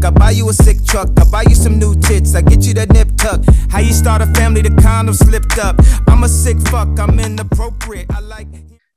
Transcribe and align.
luck. 0.00 0.12
I 0.12 0.18
buy 0.18 0.30
you 0.30 0.48
a 0.48 0.52
sick 0.52 0.84
truck. 0.84 1.08
I 1.18 1.24
buy 1.30 1.44
you 1.48 1.54
some 1.54 1.78
new 1.78 1.94
tits. 2.00 2.34
I 2.34 2.42
get 2.42 2.64
you 2.66 2.74
that 2.74 2.90
nip 2.90 3.08
tuck. 3.16 3.42
How 3.70 3.80
you 3.80 3.92
start 3.92 4.22
a 4.22 4.26
family? 4.26 4.62
The 4.62 4.70
condom 4.82 5.14
slipped 5.14 5.58
up. 5.58 5.76
I'm 6.08 6.22
a 6.22 6.28
sick 6.28 6.58
fuck. 6.68 6.98
I'm 6.98 7.18
inappropriate. 7.18 8.06
I 8.10 8.20
like. 8.20 8.48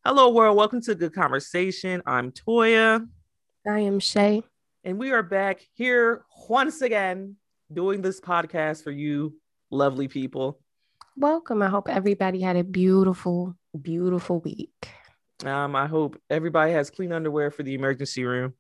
Hello, 0.05 0.29
world. 0.29 0.57
Welcome 0.57 0.81
to 0.81 0.95
Good 0.95 1.13
Conversation. 1.13 2.01
I'm 2.05 2.31
Toya. 2.31 3.07
I 3.67 3.79
am 3.79 3.99
Shea. 3.99 4.43
And 4.83 4.97
we 4.97 5.11
are 5.11 5.23
back 5.23 5.61
here 5.73 6.25
once 6.49 6.81
again 6.81 7.37
doing 7.71 8.01
this 8.01 8.19
podcast 8.19 8.83
for 8.83 8.91
you, 8.91 9.35
lovely 9.71 10.09
people. 10.09 10.59
Welcome. 11.15 11.61
I 11.61 11.69
hope 11.69 11.87
everybody 11.87 12.41
had 12.41 12.57
a 12.57 12.63
beautiful, 12.63 13.55
beautiful 13.81 14.41
week. 14.41 14.89
Um, 15.45 15.75
I 15.75 15.87
hope 15.87 16.19
everybody 16.29 16.73
has 16.73 16.89
clean 16.89 17.13
underwear 17.13 17.49
for 17.49 17.63
the 17.63 17.73
emergency 17.73 18.25
room. 18.25 18.53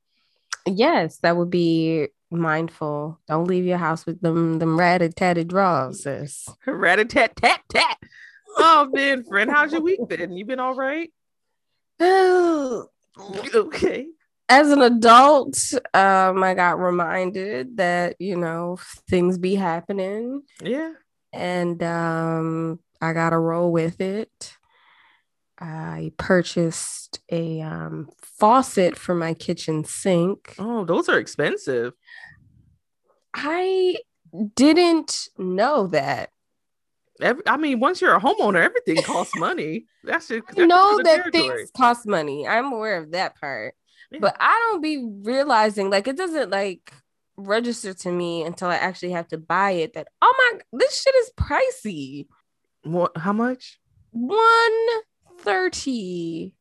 Yes, 0.65 1.17
that 1.19 1.35
would 1.35 1.49
be 1.49 2.07
mindful. 2.31 3.19
Don't 3.27 3.47
leave 3.47 3.65
your 3.65 3.77
house 3.77 4.05
with 4.05 4.21
them 4.21 4.59
them 4.59 4.77
ratted 4.77 5.15
tatted 5.15 5.47
draws, 5.47 6.03
sis. 6.03 6.47
Ratted 6.65 7.09
tat 7.09 7.35
tat 7.35 7.61
tat. 7.69 7.97
Oh 8.57 8.89
man, 8.91 9.23
friend, 9.23 9.49
how's 9.49 9.71
your 9.71 9.81
week 9.81 9.99
been? 10.07 10.31
You 10.31 10.45
been 10.45 10.59
all 10.59 10.75
right? 10.75 11.11
okay. 12.01 14.07
As 14.49 14.71
an 14.71 14.81
adult, 14.81 15.57
um, 15.93 16.43
I 16.43 16.53
got 16.53 16.79
reminded 16.79 17.77
that 17.77 18.15
you 18.19 18.35
know 18.35 18.77
things 19.09 19.37
be 19.37 19.55
happening. 19.55 20.43
Yeah. 20.61 20.93
And 21.31 21.81
um, 21.81 22.79
I 23.01 23.13
got 23.13 23.31
to 23.31 23.39
roll 23.39 23.71
with 23.71 24.01
it. 24.01 24.55
I 25.59 26.11
purchased 26.17 27.19
a 27.31 27.61
um, 27.61 28.09
faucet 28.21 28.97
for 28.97 29.13
my 29.15 29.33
kitchen 29.33 29.83
sink. 29.83 30.55
Oh, 30.57 30.83
those 30.83 31.09
are 31.09 31.19
expensive. 31.19 31.93
I 33.33 33.97
didn't 34.55 35.29
know 35.37 35.87
that. 35.87 36.29
Every, 37.21 37.43
I 37.47 37.57
mean, 37.57 37.79
once 37.79 38.01
you're 38.01 38.15
a 38.15 38.19
homeowner, 38.19 38.63
everything 38.63 39.03
costs 39.03 39.35
money. 39.39 39.85
That's 40.03 40.29
it. 40.31 40.43
You 40.57 40.67
know 40.67 40.99
that 41.03 41.31
things 41.31 41.71
cost 41.75 42.07
money. 42.07 42.47
I'm 42.47 42.73
aware 42.73 42.97
of 42.97 43.11
that 43.11 43.39
part, 43.39 43.75
yeah. 44.11 44.19
but 44.19 44.35
I 44.39 44.69
don't 44.71 44.81
be 44.81 45.07
realizing 45.21 45.89
like 45.89 46.07
it 46.07 46.17
doesn't 46.17 46.49
like 46.49 46.91
register 47.37 47.93
to 47.93 48.11
me 48.11 48.43
until 48.43 48.67
I 48.67 48.75
actually 48.75 49.11
have 49.11 49.27
to 49.29 49.37
buy 49.37 49.71
it. 49.71 49.93
That 49.93 50.07
oh 50.21 50.51
my, 50.51 50.79
this 50.79 51.01
shit 51.01 51.15
is 51.15 51.31
pricey. 51.37 52.27
What? 52.83 53.15
How 53.15 53.31
much? 53.31 53.79
One 54.11 54.87
thirty 55.43 56.53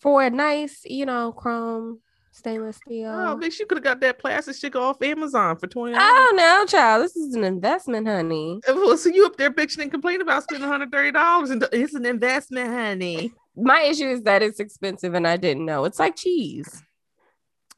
for 0.00 0.22
a 0.22 0.30
nice, 0.30 0.82
you 0.84 1.06
know, 1.06 1.32
chrome 1.32 2.00
stainless 2.30 2.76
steel. 2.76 3.10
Oh, 3.10 3.36
bitch, 3.40 3.58
you 3.58 3.66
could 3.66 3.78
have 3.78 3.84
got 3.84 4.00
that 4.00 4.18
plastic 4.18 4.56
shit 4.56 4.76
off 4.76 5.02
Amazon 5.02 5.56
for 5.56 5.66
twenty. 5.66 5.96
Oh, 5.98 6.34
don't 6.36 6.70
child. 6.70 7.04
This 7.04 7.16
is 7.16 7.34
an 7.34 7.44
investment, 7.44 8.06
honey. 8.06 8.60
Uh, 8.68 8.74
well, 8.74 8.96
so 8.96 9.10
you 9.10 9.26
up 9.26 9.36
there 9.36 9.50
bitching 9.50 9.82
and 9.82 9.90
complaining 9.90 10.22
about 10.22 10.44
spending 10.44 10.68
one 10.68 10.70
hundred 10.70 10.92
thirty 10.92 11.10
dollars, 11.10 11.50
and 11.50 11.66
it's 11.72 11.94
an 11.94 12.06
investment, 12.06 12.70
honey. 12.70 13.32
My 13.56 13.82
issue 13.82 14.08
is 14.08 14.22
that 14.22 14.42
it's 14.42 14.60
expensive, 14.60 15.14
and 15.14 15.26
I 15.26 15.36
didn't 15.36 15.66
know. 15.66 15.84
It's 15.84 15.98
like 15.98 16.16
cheese. 16.16 16.82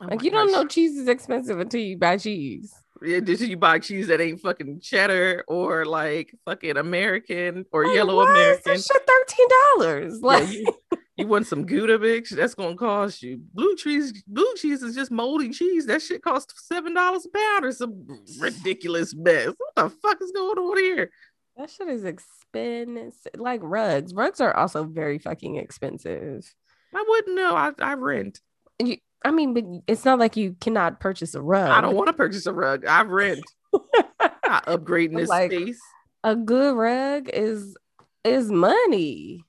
Oh 0.03 0.07
like 0.07 0.23
you 0.23 0.31
gosh. 0.31 0.47
don't 0.47 0.53
know 0.53 0.67
cheese 0.67 0.97
is 0.97 1.09
expensive 1.09 1.59
until 1.59 1.81
you 1.81 1.99
buy 1.99 2.17
cheese. 2.17 2.75
Did 3.03 3.41
you 3.41 3.57
buy 3.57 3.79
cheese 3.79 4.09
that 4.09 4.21
ain't 4.21 4.41
fucking 4.41 4.81
cheddar 4.81 5.45
or 5.49 5.85
like 5.85 6.35
fucking 6.45 6.77
American 6.77 7.65
or 7.73 7.87
like, 7.87 7.95
yellow 7.95 8.21
American? 8.21 8.75
That 8.75 8.83
shit 8.83 9.03
thirteen 9.07 9.47
dollars. 9.49 10.21
Like 10.21 10.47
yeah, 10.49 10.59
you, 10.59 10.75
you, 11.17 11.27
want 11.27 11.47
some 11.47 11.65
Gouda 11.65 11.99
bitch? 11.99 12.31
That's 12.31 12.55
gonna 12.55 12.77
cost 12.77 13.23
you. 13.23 13.41
Blue 13.55 13.75
cheese, 13.77 14.23
blue 14.27 14.53
cheese 14.57 14.83
is 14.83 14.95
just 14.95 15.11
moldy 15.11 15.49
cheese. 15.51 15.87
That 15.87 16.03
shit 16.03 16.23
costs 16.23 16.67
seven 16.67 16.95
dollars 16.95 17.27
a 17.27 17.31
pound 17.31 17.65
or 17.65 17.73
some 17.73 18.07
ridiculous 18.39 19.15
mess. 19.15 19.47
What 19.47 19.75
the 19.77 19.91
fuck 19.91 20.21
is 20.21 20.33
going 20.33 20.59
on 20.59 20.79
here? 20.79 21.11
That 21.57 21.71
shit 21.71 21.89
is 21.89 22.05
expensive. 22.05 23.33
Like 23.37 23.61
rugs. 23.63 24.15
Rugs 24.15 24.41
are 24.41 24.57
also 24.57 24.85
very 24.85 25.19
fucking 25.19 25.57
expensive. 25.57 26.53
I 26.95 27.05
wouldn't 27.09 27.37
know. 27.37 27.55
I, 27.55 27.73
I 27.81 27.95
rent. 27.95 28.41
You, 28.79 28.97
I 29.25 29.31
mean, 29.31 29.55
but 29.55 29.65
it's 29.87 30.05
not 30.05 30.19
like 30.19 30.37
you 30.37 30.57
cannot 30.61 31.01
purchase 31.01 31.35
a 31.35 31.43
rug. 31.43 31.71
I 31.71 31.81
don't 31.81 31.95
want 31.95 32.09
to 32.09 32.13
purchase 32.13 32.47
a 32.47 32.53
rug. 32.53 32.87
I 32.87 33.03
rent. 33.03 33.45
Not 33.73 33.87
upgrading 34.67 35.17
this 35.17 35.29
like, 35.29 35.53
space. 35.53 35.81
A 36.25 36.35
good 36.35 36.75
rug 36.75 37.29
is 37.33 37.77
is 38.25 38.51
money. 38.51 39.45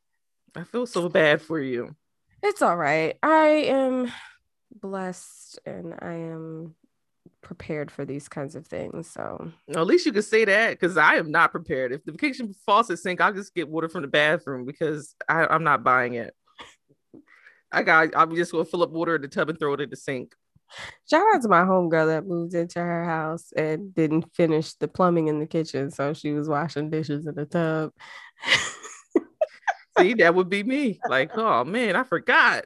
I 0.56 0.64
feel 0.64 0.86
so 0.86 1.10
bad 1.10 1.42
for 1.42 1.60
you. 1.60 1.96
It's 2.44 2.62
all 2.62 2.76
right. 2.76 3.18
I 3.24 3.48
am 3.68 4.12
blessed 4.82 5.60
and 5.66 5.94
I 6.00 6.14
am 6.14 6.76
prepared 7.42 7.92
for 7.92 8.06
these 8.06 8.28
kinds 8.28 8.56
of 8.56 8.68
things. 8.68 9.10
So 9.10 9.52
at 9.76 9.86
least 9.86 10.06
you 10.06 10.12
could 10.12 10.26
say 10.26 10.46
that 10.46 10.72
because 10.72 10.98
I 10.98 11.16
am 11.16 11.32
not 11.32 11.52
prepared. 11.52 11.92
If 11.92 12.04
the 12.04 12.14
kitchen 12.14 12.54
faucet 12.66 13.00
sink, 13.00 13.22
I'll 13.22 13.34
just 13.34 13.54
get 13.54 13.70
water 13.70 13.90
from 13.90 14.02
the 14.02 14.08
bathroom 14.08 14.66
because 14.66 15.16
I, 15.28 15.46
I'm 15.46 15.64
not 15.64 15.84
buying 15.84 16.16
it. 16.16 16.34
I 17.72 17.84
got. 17.84 18.10
I'm 18.16 18.36
just 18.36 18.52
gonna 18.52 18.66
fill 18.66 18.84
up 18.84 18.92
water 18.92 19.16
in 19.16 19.22
the 19.22 19.28
tub 19.28 19.50
and 19.50 19.60
throw 19.60 19.74
it 19.74 19.82
in 19.82 19.90
the 19.90 19.96
sink. 19.96 20.34
Shout 21.10 21.26
out 21.34 21.42
to 21.42 21.50
my 21.50 21.62
homegirl 21.62 22.08
that 22.08 22.28
moved 22.28 22.54
into 22.54 22.80
her 22.80 23.06
house 23.06 23.52
and 23.56 23.94
didn't 23.94 24.34
finish 24.34 24.74
the 24.76 24.88
plumbing 24.88 25.28
in 25.28 25.40
the 25.40 25.46
kitchen, 25.46 25.92
so 25.92 26.14
she 26.14 26.32
was 26.32 26.48
washing 26.48 26.90
dishes 26.90 27.28
in 27.28 27.36
the 27.36 27.46
tub. 27.46 27.92
See, 29.98 30.14
that 30.16 30.34
would 30.34 30.50
be 30.50 30.64
me. 30.64 31.00
Like, 31.10 31.38
oh 31.38 31.66
man, 31.66 31.96
I 31.96 32.04
forgot. 32.04 32.66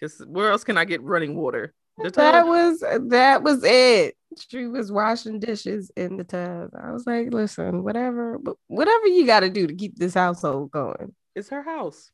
Just 0.00 0.26
where 0.26 0.50
else 0.50 0.64
can 0.64 0.76
I 0.76 0.84
get 0.84 1.02
running 1.02 1.36
water? 1.36 1.74
That 2.14 2.46
was 2.46 2.80
that 2.80 3.42
was 3.42 3.64
it. 3.64 4.14
She 4.48 4.66
was 4.66 4.92
washing 4.92 5.40
dishes 5.40 5.90
in 5.96 6.16
the 6.16 6.24
tub. 6.24 6.70
I 6.80 6.92
was 6.92 7.06
like, 7.06 7.32
listen, 7.32 7.82
whatever, 7.82 8.38
whatever 8.68 9.06
you 9.06 9.26
got 9.26 9.40
to 9.40 9.50
do 9.50 9.66
to 9.66 9.74
keep 9.74 9.96
this 9.96 10.14
household 10.14 10.70
going. 10.70 11.14
It's 11.34 11.48
her 11.48 11.62
house. 11.62 12.10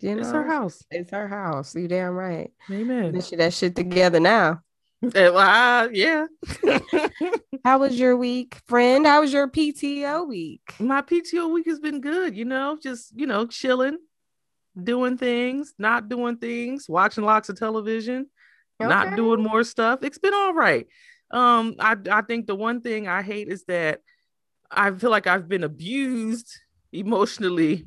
You 0.00 0.14
know, 0.14 0.20
it's 0.20 0.30
her 0.30 0.46
house. 0.46 0.82
It's 0.90 1.10
her 1.10 1.28
house. 1.28 1.74
You 1.74 1.88
damn 1.88 2.12
right. 2.12 2.52
Amen. 2.70 3.12
Get 3.12 3.38
that 3.38 3.54
shit 3.54 3.74
together 3.74 4.20
now. 4.20 4.60
well, 5.02 5.38
uh, 5.38 5.88
yeah. 5.92 6.26
How 7.64 7.78
was 7.78 7.98
your 7.98 8.16
week, 8.16 8.56
friend? 8.66 9.06
How 9.06 9.20
was 9.20 9.32
your 9.32 9.48
PTO 9.48 10.26
week? 10.26 10.60
My 10.78 11.02
PTO 11.02 11.52
week 11.52 11.66
has 11.66 11.80
been 11.80 12.00
good. 12.00 12.36
You 12.36 12.44
know, 12.44 12.78
just 12.82 13.12
you 13.18 13.26
know, 13.26 13.46
chilling, 13.46 13.98
doing 14.82 15.18
things, 15.18 15.74
not 15.78 16.08
doing 16.08 16.36
things, 16.36 16.88
watching 16.88 17.24
lots 17.24 17.48
of 17.48 17.58
television, 17.58 18.26
okay. 18.80 18.88
not 18.88 19.16
doing 19.16 19.42
more 19.42 19.64
stuff. 19.64 20.00
It's 20.02 20.18
been 20.18 20.34
all 20.34 20.54
right. 20.54 20.86
Um, 21.30 21.74
I 21.78 21.96
I 22.10 22.22
think 22.22 22.46
the 22.46 22.54
one 22.54 22.80
thing 22.80 23.08
I 23.08 23.22
hate 23.22 23.48
is 23.48 23.64
that 23.64 24.00
I 24.70 24.90
feel 24.92 25.10
like 25.10 25.26
I've 25.26 25.48
been 25.48 25.64
abused 25.64 26.48
emotionally 26.92 27.86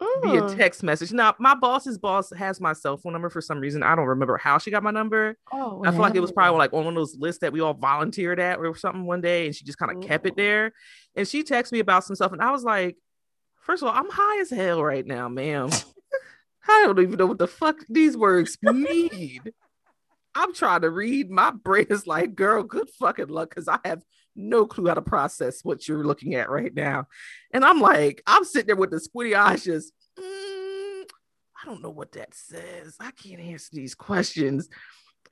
via 0.00 0.42
mm. 0.42 0.56
text 0.56 0.82
message. 0.82 1.12
Now, 1.12 1.34
my 1.38 1.54
boss's 1.54 1.98
boss 1.98 2.32
has 2.36 2.60
my 2.60 2.72
cell 2.72 2.96
phone 2.96 3.12
number 3.12 3.30
for 3.30 3.40
some 3.40 3.60
reason. 3.60 3.82
I 3.82 3.94
don't 3.94 4.06
remember 4.06 4.36
how 4.36 4.58
she 4.58 4.70
got 4.70 4.82
my 4.82 4.90
number. 4.90 5.36
Oh, 5.52 5.82
I 5.84 5.90
feel 5.90 6.00
like 6.00 6.14
it 6.14 6.20
was 6.20 6.32
probably 6.32 6.58
like 6.58 6.72
on 6.72 6.84
one 6.84 6.94
of 6.94 7.00
those 7.00 7.16
lists 7.16 7.40
that 7.40 7.52
we 7.52 7.60
all 7.60 7.74
volunteered 7.74 8.40
at 8.40 8.58
or 8.58 8.74
something 8.76 9.06
one 9.06 9.20
day, 9.20 9.46
and 9.46 9.54
she 9.54 9.64
just 9.64 9.78
kind 9.78 9.96
of 9.96 10.02
kept 10.02 10.26
it 10.26 10.36
there. 10.36 10.72
And 11.14 11.26
she 11.26 11.44
texted 11.44 11.72
me 11.72 11.78
about 11.78 12.04
some 12.04 12.16
stuff, 12.16 12.32
and 12.32 12.42
I 12.42 12.50
was 12.50 12.64
like, 12.64 12.96
first 13.60 13.82
of 13.82 13.88
all, 13.88 13.94
I'm 13.94 14.10
high 14.10 14.40
as 14.40 14.50
hell 14.50 14.82
right 14.82 15.06
now, 15.06 15.28
ma'am. 15.28 15.70
I 16.68 16.84
don't 16.86 16.98
even 16.98 17.16
know 17.16 17.26
what 17.26 17.38
the 17.38 17.46
fuck 17.46 17.76
these 17.88 18.16
words 18.16 18.58
mean. 18.62 19.40
I'm 20.34 20.52
trying 20.54 20.80
to 20.80 20.90
read. 20.90 21.30
My 21.30 21.50
brain 21.50 21.86
is 21.90 22.06
like, 22.06 22.34
girl, 22.34 22.62
good 22.62 22.88
fucking 22.98 23.28
luck, 23.28 23.50
because 23.50 23.68
I 23.68 23.78
have 23.84 24.02
no 24.36 24.66
clue 24.66 24.88
how 24.88 24.94
to 24.94 25.02
process 25.02 25.64
what 25.64 25.86
you're 25.88 26.04
looking 26.04 26.34
at 26.34 26.50
right 26.50 26.74
now. 26.74 27.06
And 27.52 27.64
I'm 27.64 27.80
like, 27.80 28.22
I'm 28.26 28.44
sitting 28.44 28.66
there 28.66 28.76
with 28.76 28.90
the 28.90 29.00
squinty 29.00 29.34
eyes, 29.34 29.64
just, 29.64 29.92
mm, 30.18 30.22
I 30.22 31.66
don't 31.66 31.82
know 31.82 31.90
what 31.90 32.12
that 32.12 32.34
says. 32.34 32.96
I 33.00 33.10
can't 33.10 33.40
answer 33.40 33.70
these 33.72 33.94
questions. 33.94 34.68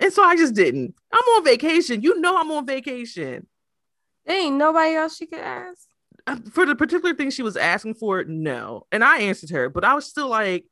And 0.01 0.13
so 0.13 0.23
I 0.25 0.37
just 0.37 0.55
didn't. 0.55 0.95
I'm 1.13 1.25
on 1.37 1.45
vacation. 1.45 2.03
You 2.03 2.21
know, 2.21 2.37
I'm 2.37 2.51
on 2.51 2.67
vacation. 2.67 3.47
ain't 4.27 4.57
nobody 4.57 4.95
else 4.95 5.17
she 5.17 5.27
could 5.27 5.41
ask. 5.41 5.89
Uh, 6.27 6.37
for 6.53 6.65
the 6.65 6.75
particular 6.75 7.15
thing 7.15 7.31
she 7.31 7.43
was 7.43 7.57
asking 7.57 7.95
for, 7.95 8.25
no. 8.25 8.87
And 8.93 9.03
I 9.05 9.19
answered 9.21 9.51
her, 9.51 9.69
but 9.69 9.85
I 9.85 9.95
was 9.95 10.07
still 10.07 10.29
like, 10.29 10.65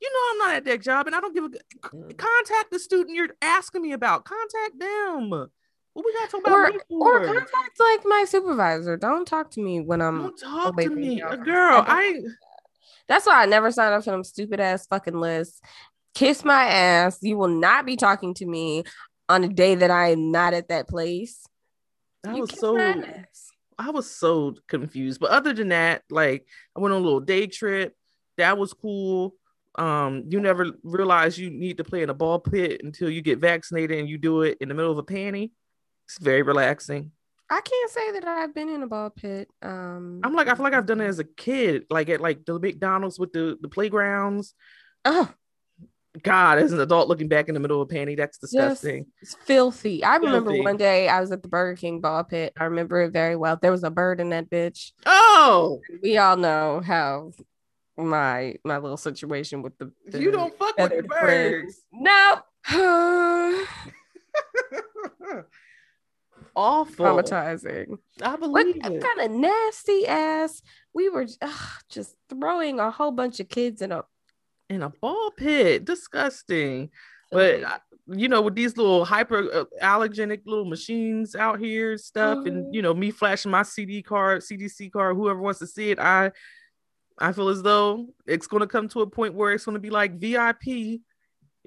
you 0.00 0.10
know, 0.12 0.20
I'm 0.30 0.38
not 0.38 0.56
at 0.56 0.64
that 0.66 0.82
job 0.82 1.06
and 1.06 1.16
I 1.16 1.20
don't 1.20 1.34
give 1.34 1.44
a 1.44 1.48
mm. 1.48 2.16
contact 2.16 2.70
the 2.70 2.78
student 2.78 3.14
you're 3.14 3.28
asking 3.42 3.82
me 3.82 3.92
about. 3.92 4.24
Contact 4.24 4.78
them. 4.78 5.50
What 5.92 6.04
we 6.04 6.12
gotta 6.12 6.30
talk 6.30 6.40
about 6.46 6.74
or, 6.88 7.20
or 7.20 7.24
contact 7.24 7.80
like 7.80 8.00
my 8.04 8.24
supervisor. 8.26 8.96
Don't 8.96 9.26
talk 9.26 9.50
to 9.52 9.60
me 9.60 9.80
when 9.80 10.00
I'm 10.00 10.22
don't 10.22 10.38
talk 10.38 10.76
to 10.76 10.90
me, 10.90 11.20
a 11.20 11.36
girl. 11.36 11.84
I, 11.86 12.20
that's 13.08 13.26
why 13.26 13.42
I 13.42 13.46
never 13.46 13.72
signed 13.72 13.94
up 13.94 14.04
for 14.04 14.10
them 14.10 14.22
stupid 14.22 14.60
ass 14.60 14.86
fucking 14.86 15.18
lists. 15.18 15.60
Kiss 16.14 16.44
my 16.44 16.64
ass. 16.64 17.18
You 17.22 17.36
will 17.36 17.48
not 17.48 17.86
be 17.86 17.96
talking 17.96 18.34
to 18.34 18.46
me 18.46 18.84
on 19.28 19.42
a 19.42 19.48
day 19.48 19.74
that 19.74 19.90
I 19.90 20.12
am 20.12 20.30
not 20.30 20.54
at 20.54 20.68
that 20.68 20.88
place. 20.88 21.44
I 22.24 22.34
was 22.34 22.50
so 22.58 22.78
I 23.78 23.90
was 23.90 24.10
so 24.10 24.54
confused. 24.68 25.20
But 25.20 25.30
other 25.30 25.52
than 25.52 25.68
that, 25.68 26.02
like 26.10 26.46
I 26.76 26.80
went 26.80 26.94
on 26.94 27.00
a 27.00 27.04
little 27.04 27.20
day 27.20 27.46
trip. 27.46 27.96
That 28.36 28.58
was 28.58 28.72
cool. 28.72 29.34
Um, 29.76 30.24
you 30.28 30.40
never 30.40 30.72
realize 30.82 31.38
you 31.38 31.50
need 31.50 31.78
to 31.78 31.84
play 31.84 32.02
in 32.02 32.10
a 32.10 32.14
ball 32.14 32.38
pit 32.38 32.80
until 32.84 33.08
you 33.10 33.22
get 33.22 33.38
vaccinated 33.38 33.98
and 33.98 34.08
you 34.08 34.18
do 34.18 34.42
it 34.42 34.58
in 34.60 34.68
the 34.68 34.74
middle 34.74 34.92
of 34.92 34.98
a 34.98 35.02
panty. 35.02 35.50
It's 36.10 36.18
very 36.18 36.42
relaxing. 36.42 37.12
I 37.48 37.60
can't 37.60 37.90
say 37.90 38.10
that 38.12 38.24
I've 38.24 38.52
been 38.52 38.68
in 38.68 38.82
a 38.82 38.88
ball 38.88 39.10
pit. 39.10 39.48
Um, 39.62 40.20
I'm 40.24 40.34
like, 40.34 40.48
I 40.48 40.56
feel 40.56 40.64
like 40.64 40.74
I've 40.74 40.86
done 40.86 41.00
it 41.00 41.06
as 41.06 41.20
a 41.20 41.24
kid, 41.24 41.84
like 41.88 42.08
at 42.08 42.20
like 42.20 42.44
the 42.44 42.58
McDonald's 42.58 43.16
with 43.16 43.32
the 43.32 43.56
the 43.60 43.68
playgrounds. 43.68 44.54
Oh, 45.04 45.32
God, 46.20 46.58
as 46.58 46.72
an 46.72 46.80
adult 46.80 47.08
looking 47.08 47.28
back 47.28 47.46
in 47.46 47.54
the 47.54 47.60
middle 47.60 47.80
of 47.80 47.88
a 47.88 47.94
panty, 47.94 48.16
that's 48.16 48.38
disgusting. 48.38 49.06
It's 49.22 49.36
filthy. 49.44 50.02
I 50.02 50.16
remember 50.16 50.50
filthy. 50.50 50.64
one 50.64 50.78
day 50.78 51.08
I 51.08 51.20
was 51.20 51.30
at 51.30 51.44
the 51.44 51.48
Burger 51.48 51.76
King 51.76 52.00
ball 52.00 52.24
pit. 52.24 52.54
I 52.58 52.64
remember 52.64 53.02
it 53.02 53.12
very 53.12 53.36
well. 53.36 53.56
There 53.62 53.70
was 53.70 53.84
a 53.84 53.90
bird 53.90 54.20
in 54.20 54.30
that 54.30 54.50
bitch. 54.50 54.90
Oh, 55.06 55.78
we 56.02 56.18
all 56.18 56.36
know 56.36 56.82
how 56.84 57.30
my 57.96 58.56
my 58.64 58.78
little 58.78 58.96
situation 58.96 59.62
with 59.62 59.78
the, 59.78 59.92
the 60.08 60.20
you 60.20 60.32
don't 60.32 60.58
fuck 60.58 60.76
with 60.76 60.90
the 60.90 61.04
birds. 61.04 61.82
No. 61.92 62.40
Awful, 66.56 67.06
traumatizing. 67.06 67.98
I 68.22 68.36
believe 68.36 68.76
what 68.82 69.02
kind 69.02 69.20
of 69.20 69.30
nasty 69.30 70.06
ass. 70.06 70.62
We 70.94 71.08
were 71.08 71.26
ugh, 71.40 71.82
just 71.88 72.16
throwing 72.28 72.80
a 72.80 72.90
whole 72.90 73.12
bunch 73.12 73.40
of 73.40 73.48
kids 73.48 73.82
in 73.82 73.92
a 73.92 74.04
in 74.68 74.82
a 74.82 74.90
ball 74.90 75.30
pit. 75.36 75.84
Disgusting. 75.84 76.90
But 77.30 77.62
you 78.06 78.28
know, 78.28 78.42
with 78.42 78.54
these 78.54 78.76
little 78.76 79.04
hyper 79.04 79.48
uh, 79.52 79.64
allergenic 79.82 80.40
little 80.44 80.64
machines 80.64 81.34
out 81.34 81.60
here, 81.60 81.96
stuff, 81.96 82.38
mm-hmm. 82.38 82.48
and 82.48 82.74
you 82.74 82.82
know, 82.82 82.92
me 82.92 83.10
flashing 83.10 83.50
my 83.50 83.62
CD 83.62 84.02
card, 84.02 84.42
CDC 84.42 84.90
card, 84.90 85.16
whoever 85.16 85.40
wants 85.40 85.60
to 85.60 85.66
see 85.66 85.90
it, 85.90 85.98
I, 85.98 86.32
I 87.18 87.32
feel 87.32 87.48
as 87.48 87.62
though 87.62 88.06
it's 88.26 88.46
going 88.46 88.62
to 88.62 88.66
come 88.66 88.88
to 88.88 89.02
a 89.02 89.06
point 89.06 89.34
where 89.34 89.52
it's 89.52 89.64
going 89.64 89.74
to 89.74 89.80
be 89.80 89.90
like 89.90 90.18
VIP 90.18 91.00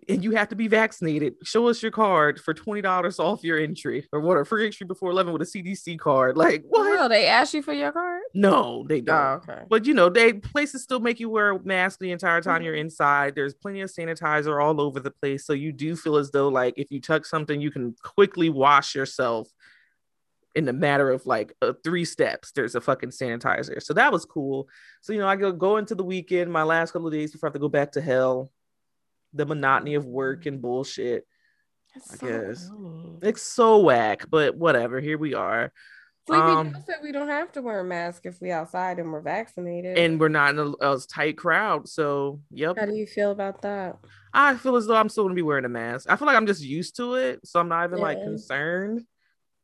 and 0.09 0.23
you 0.23 0.31
have 0.31 0.49
to 0.49 0.55
be 0.55 0.67
vaccinated. 0.67 1.35
Show 1.43 1.67
us 1.67 1.81
your 1.81 1.91
card 1.91 2.39
for 2.39 2.53
twenty 2.53 2.81
dollars 2.81 3.19
off 3.19 3.43
your 3.43 3.59
entry, 3.59 4.07
or 4.11 4.19
what? 4.19 4.37
A 4.37 4.45
free 4.45 4.65
entry 4.65 4.85
before 4.85 5.11
eleven 5.11 5.33
with 5.33 5.41
a 5.41 5.45
CDC 5.45 5.99
card. 5.99 6.37
Like 6.37 6.63
what? 6.67 6.83
Real, 6.83 7.09
they 7.09 7.27
ask 7.27 7.53
you 7.53 7.61
for 7.61 7.73
your 7.73 7.91
card? 7.91 8.21
No, 8.33 8.85
they 8.87 9.01
don't. 9.01 9.15
Oh, 9.15 9.41
okay. 9.49 9.63
But 9.69 9.85
you 9.85 9.93
know, 9.93 10.09
they 10.09 10.33
places 10.33 10.83
still 10.83 10.99
make 10.99 11.19
you 11.19 11.29
wear 11.29 11.51
a 11.51 11.63
mask 11.63 11.99
the 11.99 12.11
entire 12.11 12.41
time 12.41 12.57
mm-hmm. 12.57 12.65
you're 12.65 12.75
inside. 12.75 13.35
There's 13.35 13.53
plenty 13.53 13.81
of 13.81 13.91
sanitizer 13.91 14.63
all 14.63 14.79
over 14.79 14.99
the 14.99 15.11
place, 15.11 15.45
so 15.45 15.53
you 15.53 15.71
do 15.71 15.95
feel 15.95 16.17
as 16.17 16.31
though 16.31 16.49
like 16.49 16.75
if 16.77 16.91
you 16.91 17.01
touch 17.01 17.25
something, 17.25 17.59
you 17.59 17.71
can 17.71 17.95
quickly 18.03 18.49
wash 18.49 18.95
yourself 18.95 19.49
in 20.55 20.67
a 20.67 20.73
matter 20.73 21.09
of 21.09 21.25
like 21.25 21.53
uh, 21.61 21.73
three 21.83 22.05
steps 22.05 22.51
there's 22.51 22.75
a 22.75 22.81
fucking 22.81 23.09
sanitizer 23.09 23.81
so 23.81 23.93
that 23.93 24.11
was 24.11 24.25
cool 24.25 24.67
so 25.01 25.13
you 25.13 25.19
know 25.19 25.27
i 25.27 25.35
go 25.35 25.51
go 25.51 25.77
into 25.77 25.95
the 25.95 26.03
weekend 26.03 26.51
my 26.51 26.63
last 26.63 26.91
couple 26.91 27.07
of 27.07 27.13
days 27.13 27.31
before 27.31 27.47
i 27.47 27.49
have 27.49 27.53
to 27.53 27.59
go 27.59 27.69
back 27.69 27.91
to 27.91 28.01
hell 28.01 28.51
the 29.33 29.45
monotony 29.45 29.95
of 29.95 30.05
work 30.05 30.45
and 30.45 30.61
bullshit. 30.61 31.25
It's 31.95 32.13
I 32.13 32.17
so 32.17 32.27
guess 32.27 32.71
it's 33.21 33.41
so 33.41 33.79
whack, 33.79 34.25
but 34.29 34.55
whatever. 34.55 34.99
Here 34.99 35.17
we 35.17 35.33
are. 35.33 35.71
Sleepy 36.25 36.41
um, 36.41 36.77
said 36.85 36.99
we 37.03 37.11
don't 37.11 37.27
have 37.27 37.51
to 37.51 37.61
wear 37.61 37.81
a 37.81 37.83
mask 37.83 38.25
if 38.25 38.39
we 38.39 38.49
outside 38.49 38.97
and 38.97 39.11
we're 39.11 39.21
vaccinated, 39.21 39.97
and 39.97 40.19
we're 40.19 40.29
not 40.29 40.51
in 40.51 40.59
a, 40.59 40.93
a 40.93 40.99
tight 40.99 41.37
crowd. 41.37 41.89
So, 41.89 42.39
yep. 42.49 42.77
How 42.79 42.85
do 42.85 42.95
you 42.95 43.05
feel 43.05 43.31
about 43.31 43.61
that? 43.63 43.97
I 44.33 44.55
feel 44.55 44.77
as 44.77 44.87
though 44.87 44.95
I'm 44.95 45.09
still 45.09 45.25
gonna 45.25 45.35
be 45.35 45.41
wearing 45.41 45.65
a 45.65 45.69
mask. 45.69 46.09
I 46.09 46.15
feel 46.15 46.25
like 46.25 46.37
I'm 46.37 46.47
just 46.47 46.63
used 46.63 46.95
to 46.95 47.15
it, 47.15 47.45
so 47.45 47.59
I'm 47.59 47.67
not 47.67 47.85
even 47.85 47.97
yeah. 47.97 48.03
like 48.05 48.23
concerned 48.23 49.01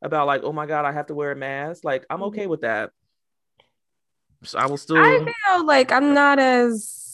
about 0.02 0.26
like, 0.26 0.42
oh 0.44 0.52
my 0.52 0.66
god, 0.66 0.84
I 0.84 0.92
have 0.92 1.06
to 1.06 1.14
wear 1.14 1.32
a 1.32 1.36
mask. 1.36 1.82
Like, 1.82 2.04
I'm 2.10 2.22
okay 2.24 2.42
mm-hmm. 2.42 2.50
with 2.50 2.60
that. 2.60 2.90
So 4.44 4.58
I 4.58 4.66
will 4.66 4.76
still. 4.76 4.98
I 4.98 5.32
feel 5.46 5.64
like 5.64 5.92
I'm 5.92 6.12
not 6.12 6.38
as 6.38 7.09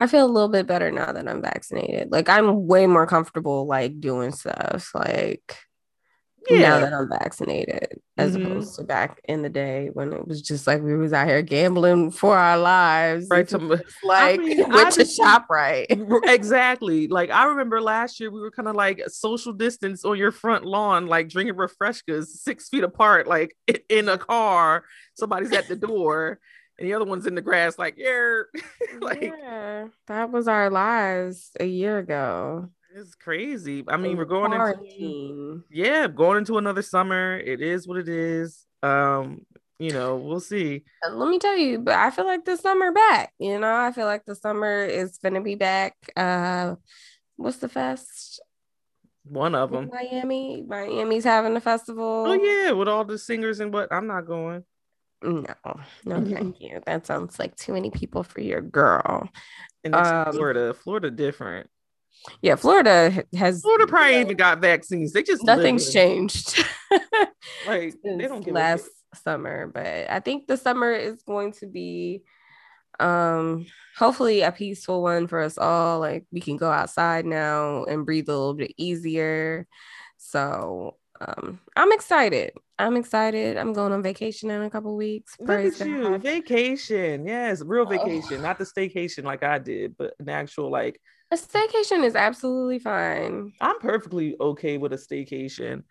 I 0.00 0.06
feel 0.06 0.24
a 0.24 0.30
little 0.30 0.48
bit 0.48 0.66
better 0.66 0.90
now 0.92 1.12
that 1.12 1.28
I'm 1.28 1.42
vaccinated. 1.42 2.12
Like 2.12 2.28
I'm 2.28 2.66
way 2.66 2.86
more 2.86 3.06
comfortable 3.06 3.66
like 3.66 4.00
doing 4.00 4.32
stuff 4.32 4.92
like 4.94 5.56
yeah. 6.48 6.60
now 6.60 6.80
that 6.80 6.92
I'm 6.92 7.08
vaccinated, 7.08 8.00
as 8.16 8.36
mm-hmm. 8.36 8.46
opposed 8.46 8.76
to 8.76 8.84
back 8.84 9.20
in 9.24 9.42
the 9.42 9.48
day 9.48 9.90
when 9.92 10.12
it 10.12 10.26
was 10.26 10.40
just 10.40 10.66
like 10.66 10.82
we 10.82 10.96
was 10.96 11.12
out 11.12 11.26
here 11.26 11.42
gambling 11.42 12.10
for 12.10 12.36
our 12.36 12.56
lives. 12.56 13.26
Right. 13.28 13.48
To, 13.48 13.58
like 14.04 14.40
I 14.40 14.42
mean, 14.42 14.68
went 14.68 14.92
to 14.94 15.04
shop 15.04 15.46
right. 15.50 15.86
exactly. 16.24 17.08
Like 17.08 17.30
I 17.30 17.46
remember 17.46 17.80
last 17.80 18.20
year 18.20 18.30
we 18.30 18.40
were 18.40 18.50
kind 18.50 18.68
of 18.68 18.76
like 18.76 19.02
social 19.08 19.52
distance 19.52 20.04
on 20.04 20.16
your 20.16 20.32
front 20.32 20.64
lawn, 20.64 21.06
like 21.06 21.28
drinking 21.28 21.56
refreshkas 21.56 22.26
six 22.26 22.68
feet 22.68 22.84
apart, 22.84 23.26
like 23.26 23.56
in 23.88 24.08
a 24.08 24.18
car. 24.18 24.84
Somebody's 25.14 25.52
at 25.52 25.68
the 25.68 25.76
door 25.76 26.38
and 26.78 26.88
the 26.88 26.94
other 26.94 27.04
one's 27.04 27.26
in 27.26 27.34
the 27.34 27.42
grass, 27.42 27.78
like, 27.78 27.94
yeah, 27.96 28.42
like 29.00 29.22
yeah, 29.22 29.86
that 30.06 30.30
was 30.30 30.48
our 30.48 30.70
lives 30.70 31.50
a 31.58 31.66
year 31.66 31.98
ago. 31.98 32.68
It's 32.94 33.14
crazy. 33.14 33.84
I 33.86 33.96
mean, 33.96 34.16
we're 34.16 34.24
going 34.24 34.52
into 34.52 35.62
yeah, 35.70 36.08
going 36.08 36.38
into 36.38 36.58
another 36.58 36.82
summer. 36.82 37.38
It 37.38 37.60
is 37.60 37.86
what 37.86 37.98
it 37.98 38.08
is. 38.08 38.64
Um, 38.82 39.44
you 39.78 39.92
know, 39.92 40.16
we'll 40.16 40.40
see. 40.40 40.84
Uh, 41.06 41.14
let 41.14 41.28
me 41.28 41.38
tell 41.38 41.56
you, 41.56 41.78
but 41.78 41.94
I 41.94 42.10
feel 42.10 42.24
like 42.24 42.44
the 42.44 42.56
summer 42.56 42.90
back. 42.92 43.32
You 43.38 43.58
know, 43.60 43.72
I 43.72 43.92
feel 43.92 44.06
like 44.06 44.24
the 44.24 44.34
summer 44.34 44.84
is 44.84 45.18
gonna 45.18 45.40
be 45.40 45.54
back. 45.54 45.94
Uh, 46.16 46.76
what's 47.36 47.58
the 47.58 47.68
fest? 47.68 48.40
One 49.24 49.54
of 49.54 49.70
them, 49.70 49.90
Miami. 49.92 50.64
Miami's 50.66 51.24
having 51.24 51.54
a 51.56 51.60
festival. 51.60 52.24
Oh 52.26 52.32
yeah, 52.32 52.72
with 52.72 52.88
all 52.88 53.04
the 53.04 53.18
singers 53.18 53.60
and 53.60 53.72
what. 53.72 53.92
I'm 53.92 54.06
not 54.06 54.26
going. 54.26 54.64
No, 55.22 55.44
no, 56.04 56.16
mm-hmm. 56.16 56.32
thank 56.32 56.60
you. 56.60 56.80
That 56.86 57.06
sounds 57.06 57.38
like 57.38 57.56
too 57.56 57.72
many 57.72 57.90
people 57.90 58.22
for 58.22 58.40
your 58.40 58.60
girl. 58.60 59.28
And 59.82 59.94
um, 59.94 60.32
Florida, 60.32 60.74
Florida 60.74 61.10
different. 61.10 61.68
Yeah, 62.42 62.56
Florida 62.56 63.24
has 63.36 63.62
Florida 63.62 63.86
probably 63.86 64.20
even 64.20 64.36
got 64.36 64.60
vaccines. 64.60 65.12
They 65.12 65.22
just 65.22 65.44
nothing's 65.44 65.92
changed. 65.92 66.64
like 67.66 67.94
they 68.02 68.26
don't 68.26 68.44
give 68.44 68.54
last 68.54 68.88
summer, 69.14 69.66
but 69.68 70.10
I 70.10 70.20
think 70.20 70.46
the 70.46 70.56
summer 70.56 70.92
is 70.92 71.22
going 71.22 71.52
to 71.52 71.66
be 71.66 72.22
um 73.00 73.66
hopefully 73.96 74.42
a 74.42 74.50
peaceful 74.50 75.02
one 75.02 75.26
for 75.26 75.40
us 75.40 75.58
all. 75.58 76.00
Like 76.00 76.26
we 76.32 76.40
can 76.40 76.56
go 76.56 76.70
outside 76.70 77.24
now 77.24 77.84
and 77.84 78.04
breathe 78.04 78.28
a 78.28 78.32
little 78.32 78.54
bit 78.54 78.72
easier. 78.76 79.66
So 80.16 80.96
um 81.20 81.60
I'm 81.76 81.92
excited. 81.92 82.52
I'm 82.78 82.96
excited. 82.96 83.56
I'm 83.56 83.72
going 83.72 83.92
on 83.92 84.02
vacation 84.02 84.50
in 84.50 84.62
a 84.62 84.70
couple 84.70 84.96
weeks. 84.96 85.36
Praise 85.44 85.80
Look 85.80 85.88
at 85.88 85.88
you. 85.88 86.18
Vacation. 86.18 87.26
Yes, 87.26 87.62
real 87.62 87.86
oh. 87.86 87.90
vacation. 87.90 88.38
Oh. 88.38 88.42
Not 88.42 88.58
the 88.58 88.64
staycation 88.64 89.24
like 89.24 89.42
I 89.42 89.58
did, 89.58 89.96
but 89.96 90.14
an 90.20 90.28
actual 90.28 90.70
like 90.70 91.00
a 91.30 91.36
staycation 91.36 92.04
is 92.04 92.14
absolutely 92.14 92.78
fine. 92.78 93.52
I'm 93.60 93.78
perfectly 93.80 94.34
okay 94.40 94.78
with 94.78 94.92
a 94.92 94.96
staycation. 94.96 95.82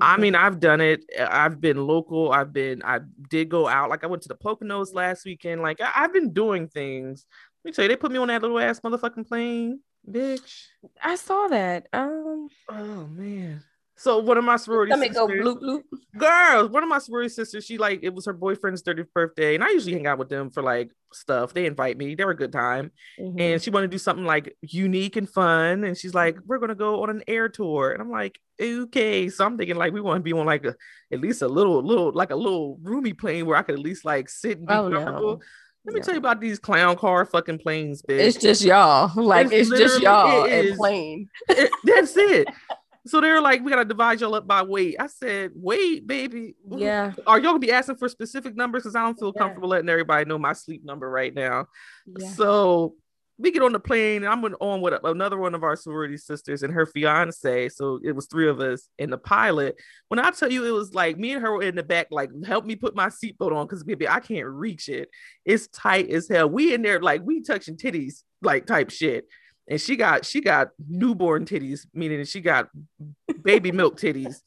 I 0.00 0.18
mean, 0.18 0.34
I've 0.34 0.60
done 0.60 0.80
it. 0.80 1.04
I've 1.18 1.60
been 1.60 1.86
local. 1.86 2.30
I've 2.30 2.52
been, 2.52 2.82
I 2.84 3.00
did 3.28 3.48
go 3.48 3.66
out. 3.66 3.88
Like 3.88 4.04
I 4.04 4.08
went 4.08 4.22
to 4.22 4.28
the 4.28 4.36
Poconos 4.36 4.94
last 4.94 5.24
weekend. 5.24 5.62
Like 5.62 5.80
I, 5.80 5.86
have 5.86 6.12
been 6.12 6.32
doing 6.32 6.68
things. 6.68 7.24
Let 7.64 7.70
me 7.70 7.72
tell 7.72 7.84
you, 7.84 7.88
they 7.88 7.96
put 7.96 8.12
me 8.12 8.18
on 8.18 8.28
that 8.28 8.42
little 8.42 8.58
ass 8.58 8.80
motherfucking 8.80 9.26
plane, 9.26 9.80
bitch. 10.08 10.66
I 11.02 11.16
saw 11.16 11.48
that. 11.48 11.88
Um. 11.92 12.48
Oh 12.68 13.06
man. 13.06 13.62
So 13.98 14.18
one 14.18 14.36
of 14.36 14.44
my 14.44 14.56
sorority 14.56 14.92
sisters, 14.92 15.16
Let 15.16 15.30
me 15.30 15.42
go 15.42 15.54
bloop 15.54 15.62
bloop. 15.62 15.82
Girls, 16.18 16.70
one 16.70 16.82
of 16.82 16.88
my 16.88 16.98
sorority 16.98 17.30
sisters, 17.30 17.64
she 17.64 17.78
like 17.78 18.00
it 18.02 18.12
was 18.12 18.26
her 18.26 18.34
boyfriend's 18.34 18.82
30th 18.82 19.10
birthday, 19.14 19.54
and 19.54 19.64
I 19.64 19.70
usually 19.70 19.94
hang 19.94 20.06
out 20.06 20.18
with 20.18 20.28
them 20.28 20.50
for 20.50 20.62
like 20.62 20.90
stuff. 21.14 21.54
They 21.54 21.64
invite 21.64 21.96
me, 21.96 22.14
they 22.14 22.24
were 22.26 22.32
a 22.32 22.36
good 22.36 22.52
time, 22.52 22.92
mm-hmm. 23.18 23.40
and 23.40 23.62
she 23.62 23.70
wanted 23.70 23.90
to 23.90 23.94
do 23.94 23.98
something 23.98 24.26
like 24.26 24.54
unique 24.60 25.16
and 25.16 25.28
fun, 25.28 25.84
and 25.84 25.96
she's 25.96 26.12
like, 26.12 26.36
"We're 26.44 26.58
gonna 26.58 26.74
go 26.74 27.02
on 27.02 27.10
an 27.10 27.22
air 27.26 27.48
tour," 27.48 27.92
and 27.92 28.02
I'm 28.02 28.10
like, 28.10 28.38
"Okay." 28.60 29.30
So 29.30 29.46
I'm 29.46 29.56
thinking 29.56 29.76
like 29.76 29.94
we 29.94 30.02
want 30.02 30.18
to 30.18 30.22
be 30.22 30.34
on 30.34 30.44
like 30.44 30.66
a 30.66 30.74
at 31.10 31.20
least 31.20 31.40
a 31.40 31.48
little 31.48 31.82
little 31.82 32.12
like 32.12 32.30
a 32.30 32.36
little 32.36 32.78
roomy 32.82 33.14
plane 33.14 33.46
where 33.46 33.56
I 33.56 33.62
could 33.62 33.76
at 33.76 33.82
least 33.82 34.04
like 34.04 34.28
sit 34.28 34.58
and 34.58 34.66
be 34.66 34.74
oh, 34.74 34.90
comfortable. 34.90 35.36
No. 35.38 35.42
Let 35.86 35.94
me 35.94 36.00
tell 36.00 36.14
you 36.14 36.18
about 36.18 36.40
these 36.40 36.58
clown 36.58 36.96
car 36.96 37.24
fucking 37.24 37.60
planes, 37.60 38.02
bitch. 38.02 38.18
It's 38.18 38.36
just 38.36 38.62
y'all. 38.62 39.10
Like 39.22 39.52
it's, 39.52 39.70
it's 39.70 39.80
just 39.80 40.02
y'all 40.02 40.44
and 40.44 40.76
plane. 40.76 41.28
It, 41.48 41.70
that's 41.84 42.14
it. 42.16 42.48
So 43.06 43.20
they're 43.20 43.40
like, 43.40 43.62
we 43.62 43.70
gotta 43.70 43.84
divide 43.84 44.20
y'all 44.20 44.34
up 44.34 44.46
by 44.46 44.62
weight. 44.62 44.96
I 44.98 45.06
said, 45.06 45.52
weight, 45.54 46.06
baby. 46.06 46.54
Yeah. 46.68 47.12
Are 47.26 47.38
y'all 47.38 47.50
gonna 47.50 47.58
be 47.60 47.72
asking 47.72 47.96
for 47.96 48.08
specific 48.08 48.56
numbers? 48.56 48.82
Because 48.82 48.96
I 48.96 49.02
don't 49.02 49.18
feel 49.18 49.32
yeah. 49.34 49.42
comfortable 49.42 49.68
letting 49.68 49.88
everybody 49.88 50.24
know 50.24 50.38
my 50.38 50.52
sleep 50.52 50.84
number 50.84 51.08
right 51.08 51.32
now. 51.32 51.66
Yeah. 52.06 52.28
So 52.30 52.94
we 53.38 53.50
get 53.50 53.62
on 53.62 53.72
the 53.72 53.80
plane, 53.80 54.24
and 54.24 54.32
I'm 54.32 54.42
on 54.44 54.80
with 54.80 54.94
another 55.04 55.36
one 55.36 55.54
of 55.54 55.62
our 55.62 55.76
sorority 55.76 56.16
sisters 56.16 56.62
and 56.62 56.72
her 56.72 56.86
fiance. 56.86 57.68
So 57.68 58.00
it 58.02 58.12
was 58.12 58.26
three 58.26 58.48
of 58.48 58.60
us 58.60 58.88
in 58.98 59.10
the 59.10 59.18
pilot. 59.18 59.76
When 60.08 60.18
I 60.18 60.30
tell 60.30 60.50
you, 60.50 60.64
it 60.64 60.70
was 60.70 60.94
like 60.94 61.18
me 61.18 61.34
and 61.34 61.42
her 61.42 61.52
were 61.52 61.62
in 61.62 61.76
the 61.76 61.82
back, 61.82 62.08
like 62.10 62.30
help 62.46 62.64
me 62.64 62.76
put 62.76 62.96
my 62.96 63.08
seatbelt 63.08 63.54
on 63.54 63.66
because 63.66 63.84
baby, 63.84 64.08
I 64.08 64.20
can't 64.20 64.46
reach 64.46 64.88
it. 64.88 65.10
It's 65.44 65.68
tight 65.68 66.10
as 66.10 66.28
hell. 66.28 66.48
We 66.48 66.72
in 66.72 66.82
there 66.82 67.00
like 67.00 67.22
we 67.24 67.42
touching 67.42 67.76
titties, 67.76 68.22
like 68.40 68.66
type 68.66 68.90
shit 68.90 69.26
and 69.68 69.80
she 69.80 69.96
got 69.96 70.24
she 70.24 70.40
got 70.40 70.70
newborn 70.88 71.44
titties, 71.44 71.86
meaning 71.92 72.24
she 72.24 72.40
got 72.40 72.68
baby 73.42 73.72
milk 73.72 73.98
titties, 73.98 74.40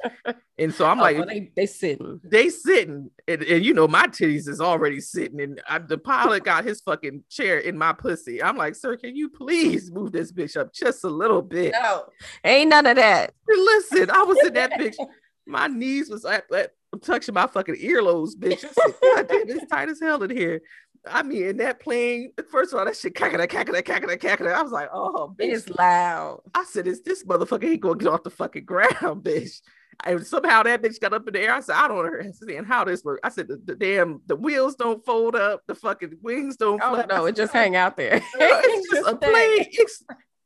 And 0.58 0.74
so 0.74 0.86
I'm 0.86 1.00
oh, 1.00 1.04
like, 1.04 1.18
well, 1.18 1.26
they 1.26 1.52
they 1.56 1.66
sitting, 1.66 2.22
they 2.24 2.50
sitting, 2.50 3.12
and, 3.28 3.44
and 3.44 3.66
you 3.66 3.74
know 3.74 3.88
my 3.88 4.08
titties 4.08 4.48
is 4.48 4.62
already 4.62 5.02
sitting, 5.02 5.42
and 5.42 5.62
I, 5.68 5.80
the 5.80 5.98
pilot 5.98 6.44
got 6.46 6.64
his 6.64 6.82
fucking 6.82 7.24
chair 7.30 7.60
in 7.60 7.78
my 7.78 7.94
pussy. 7.94 8.42
I'm 8.42 8.58
like, 8.58 8.76
sir, 8.76 8.96
can 8.96 9.16
you 9.16 9.30
please 9.30 9.92
move 9.92 10.12
this 10.12 10.32
bitch 10.32 10.56
up 10.56 10.74
just 10.74 11.04
a 11.04 11.10
little 11.10 11.42
bit? 11.42 11.74
No, 11.74 12.06
ain't 12.44 12.70
none 12.70 12.86
of 12.86 12.96
that. 12.96 13.34
Listen, 13.48 14.10
I 14.10 14.24
was 14.24 14.38
in 14.46 14.54
that 14.54 14.72
bitch. 14.74 14.96
My 15.48 15.66
knees 15.66 16.12
was 16.12 16.26
at, 16.26 16.44
at 16.54 16.74
touching 17.02 17.34
my 17.34 17.48
fucking 17.48 17.78
earlobes, 17.78 18.36
bitch. 18.38 18.64
God 19.02 19.28
damn, 19.28 19.50
it's 19.50 19.66
tight 19.66 19.90
as 19.90 20.00
hell 20.00 20.22
in 20.22 20.30
here. 20.30 20.62
I 21.08 21.24
mean, 21.24 21.44
in 21.44 21.58
that 21.58 21.80
plane, 21.80 22.34
first 22.52 22.74
of 22.74 22.80
all, 22.80 22.86
that 22.86 22.96
shit 22.96 23.14
cackada, 23.14 23.48
cackada, 23.48 23.82
cackada, 23.82 24.18
cackada. 24.18 24.54
I 24.54 24.62
was 24.62 24.72
like, 24.72 24.90
oh, 24.94 25.34
bitch. 25.38 25.54
It's 25.54 25.70
loud. 25.70 26.42
I 26.54 26.64
said, 26.66 26.88
is 26.88 27.02
this 27.02 27.24
motherfucker 27.24 27.64
he 27.64 27.78
gonna 27.78 27.98
get 27.98 28.10
off 28.10 28.24
the 28.24 28.30
fucking 28.30 28.66
ground, 28.66 28.94
bitch. 29.24 29.62
And 30.06 30.26
somehow 30.26 30.64
that 30.64 30.82
bitch 30.82 31.00
got 31.00 31.14
up 31.14 31.28
in 31.28 31.34
the 31.34 31.42
air. 31.42 31.54
I 31.54 31.60
said, 31.60 31.76
I 31.76 31.88
don't 31.88 32.06
understand 32.06 32.68
how 32.68 32.86
this 32.86 33.04
works. 33.04 33.20
I 33.24 33.30
said, 33.30 33.50
the, 33.50 33.58
the, 33.58 33.76
damn, 33.76 34.22
the 34.28 34.36
wheels 34.36 34.76
don't 34.76 35.04
fold 35.06 35.36
up, 35.36 35.64
the 35.68 35.76
fucking 35.76 36.20
wings 36.22 36.56
don't. 36.56 36.82
Oh 36.82 37.04
no, 37.10 37.26
it 37.26 37.36
just 37.36 37.54
hang 37.54 37.76
out 37.76 37.98
there. 37.98 38.22
it's 38.36 38.90
just 38.92 39.08
a 39.08 39.16
plane. 39.16 39.68
It's 39.72 40.04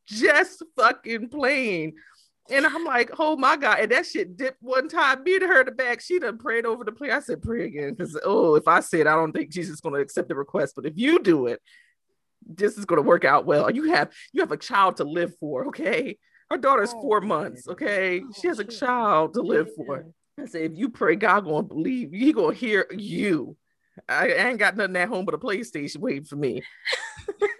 just 0.07 0.63
fucking 0.75 1.29
plane. 1.29 1.93
And 2.49 2.65
I'm 2.65 2.83
like, 2.83 3.11
oh 3.19 3.37
my 3.37 3.55
God. 3.55 3.79
And 3.79 3.91
that 3.91 4.05
shit 4.05 4.35
dipped 4.35 4.61
one 4.61 4.89
time. 4.89 5.23
Me 5.23 5.35
and 5.35 5.43
her 5.43 5.61
in 5.61 5.65
the 5.65 5.71
back, 5.71 6.01
she 6.01 6.19
done 6.19 6.37
prayed 6.37 6.65
over 6.65 6.83
the 6.83 6.91
plane. 6.91 7.11
I 7.11 7.21
said, 7.21 7.41
pray 7.41 7.65
again. 7.65 7.93
Because, 7.93 8.19
oh, 8.23 8.55
if 8.55 8.67
I 8.67 8.81
said, 8.81 9.07
I 9.07 9.15
don't 9.15 9.31
think 9.31 9.49
Jesus 9.49 9.75
is 9.75 9.81
going 9.81 9.95
to 9.95 10.01
accept 10.01 10.27
the 10.27 10.35
request. 10.35 10.73
But 10.75 10.85
if 10.85 10.93
you 10.97 11.19
do 11.19 11.47
it, 11.47 11.61
this 12.45 12.77
is 12.77 12.85
going 12.85 13.01
to 13.01 13.07
work 13.07 13.23
out 13.23 13.45
well. 13.45 13.71
You 13.71 13.93
have 13.93 14.11
you 14.33 14.41
have 14.41 14.51
a 14.51 14.57
child 14.57 14.97
to 14.97 15.03
live 15.03 15.33
for, 15.39 15.67
okay? 15.67 16.17
Her 16.49 16.57
daughter's 16.57 16.93
oh, 16.93 17.01
four 17.01 17.21
months, 17.21 17.67
okay? 17.67 18.21
Oh, 18.25 18.31
she 18.39 18.47
has 18.47 18.59
a 18.59 18.65
child 18.65 19.33
to 19.35 19.41
live 19.41 19.69
for. 19.75 20.05
I 20.39 20.45
said, 20.45 20.71
if 20.71 20.77
you 20.77 20.89
pray, 20.89 21.15
God 21.15 21.45
gonna 21.45 21.63
believe 21.63 22.11
He 22.11 22.33
gonna 22.33 22.53
hear 22.53 22.87
you. 22.91 23.55
I, 24.09 24.29
I 24.29 24.49
ain't 24.49 24.59
got 24.59 24.75
nothing 24.75 24.95
at 24.95 25.07
home 25.07 25.25
but 25.25 25.35
a 25.35 25.37
PlayStation 25.37 25.97
waiting 25.97 26.25
for 26.25 26.35
me. 26.35 26.63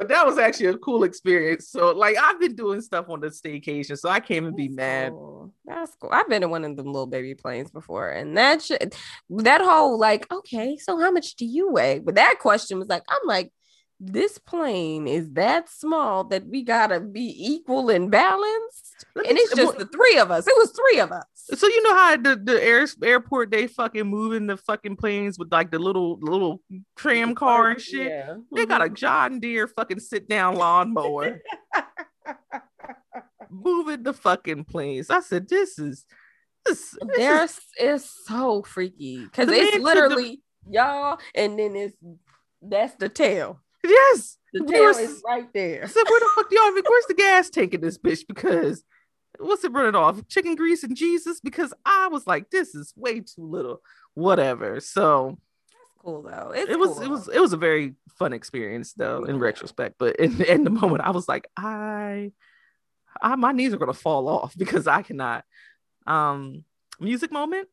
but 0.00 0.08
that 0.08 0.24
was 0.24 0.38
actually 0.38 0.68
a 0.68 0.78
cool 0.78 1.04
experience. 1.04 1.68
So, 1.68 1.90
like, 1.90 2.16
I've 2.16 2.40
been 2.40 2.54
doing 2.56 2.80
stuff 2.80 3.10
on 3.10 3.20
the 3.20 3.26
staycation, 3.26 3.98
so 3.98 4.08
I 4.08 4.18
can't 4.18 4.44
even 4.44 4.56
be 4.56 4.68
mad. 4.68 5.12
Cool. 5.12 5.52
That's 5.66 5.94
cool. 6.00 6.08
I've 6.10 6.26
been 6.26 6.42
in 6.42 6.48
one 6.48 6.64
of 6.64 6.74
them 6.74 6.86
little 6.86 7.06
baby 7.06 7.34
planes 7.34 7.70
before, 7.70 8.08
and 8.08 8.34
that 8.38 8.62
shit, 8.62 8.96
that 9.28 9.60
whole 9.60 9.98
like, 9.98 10.26
okay, 10.32 10.78
so 10.78 10.98
how 10.98 11.10
much 11.10 11.34
do 11.34 11.44
you 11.44 11.70
weigh? 11.70 11.98
But 11.98 12.14
that 12.14 12.36
question 12.40 12.78
was 12.78 12.88
like, 12.88 13.02
I'm 13.10 13.26
like, 13.26 13.52
this 14.00 14.38
plane 14.38 15.06
is 15.06 15.32
that 15.32 15.68
small 15.68 16.24
that 16.24 16.46
we 16.46 16.62
gotta 16.62 17.00
be 17.00 17.34
equal 17.38 17.90
and 17.90 18.10
balanced. 18.10 19.04
And 19.14 19.36
it's 19.36 19.54
just 19.54 19.76
the 19.76 19.84
three 19.84 20.16
of 20.16 20.30
us. 20.30 20.46
It 20.46 20.54
was 20.56 20.72
three 20.72 21.00
of 21.00 21.12
us. 21.12 21.26
So 21.54 21.66
you 21.66 21.82
know 21.82 21.94
how 21.94 22.16
the, 22.16 22.36
the 22.36 22.62
air, 22.62 22.86
airport 23.02 23.50
they 23.50 23.66
fucking 23.66 24.06
moving 24.06 24.46
the 24.46 24.56
fucking 24.56 24.96
planes 24.96 25.38
with 25.38 25.50
like 25.50 25.70
the 25.70 25.78
little 25.78 26.18
little 26.20 26.60
tram 26.96 27.34
car 27.34 27.70
and 27.70 27.80
shit. 27.80 28.08
Yeah. 28.08 28.36
They 28.54 28.66
got 28.66 28.82
a 28.82 28.84
mm-hmm. 28.84 28.94
John 28.94 29.40
Deere 29.40 29.66
fucking 29.66 30.00
sit 30.00 30.28
down 30.28 30.56
lawnmower. 30.56 31.40
moving 33.50 34.02
the 34.02 34.12
fucking 34.12 34.64
planes. 34.64 35.10
I 35.10 35.20
said, 35.20 35.48
this 35.48 35.78
is 35.78 36.04
this, 36.64 36.90
this 36.90 37.16
There's 37.16 37.60
is, 37.78 38.10
so 38.26 38.62
freaky 38.62 39.24
because 39.24 39.48
it's 39.48 39.78
literally 39.78 40.42
the, 40.66 40.72
y'all, 40.72 41.18
and 41.34 41.58
then 41.58 41.74
it's 41.74 41.96
that's 42.62 42.94
the 42.96 43.08
tail. 43.08 43.60
Yes. 43.82 44.36
The 44.52 44.64
tail 44.64 44.90
is 44.90 45.22
right 45.26 45.50
there. 45.54 45.86
So 45.88 46.02
where 46.06 46.20
the 46.20 46.30
fuck 46.34 46.46
y'all 46.50 46.72
where's 46.72 47.06
the 47.06 47.14
gas 47.14 47.50
tank 47.50 47.72
in 47.72 47.80
this 47.80 47.98
bitch? 47.98 48.26
Because 48.28 48.84
what's 49.40 49.64
it 49.64 49.72
running 49.72 49.94
off? 49.94 50.26
Chicken 50.28 50.54
grease 50.54 50.82
and 50.82 50.96
Jesus? 50.96 51.40
Because 51.40 51.72
I 51.84 52.08
was 52.08 52.26
like, 52.26 52.50
this 52.50 52.74
is 52.74 52.92
way 52.96 53.20
too 53.20 53.44
little. 53.44 53.80
Whatever. 54.14 54.80
So 54.80 55.38
that's 55.70 55.92
cool 55.98 56.22
though. 56.22 56.52
It's 56.54 56.70
it 56.70 56.78
was 56.78 56.90
cool. 56.92 57.02
it 57.02 57.08
was 57.08 57.28
it 57.28 57.40
was 57.40 57.52
a 57.52 57.58
very 57.58 57.94
fun 58.18 58.32
experience 58.32 58.92
though 58.92 59.24
in 59.24 59.38
retrospect. 59.38 59.96
But 59.98 60.16
in, 60.16 60.42
in 60.44 60.64
the 60.64 60.70
moment 60.70 61.02
I 61.02 61.10
was 61.10 61.28
like, 61.28 61.48
I 61.56 62.32
I 63.20 63.36
my 63.36 63.52
knees 63.52 63.72
are 63.72 63.78
gonna 63.78 63.94
fall 63.94 64.28
off 64.28 64.54
because 64.58 64.86
I 64.86 65.02
cannot. 65.02 65.44
Um 66.06 66.64
music 66.98 67.32
moment. 67.32 67.68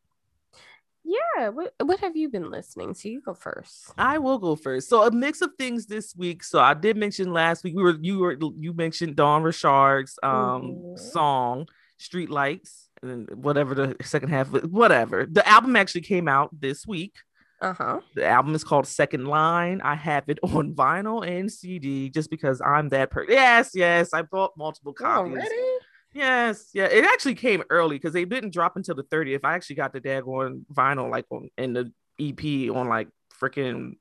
Yeah. 1.07 1.49
What 1.49 1.73
what 1.81 1.99
have 2.01 2.17
you 2.17 2.29
been 2.29 2.51
listening 2.51 2.93
to? 2.95 3.09
You 3.09 3.21
go 3.21 3.33
first. 3.33 3.93
I 3.97 4.17
will 4.17 4.39
go 4.39 4.55
first. 4.57 4.89
So 4.89 5.03
a 5.03 5.11
mix 5.11 5.41
of 5.41 5.51
things 5.57 5.85
this 5.85 6.13
week. 6.15 6.43
So 6.43 6.59
I 6.59 6.73
did 6.73 6.97
mention 6.97 7.31
last 7.31 7.63
week 7.63 7.75
we 7.75 7.83
were 7.83 7.97
you 8.01 8.19
were 8.19 8.37
you 8.57 8.73
mentioned 8.73 9.15
Dawn 9.15 9.43
Richard's 9.43 10.19
um 10.21 10.31
mm-hmm. 10.31 10.97
song 10.97 11.67
Street 11.97 12.29
Lights 12.29 12.89
and 13.01 13.29
whatever 13.33 13.73
the 13.73 13.95
second 14.03 14.29
half 14.29 14.49
whatever. 14.49 15.25
The 15.25 15.47
album 15.47 15.77
actually 15.77 16.01
came 16.01 16.27
out 16.27 16.49
this 16.59 16.85
week. 16.85 17.13
Uh-huh. 17.61 18.01
The 18.13 18.25
album 18.25 18.53
is 18.53 18.63
called 18.63 18.85
Second 18.85 19.25
Line. 19.25 19.81
I 19.81 19.95
have 19.95 20.25
it 20.27 20.39
on 20.43 20.73
vinyl 20.73 21.27
and 21.27 21.51
CD 21.51 22.09
just 22.09 22.29
because 22.29 22.61
I'm 22.61 22.89
that 22.89 23.11
person. 23.11 23.33
Yes, 23.33 23.71
yes. 23.73 24.13
I 24.13 24.23
bought 24.23 24.51
multiple 24.57 24.93
copies. 24.93 25.33
Already? 25.33 25.76
Yes, 26.17 26.71
yeah. 26.74 26.86
It 26.86 27.05
actually 27.05 27.36
came 27.36 27.63
early 27.69 27.95
because 27.95 28.12
they 28.12 28.25
didn't 28.25 28.51
drop 28.51 28.75
until 28.75 28.95
the 28.95 29.03
30th. 29.03 29.41
I 29.43 29.53
actually 29.53 29.75
got 29.75 29.93
the 29.93 30.01
daggone 30.01 30.63
vinyl 30.74 31.12
like 31.12 31.25
on 31.29 31.50
in 31.59 31.74
the 31.74 31.91
EP 32.19 32.75
on 32.75 32.88
like 32.88 33.07
freaking 33.39 33.97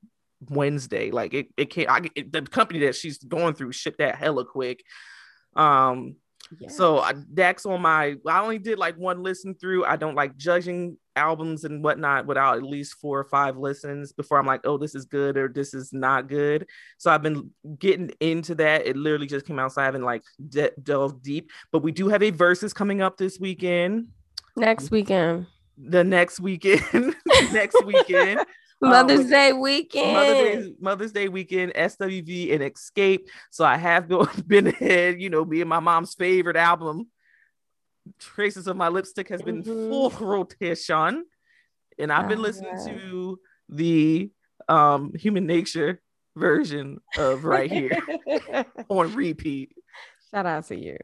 Wednesday. 0.49 1.11
Like 1.11 1.35
it, 1.35 1.49
it 1.57 1.65
came. 1.65 1.85
I 1.87 2.01
it, 2.15 2.31
the 2.31 2.41
company 2.41 2.79
that 2.79 2.95
she's 2.95 3.19
going 3.19 3.53
through 3.53 3.71
shipped 3.71 3.99
that 3.99 4.15
hella 4.15 4.45
quick. 4.45 4.83
Um, 5.55 6.15
so 6.69 6.97
I, 6.97 7.13
that's 7.31 7.67
on 7.67 7.83
my. 7.83 8.15
I 8.27 8.39
only 8.39 8.57
did 8.57 8.79
like 8.79 8.97
one 8.97 9.21
listen 9.21 9.53
through. 9.53 9.85
I 9.85 9.95
don't 9.95 10.15
like 10.15 10.35
judging 10.37 10.97
albums 11.17 11.63
and 11.63 11.83
whatnot 11.83 12.25
without 12.25 12.57
at 12.57 12.63
least 12.63 12.95
four 13.01 13.19
or 13.19 13.25
five 13.25 13.57
listens 13.57 14.13
before 14.13 14.37
I'm 14.37 14.45
like, 14.45 14.61
oh, 14.65 14.77
this 14.77 14.95
is 14.95 15.05
good 15.05 15.37
or 15.37 15.49
this 15.49 15.73
is 15.73 15.91
not 15.91 16.29
good. 16.29 16.67
So 16.97 17.11
I've 17.11 17.23
been 17.23 17.51
getting 17.77 18.11
into 18.19 18.55
that. 18.55 18.87
It 18.87 18.95
literally 18.95 19.27
just 19.27 19.45
came 19.45 19.59
out, 19.59 19.73
so 19.73 19.81
I 19.81 19.85
haven't 19.85 20.03
like 20.03 20.23
de- 20.49 20.71
delved 20.81 21.23
deep. 21.23 21.51
But 21.71 21.83
we 21.83 21.91
do 21.91 22.07
have 22.07 22.23
a 22.23 22.31
Verzuz 22.31 22.73
coming 22.73 23.01
up 23.01 23.17
this 23.17 23.39
weekend. 23.39 24.07
Next 24.55 24.91
weekend. 24.91 25.47
The 25.77 26.03
next 26.03 26.39
weekend. 26.39 27.15
next 27.51 27.83
weekend. 27.85 28.45
Mother's 28.81 29.21
um, 29.21 29.29
Day 29.29 29.53
weekend. 29.53 30.13
Mother's 30.13 30.65
Day, 30.65 30.75
Mother's 30.79 31.11
Day 31.11 31.27
weekend, 31.29 31.73
SWV 31.73 32.53
and 32.53 32.61
Xscape. 32.61 33.27
So 33.49 33.65
I 33.65 33.77
have 33.77 34.07
been 34.47 34.67
ahead, 34.67 35.21
you 35.21 35.29
know, 35.29 35.45
being 35.45 35.67
my 35.67 35.79
mom's 35.79 36.13
favorite 36.13 36.57
album. 36.57 37.07
Traces 38.19 38.67
of 38.67 38.77
My 38.77 38.89
Lipstick 38.89 39.29
has 39.29 39.41
been 39.41 39.63
mm-hmm. 39.63 39.89
full 39.89 40.09
rotation. 40.19 41.25
And 41.99 42.11
I've 42.11 42.29
been 42.29 42.41
listening 42.41 42.77
to 42.85 43.39
the 43.69 44.31
um 44.69 45.13
human 45.13 45.45
nature 45.45 46.01
version 46.35 46.99
of 47.17 47.43
right 47.43 47.71
here 47.71 47.97
on 48.89 49.13
repeat. 49.15 49.73
Shout 50.31 50.45
out 50.45 50.65
to 50.67 50.75
you. 50.75 50.97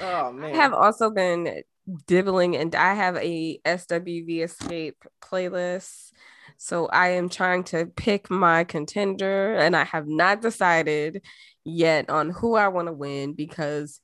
Oh 0.00 0.32
man. 0.32 0.52
I 0.52 0.56
have 0.56 0.72
also 0.72 1.10
been 1.10 1.62
dibbling 2.06 2.56
and 2.56 2.74
I 2.74 2.94
have 2.94 3.16
a 3.16 3.60
SWV 3.64 4.38
Xscape 4.38 4.94
playlist 5.22 6.10
so 6.58 6.86
I 6.86 7.08
am 7.10 7.28
trying 7.28 7.64
to 7.64 7.86
pick 7.86 8.30
my 8.30 8.64
contender, 8.64 9.54
and 9.54 9.76
I 9.76 9.84
have 9.84 10.06
not 10.06 10.40
decided 10.40 11.22
yet 11.64 12.08
on 12.08 12.30
who 12.30 12.54
I 12.54 12.68
want 12.68 12.88
to 12.88 12.92
win 12.92 13.34
because 13.34 14.00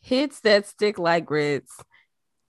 hits 0.00 0.40
that 0.40 0.66
stick 0.66 0.98
like 0.98 1.24
grits 1.24 1.72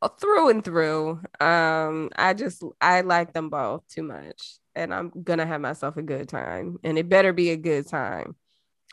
uh, 0.01 0.09
through 0.09 0.49
and 0.49 0.63
through. 0.63 1.21
Um, 1.39 2.09
I 2.15 2.33
just 2.33 2.63
I 2.81 3.01
like 3.01 3.33
them 3.33 3.49
both 3.49 3.83
too 3.87 4.03
much, 4.03 4.57
and 4.75 4.93
I'm 4.93 5.11
gonna 5.23 5.45
have 5.45 5.61
myself 5.61 5.97
a 5.97 6.01
good 6.01 6.29
time, 6.29 6.77
and 6.83 6.97
it 6.97 7.09
better 7.09 7.33
be 7.33 7.51
a 7.51 7.57
good 7.57 7.87
time. 7.87 8.35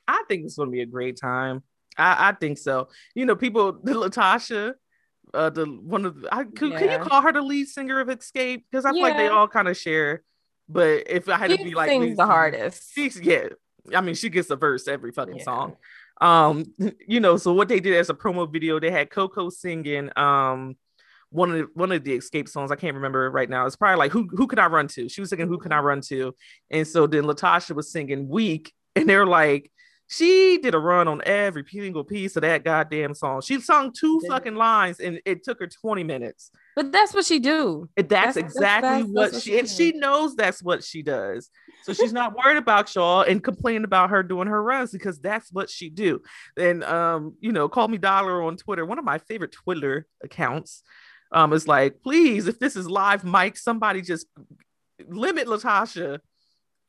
I 0.09 0.23
think 0.29 0.45
it's 0.45 0.57
gonna 0.57 0.71
be 0.71 0.83
a 0.83 0.87
great 0.87 1.19
time. 1.21 1.63
I, 1.99 2.29
I 2.29 2.33
think 2.33 2.59
so. 2.59 2.89
You 3.15 3.27
know, 3.27 3.37
people, 3.37 3.73
LaTocha, 3.85 4.75
uh, 5.33 5.51
the 5.51 5.67
one 5.67 6.05
of 6.05 6.21
the, 6.21 6.35
I, 6.35 6.45
could, 6.45 6.73
yeah. 6.73 6.79
can 6.79 6.91
you 6.91 6.99
call 6.99 7.23
her 7.23 7.33
the 7.33 7.43
lead 7.43 7.69
singer 7.69 8.01
of 8.01 8.09
Xscape? 8.09 8.65
Because 8.71 8.85
I 8.85 8.91
feel 8.91 8.99
yeah. 8.99 9.05
like 9.05 9.17
they 9.17 9.29
all 9.29 9.49
kind 9.49 9.69
of 9.69 9.77
share 9.77 10.23
but 10.69 11.05
if 11.07 11.29
I 11.29 11.37
had 11.37 11.51
she 11.51 11.57
to 11.59 11.65
be 11.65 11.75
like 11.75 11.89
sings 11.89 12.17
the 12.17 12.27
hardest, 12.27 12.93
she's 12.95 13.21
yeah. 13.21 13.49
I 13.95 14.01
mean, 14.01 14.17
she 14.17 14.29
gets 14.31 14.51
a 14.51 14.57
verse 14.57 14.89
every 14.89 15.13
fucking 15.13 15.39
yeah. 15.39 15.45
song. 15.45 15.77
Um, 16.21 16.75
you 17.07 17.21
know, 17.21 17.37
so 17.37 17.53
what 17.53 17.69
they 17.69 17.81
did 17.81 17.95
as 17.95 18.11
a 18.11 18.15
promo 18.15 18.51
video, 18.51 18.81
they 18.81 18.91
had 18.91 19.11
Coko 19.11 19.53
singing 19.53 20.11
um 20.17 20.77
one 21.31 21.51
of 21.51 21.57
the, 21.59 21.69
one 21.75 21.93
of 21.93 22.05
the 22.05 22.17
Xscape 22.17 22.49
songs. 22.49 22.71
I 22.71 22.77
can't 22.77 22.95
remember 22.95 23.31
right 23.31 23.51
now. 23.51 23.67
It's 23.67 23.77
probably 23.77 23.99
like 23.99 24.13
who 24.13 24.29
who 24.31 24.47
can 24.47 24.59
I 24.59 24.67
run 24.67 24.89
to? 24.89 25.09
She 25.09 25.21
was 25.21 25.31
singing 25.31 25.49
Who 25.49 25.59
Can 25.59 25.73
I 25.73 25.81
Run 25.81 26.01
To? 26.03 26.35
And 26.71 26.87
so 26.87 27.07
then 27.07 27.25
LaTocha 27.25 27.75
was 27.75 27.91
singing 27.91 28.29
Weak, 28.29 28.73
and 28.97 29.09
they're 29.09 29.27
like, 29.27 29.71
she 30.09 30.59
did 30.59 30.75
a 30.75 30.79
run 30.79 31.09
on 31.09 31.21
every 31.27 31.65
single 31.69 32.05
piece 32.05 32.37
of 32.37 32.43
that 32.43 32.65
goddamn 32.65 33.15
song. 33.15 33.41
She 33.41 33.61
sung 33.61 33.93
two 33.93 34.21
fucking 34.29 34.55
lines 34.55 35.01
and 35.01 35.21
it 35.25 35.43
took 35.43 35.59
her 35.59 35.67
20 35.67 36.05
minutes. 36.05 36.51
But 36.77 36.93
that's 36.93 37.15
what 37.15 37.25
she 37.25 37.39
do. 37.39 37.89
That's, 37.97 38.09
that's 38.09 38.37
exactly 38.37 39.03
that's, 39.03 39.09
what 39.09 39.33
that's 39.33 39.43
she, 39.43 39.53
what 39.53 39.69
she 39.69 39.87
and 39.87 39.95
she 39.95 39.99
knows 39.99 40.37
that's 40.37 40.63
what 40.63 40.85
she 40.85 41.03
does. 41.03 41.49
So 41.85 41.95
she's 41.95 42.13
not 42.13 42.37
worried 42.45 42.59
about 42.59 42.95
y'all 42.95 43.23
and 43.23 43.43
complaining 43.43 43.85
about 43.85 44.11
her 44.11 44.23
doing 44.23 44.47
her 44.47 44.63
runs 44.63 44.93
because 44.93 45.19
that's 45.19 45.51
what 45.51 45.71
she 45.71 45.89
do. 45.89 46.21
And 46.55 46.85
um, 46.85 47.35
you 47.41 47.51
know, 47.51 47.71
call 47.71 47.89
me 47.89 47.97
Dollar 47.97 48.43
on 48.43 48.59
Twitter, 48.59 48.85
one 48.85 48.99
of 48.99 49.07
my 49.07 49.17
favorite 49.17 49.53
Twitter 49.53 50.07
accounts. 50.23 50.83
Um, 51.33 51.55
it's 51.55 51.67
like, 51.67 52.03
please, 52.03 52.47
if 52.47 52.59
this 52.59 52.77
is 52.77 52.89
live, 52.89 53.25
Mike, 53.25 53.57
somebody 53.57 54.03
just 54.03 54.27
limit 55.09 55.49
LaTocha 55.49 56.21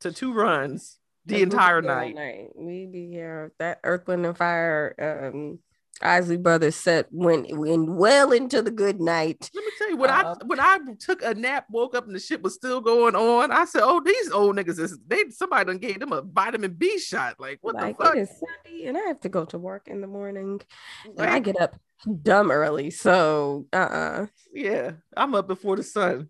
to 0.01 0.11
two 0.11 0.33
runs 0.33 0.99
the 1.25 1.41
entire 1.41 1.81
night. 1.81 2.13
night. 2.13 2.49
We 2.55 2.87
be 2.87 3.07
here. 3.07 3.53
That 3.59 3.79
Earth, 3.83 4.05
Wind, 4.05 4.25
and 4.25 4.37
Fire 4.37 5.31
um, 5.33 5.59
Isley 6.01 6.37
Brothers 6.37 6.75
set 6.75 7.07
went 7.11 7.55
went 7.57 7.89
well 7.89 8.31
into 8.31 8.61
the 8.61 8.71
good 8.71 8.99
night. 8.99 9.49
Let 9.53 9.63
me 9.63 9.71
tell 9.77 9.89
you, 9.89 9.97
when 9.97 10.09
uh, 10.09 10.35
I 10.39 10.45
when 10.45 10.59
I 10.59 10.77
took 10.99 11.23
a 11.23 11.33
nap, 11.33 11.65
woke 11.69 11.95
up 11.95 12.05
and 12.05 12.15
the 12.15 12.19
shit 12.19 12.41
was 12.41 12.53
still 12.53 12.81
going 12.81 13.15
on. 13.15 13.51
I 13.51 13.65
said, 13.65 13.81
"Oh, 13.83 14.01
these 14.03 14.31
old 14.31 14.55
niggas 14.55 14.79
is 14.79 14.97
they 15.07 15.29
somebody 15.29 15.65
done 15.65 15.77
gave 15.79 15.99
them 15.99 16.11
a 16.11 16.21
vitamin 16.21 16.73
B 16.73 16.99
shot. 16.99 17.39
Like 17.39 17.59
what 17.61 17.75
like, 17.75 17.97
the 17.97 18.03
fuck?" 18.03 18.15
It 18.15 18.21
is 18.21 18.29
Sunday, 18.29 18.85
and 18.87 18.97
I 18.97 19.01
have 19.01 19.19
to 19.21 19.29
go 19.29 19.45
to 19.45 19.57
work 19.57 19.87
in 19.87 20.01
the 20.01 20.07
morning, 20.07 20.61
and 21.05 21.27
I 21.29 21.39
get 21.39 21.59
up 21.59 21.75
dumb 22.21 22.51
early. 22.51 22.91
So, 22.91 23.65
uh, 23.73 23.77
uh-uh. 23.77 24.27
yeah, 24.53 24.91
I'm 25.15 25.35
up 25.35 25.47
before 25.47 25.75
the 25.75 25.83
sun, 25.83 26.29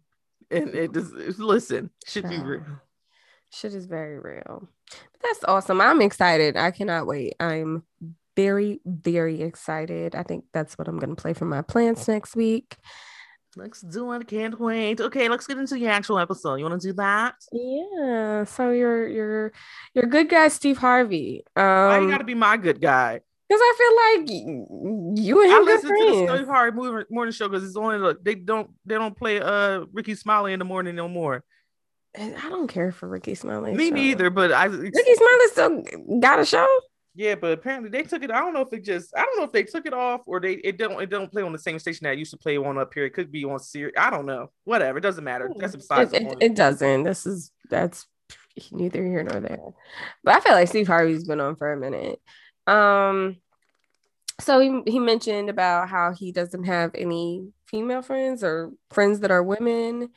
and 0.50 0.70
it 0.70 0.94
just 0.94 1.14
listen, 1.40 1.90
should 2.06 2.30
be 2.30 2.40
real. 2.40 2.64
Shit 3.50 3.74
is 3.74 3.86
very 3.86 4.20
real. 4.20 4.68
But 4.90 5.22
that's 5.24 5.44
awesome. 5.46 5.82
I'm 5.82 6.02
excited. 6.02 6.58
I 6.58 6.72
cannot 6.72 7.08
wait. 7.08 7.36
I'm 7.40 7.84
very, 8.38 8.80
very 8.86 9.42
excited. 9.42 10.16
I 10.16 10.24
think 10.24 10.46
that's 10.54 10.78
what 10.78 10.88
I'm 10.88 11.00
going 11.00 11.14
to 11.16 11.22
play 11.22 11.34
for 11.34 11.46
my 11.46 11.64
plants 11.64 12.08
next 12.08 12.36
week. 12.36 12.78
Let's 13.56 13.82
do 13.82 14.12
it. 14.14 14.28
Can't 14.28 14.60
wait. 14.60 15.02
Okay, 15.02 15.28
let's 15.28 15.48
get 15.48 15.58
into 15.58 15.74
the 15.74 15.88
actual 15.88 16.20
episode. 16.20 16.56
You 16.56 16.66
want 16.66 16.80
to 16.80 16.88
do 16.90 16.94
that? 16.94 17.34
Yeah. 17.52 18.44
So 18.44 18.70
you're 18.70 19.08
you're 19.08 19.52
you're 19.96 20.06
good 20.06 20.30
guy, 20.30 20.50
Steve 20.50 20.78
Harvey. 20.78 21.44
Um, 21.56 21.64
Why 21.66 22.00
you 22.00 22.10
got 22.10 22.20
to 22.20 22.24
be 22.24 22.36
my 22.36 22.58
good 22.58 22.80
guy? 22.80 23.22
Because 23.50 23.62
I 23.64 23.74
feel 23.78 24.28
like 24.28 24.30
you 25.20 25.42
and 25.42 25.52
him 25.52 25.58
I 25.58 25.66
listen 25.66 25.90
friends. 25.90 26.06
to 26.06 26.28
the 26.28 26.36
Steve 26.36 26.48
Harvey 26.48 27.06
morning 27.10 27.32
show 27.32 27.48
because 27.50 27.64
it's 27.64 27.78
only 27.78 27.98
like 27.98 28.18
they 28.22 28.36
don't 28.36 28.70
they 28.86 28.96
don't 28.96 29.18
play 29.18 29.42
uh 29.42 29.86
Rickey 29.92 30.14
Smiley 30.14 30.54
in 30.54 30.60
the 30.60 30.66
morning 30.66 30.96
no 30.96 31.08
more. 31.08 31.44
I 32.16 32.50
don't 32.50 32.68
care 32.68 32.92
for 32.92 33.08
Rickey 33.08 33.34
Smiley. 33.34 33.74
Me 33.74 33.90
show. 33.90 33.96
neither, 33.96 34.30
but 34.30 34.52
I 34.52 34.66
Rickey 34.66 35.16
Smiley 35.16 35.48
still 35.48 36.20
got 36.20 36.40
a 36.40 36.46
show. 36.46 36.68
Yeah, 37.18 37.34
but 37.34 37.54
apparently 37.54 37.90
they 37.90 38.04
took 38.04 38.22
it. 38.22 38.30
I 38.30 38.38
don't 38.38 38.54
know 38.54 38.62
if 38.62 38.72
it 38.72 38.86
just 38.86 39.12
I 39.18 39.26
don't 39.26 39.40
know 39.40 39.44
if 39.44 39.52
they 39.52 39.64
took 39.64 39.88
it 39.88 39.94
off 39.94 40.22
or 40.28 40.40
they 40.40 40.54
it 40.54 40.78
don't 40.78 41.02
it 41.02 41.10
don't 41.10 41.32
play 41.32 41.42
on 41.42 41.52
the 41.52 41.58
same 41.58 41.80
station 41.80 42.04
that 42.04 42.16
used 42.16 42.30
to 42.30 42.38
play 42.38 42.60
on 42.60 42.78
up 42.78 42.94
here. 42.94 43.06
It 43.06 43.16
could 43.16 43.32
be 43.32 43.44
on 43.44 43.58
Sirius. 43.58 43.96
I 43.98 44.12
don't 44.12 44.28
know. 44.28 44.52
Whatever. 44.66 45.00
It 45.00 45.02
doesn't 45.02 45.24
matter. 45.24 45.50
That's 45.58 45.76
besides 45.76 46.14
it, 46.14 46.22
it, 46.22 46.38
it, 46.40 46.56
doesn't. 46.56 47.02
This 47.02 47.26
is 47.26 47.52
that's 47.72 48.06
neither 48.72 49.04
here 49.04 49.24
nor 49.24 49.40
there. 49.40 49.74
But 50.24 50.36
I 50.36 50.40
feel 50.42 50.52
like 50.52 50.68
Steve 50.68 50.86
Harvey's 50.86 51.28
been 51.28 51.40
on 51.40 51.56
for 51.56 51.74
a 51.74 51.78
minute. 51.78 52.22
Um 52.68 53.38
so 54.40 54.60
he, 54.60 54.84
he 54.86 55.00
mentioned 55.00 55.50
about 55.50 55.90
how 55.90 56.14
he 56.14 56.32
doesn't 56.32 56.66
have 56.66 56.92
any 56.94 57.50
female 57.66 58.04
friends 58.04 58.44
or 58.44 58.72
friends 58.92 59.22
that 59.22 59.32
are 59.32 59.42
women 59.42 60.10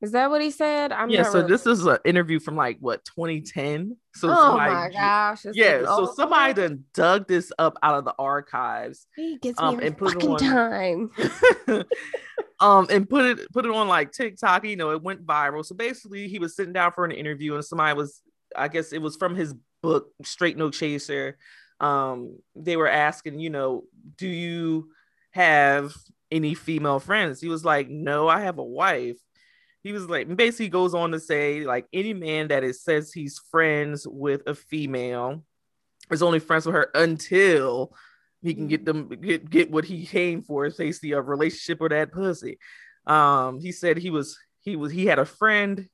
is 0.00 0.12
that 0.12 0.30
what 0.30 0.40
he 0.40 0.50
said? 0.50 0.92
I'm 0.92 1.10
yeah. 1.10 1.24
So 1.24 1.38
really... 1.38 1.48
this 1.48 1.66
is 1.66 1.84
an 1.84 1.98
interview 2.04 2.40
from 2.40 2.56
like 2.56 2.78
what 2.80 3.04
2010. 3.04 3.96
So 4.14 4.30
oh 4.30 4.34
somebody, 4.34 4.72
my 4.72 4.90
gosh! 4.90 5.44
Yeah. 5.52 5.84
So 5.84 6.12
somebody 6.14 6.54
then 6.54 6.84
dug 6.94 7.28
this 7.28 7.52
up 7.58 7.76
out 7.82 7.96
of 7.96 8.04
the 8.04 8.14
archives. 8.18 9.06
He 9.14 9.38
gets 9.38 9.60
um, 9.60 9.76
me 9.76 9.86
and 9.86 9.96
put 9.98 10.16
it 10.16 10.24
on 10.24 10.38
time. 10.38 11.10
um, 12.60 12.86
and 12.88 13.08
put 13.08 13.26
it 13.26 13.52
put 13.52 13.66
it 13.66 13.70
on 13.70 13.88
like 13.88 14.12
TikTok. 14.12 14.64
You 14.64 14.76
know, 14.76 14.90
it 14.92 15.02
went 15.02 15.26
viral. 15.26 15.64
So 15.64 15.74
basically, 15.74 16.28
he 16.28 16.38
was 16.38 16.56
sitting 16.56 16.72
down 16.72 16.92
for 16.92 17.04
an 17.04 17.12
interview, 17.12 17.54
and 17.54 17.64
somebody 17.64 17.94
was, 17.94 18.22
I 18.56 18.68
guess 18.68 18.92
it 18.94 19.02
was 19.02 19.16
from 19.16 19.36
his 19.36 19.54
book 19.82 20.08
Straight 20.24 20.56
No 20.56 20.70
Chaser. 20.70 21.36
Um, 21.78 22.38
they 22.56 22.76
were 22.76 22.88
asking, 22.88 23.38
you 23.38 23.50
know, 23.50 23.84
do 24.16 24.28
you 24.28 24.90
have 25.32 25.92
any 26.30 26.54
female 26.54 27.00
friends? 27.00 27.40
He 27.40 27.48
was 27.48 27.64
like, 27.64 27.88
no, 27.90 28.28
I 28.28 28.40
have 28.40 28.58
a 28.58 28.64
wife 28.64 29.16
he 29.82 29.92
was 29.92 30.08
like 30.08 30.34
basically 30.36 30.68
goes 30.68 30.94
on 30.94 31.12
to 31.12 31.20
say 31.20 31.64
like 31.64 31.86
any 31.92 32.14
man 32.14 32.48
that 32.48 32.64
is 32.64 32.82
says 32.82 33.12
he's 33.12 33.40
friends 33.50 34.06
with 34.06 34.42
a 34.46 34.54
female 34.54 35.42
is 36.10 36.22
only 36.22 36.38
friends 36.38 36.66
with 36.66 36.74
her 36.74 36.90
until 36.94 37.94
he 38.42 38.54
can 38.54 38.68
get 38.68 38.84
them 38.84 39.08
get 39.08 39.48
get 39.48 39.70
what 39.70 39.84
he 39.84 40.06
came 40.06 40.42
for 40.42 40.68
basically 40.70 41.12
a 41.12 41.20
relationship 41.20 41.80
with 41.80 41.90
that 41.90 42.12
pussy. 42.12 42.58
Um 43.06 43.60
he 43.60 43.72
said 43.72 43.96
he 43.98 44.10
was 44.10 44.38
he 44.60 44.76
was 44.76 44.92
he 44.92 45.06
had 45.06 45.18
a 45.18 45.24
friend. 45.24 45.88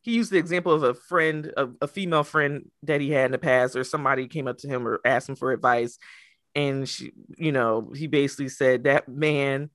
He 0.00 0.12
used 0.12 0.30
the 0.30 0.38
example 0.38 0.72
of 0.72 0.82
a 0.84 0.94
friend 0.94 1.52
of 1.56 1.74
a 1.80 1.88
female 1.88 2.22
friend 2.22 2.70
that 2.84 3.00
he 3.00 3.10
had 3.10 3.26
in 3.26 3.32
the 3.32 3.38
past 3.38 3.76
or 3.76 3.84
somebody 3.84 4.28
came 4.28 4.46
up 4.46 4.58
to 4.58 4.68
him 4.68 4.86
or 4.86 5.00
asked 5.04 5.28
him 5.28 5.36
for 5.36 5.52
advice. 5.52 5.98
And 6.54 6.88
she 6.88 7.12
you 7.36 7.52
know 7.52 7.92
he 7.94 8.06
basically 8.06 8.48
said 8.48 8.84
that 8.84 9.08
man 9.08 9.70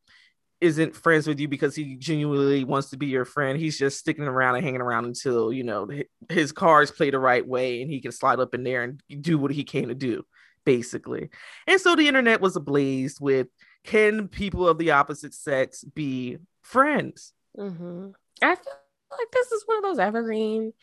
isn't 0.61 0.95
friends 0.95 1.27
with 1.27 1.39
you 1.39 1.47
because 1.47 1.75
he 1.75 1.95
genuinely 1.95 2.63
wants 2.63 2.91
to 2.91 2.97
be 2.97 3.07
your 3.07 3.25
friend. 3.25 3.57
He's 3.57 3.77
just 3.77 3.97
sticking 3.97 4.25
around 4.25 4.55
and 4.55 4.63
hanging 4.63 4.81
around 4.81 5.05
until, 5.05 5.51
you 5.51 5.63
know, 5.63 5.89
his 6.29 6.51
cards 6.51 6.91
play 6.91 7.09
the 7.09 7.19
right 7.19 7.45
way 7.45 7.81
and 7.81 7.91
he 7.91 7.99
can 7.99 8.11
slide 8.11 8.39
up 8.39 8.53
in 8.53 8.63
there 8.63 8.83
and 8.83 9.01
do 9.21 9.39
what 9.39 9.51
he 9.51 9.63
came 9.63 9.89
to 9.89 9.95
do, 9.95 10.23
basically. 10.63 11.29
And 11.65 11.81
so 11.81 11.95
the 11.95 12.07
internet 12.07 12.41
was 12.41 12.55
ablaze 12.55 13.19
with 13.19 13.47
can 13.83 14.27
people 14.27 14.67
of 14.67 14.77
the 14.77 14.91
opposite 14.91 15.33
sex 15.33 15.83
be 15.83 16.37
friends? 16.61 17.33
Mm-hmm. 17.57 18.09
I 18.43 18.55
feel 18.55 18.73
like 19.11 19.31
this 19.33 19.51
is 19.51 19.63
one 19.65 19.77
of 19.77 19.83
those 19.83 19.99
evergreen 19.99 20.73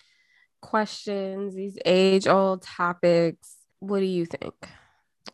questions, 0.61 1.55
these 1.55 1.79
age 1.85 2.27
old 2.27 2.62
topics. 2.62 3.55
What 3.79 4.01
do 4.01 4.07
you 4.07 4.27
think? 4.27 4.55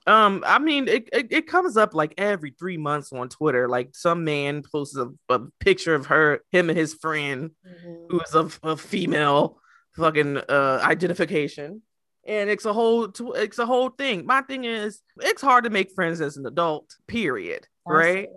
Um, 0.07 0.45
I 0.47 0.59
mean, 0.59 0.89
it, 0.89 1.09
it, 1.13 1.29
it, 1.31 1.47
comes 1.47 1.77
up 1.77 1.95
like 1.95 2.15
every 2.19 2.55
three 2.59 2.77
months 2.77 3.13
on 3.13 3.29
Twitter. 3.29 3.69
Like 3.69 3.91
some 3.95 4.25
man 4.25 4.63
posts 4.63 4.97
a, 4.97 5.09
a 5.29 5.41
picture 5.61 5.95
of 5.95 6.07
her, 6.07 6.41
him 6.51 6.69
and 6.69 6.79
his 6.79 6.95
friend, 6.95 7.51
mm-hmm. 7.67 8.07
who 8.11 8.21
is 8.21 8.35
of 8.35 8.61
a 8.63 8.77
female 8.77 9.59
fucking 9.97 10.39
uh 10.39 10.81
identification, 10.83 11.83
and 12.27 12.51
it's 12.51 12.65
a 12.65 12.73
whole 12.73 13.13
it's 13.35 13.59
a 13.59 13.67
whole 13.67 13.91
thing. 13.91 14.27
My 14.27 14.43
thing 14.43 14.65
is, 14.65 15.01
it's 15.21 15.43
hard 15.43 15.65
to 15.65 15.71
make 15.71 15.93
friends 15.95 16.21
as 16.21 16.37
an 16.37 16.47
adult. 16.47 16.95
Period. 17.07 17.67
right. 17.87 18.29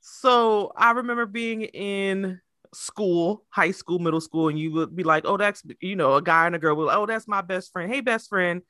So 0.00 0.72
I 0.76 0.92
remember 0.92 1.26
being 1.26 1.62
in 1.62 2.40
school, 2.74 3.44
high 3.50 3.70
school, 3.70 3.98
middle 3.98 4.20
school, 4.20 4.48
and 4.48 4.58
you 4.58 4.72
would 4.72 4.94
be 4.94 5.04
like, 5.04 5.24
"Oh, 5.26 5.36
that's 5.36 5.62
you 5.80 5.96
know, 5.96 6.14
a 6.14 6.22
guy 6.22 6.46
and 6.46 6.54
a 6.54 6.58
girl 6.58 6.76
will, 6.76 6.90
oh, 6.90 7.06
that's 7.06 7.28
my 7.28 7.42
best 7.42 7.72
friend. 7.72 7.92
Hey, 7.92 8.00
best 8.00 8.28
friend." 8.28 8.62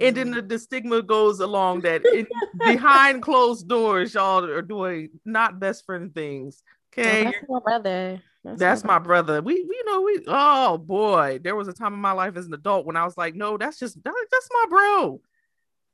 And 0.00 0.16
then 0.16 0.30
the, 0.30 0.42
the 0.42 0.58
stigma 0.58 1.02
goes 1.02 1.40
along 1.40 1.80
that 1.82 2.04
in, 2.04 2.26
behind 2.58 3.22
closed 3.22 3.68
doors, 3.68 4.14
y'all 4.14 4.44
are 4.44 4.62
doing 4.62 5.10
not 5.24 5.60
best 5.60 5.84
friend 5.86 6.14
things. 6.14 6.62
Okay, 6.92 7.24
that's 7.24 7.36
my 7.48 7.60
brother. 7.60 8.22
That's, 8.44 8.60
that's 8.60 8.84
my, 8.84 8.98
brother. 8.98 9.40
brother. 9.40 9.42
We, 9.42 9.64
we 9.68 9.82
know 9.86 10.02
we. 10.02 10.24
Oh 10.28 10.78
boy, 10.78 11.40
there 11.42 11.56
was 11.56 11.68
a 11.68 11.72
time 11.72 11.94
in 11.94 12.00
my 12.00 12.12
life 12.12 12.36
as 12.36 12.46
an 12.46 12.54
adult 12.54 12.86
when 12.86 12.96
I 12.96 13.04
was 13.04 13.16
like, 13.16 13.34
no, 13.34 13.56
that's 13.56 13.78
just 13.78 14.02
that, 14.04 14.26
that's 14.30 14.48
my 14.52 14.64
bro. 14.68 15.20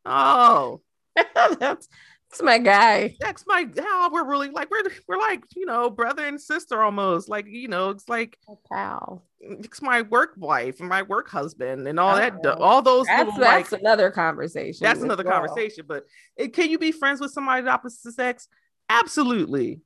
Oh, 0.04 0.80
that's 1.58 1.88
that's 2.32 2.42
my 2.42 2.56
guy. 2.56 3.14
That's 3.20 3.44
my 3.46 3.68
how 3.78 4.10
we're 4.10 4.24
really 4.24 4.48
like 4.48 4.70
we're 4.70 4.84
we're 5.06 5.18
like 5.18 5.44
you 5.54 5.66
know 5.66 5.90
brother 5.90 6.26
and 6.26 6.40
sister 6.40 6.80
almost 6.80 7.28
like 7.28 7.46
you 7.46 7.68
know 7.68 7.90
it's 7.90 8.08
like 8.08 8.38
pal. 8.70 9.22
It's 9.38 9.82
my 9.82 10.00
work 10.00 10.32
wife 10.38 10.80
and 10.80 10.88
my 10.88 11.02
work 11.02 11.28
husband 11.28 11.86
and 11.86 12.00
all 12.00 12.16
that. 12.16 12.36
Oh, 12.42 12.52
all 12.52 12.80
those. 12.80 13.06
That's, 13.06 13.26
little, 13.26 13.40
that's 13.40 13.72
like, 13.72 13.80
another 13.82 14.10
conversation. 14.10 14.78
That's 14.80 15.02
another 15.02 15.24
well. 15.24 15.40
conversation. 15.40 15.84
But 15.86 16.06
it, 16.36 16.54
can 16.54 16.70
you 16.70 16.78
be 16.78 16.90
friends 16.90 17.20
with 17.20 17.32
somebody 17.32 17.58
of 17.58 17.64
the 17.66 17.72
opposite 17.72 18.14
sex? 18.14 18.48
Absolutely. 18.88 19.82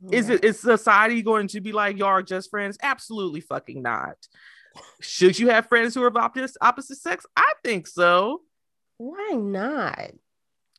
Yeah. 0.00 0.18
Is 0.18 0.28
it 0.28 0.44
is 0.44 0.60
society 0.60 1.22
going 1.22 1.48
to 1.48 1.60
be 1.60 1.72
like 1.72 1.98
y'all 1.98 2.08
are 2.08 2.22
just 2.22 2.50
friends? 2.50 2.78
Absolutely 2.80 3.40
fucking 3.40 3.82
not. 3.82 4.16
Should 5.00 5.40
you 5.40 5.48
have 5.48 5.66
friends 5.66 5.94
who 5.94 6.04
are 6.04 6.08
of 6.08 6.16
opposite 6.16 6.56
opposite 6.60 6.98
sex? 6.98 7.26
I 7.34 7.52
think 7.64 7.88
so. 7.88 8.42
Why 8.98 9.32
not? 9.32 10.12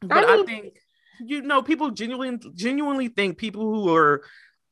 But 0.02 0.30
I, 0.30 0.36
mean, 0.38 0.44
I 0.44 0.46
think 0.46 0.81
you 1.26 1.42
know, 1.42 1.62
people 1.62 1.92
genuinely 1.92 2.40
genuinely 2.54 3.08
think 3.08 3.38
people 3.38 3.62
who 3.62 3.94
are 3.96 4.24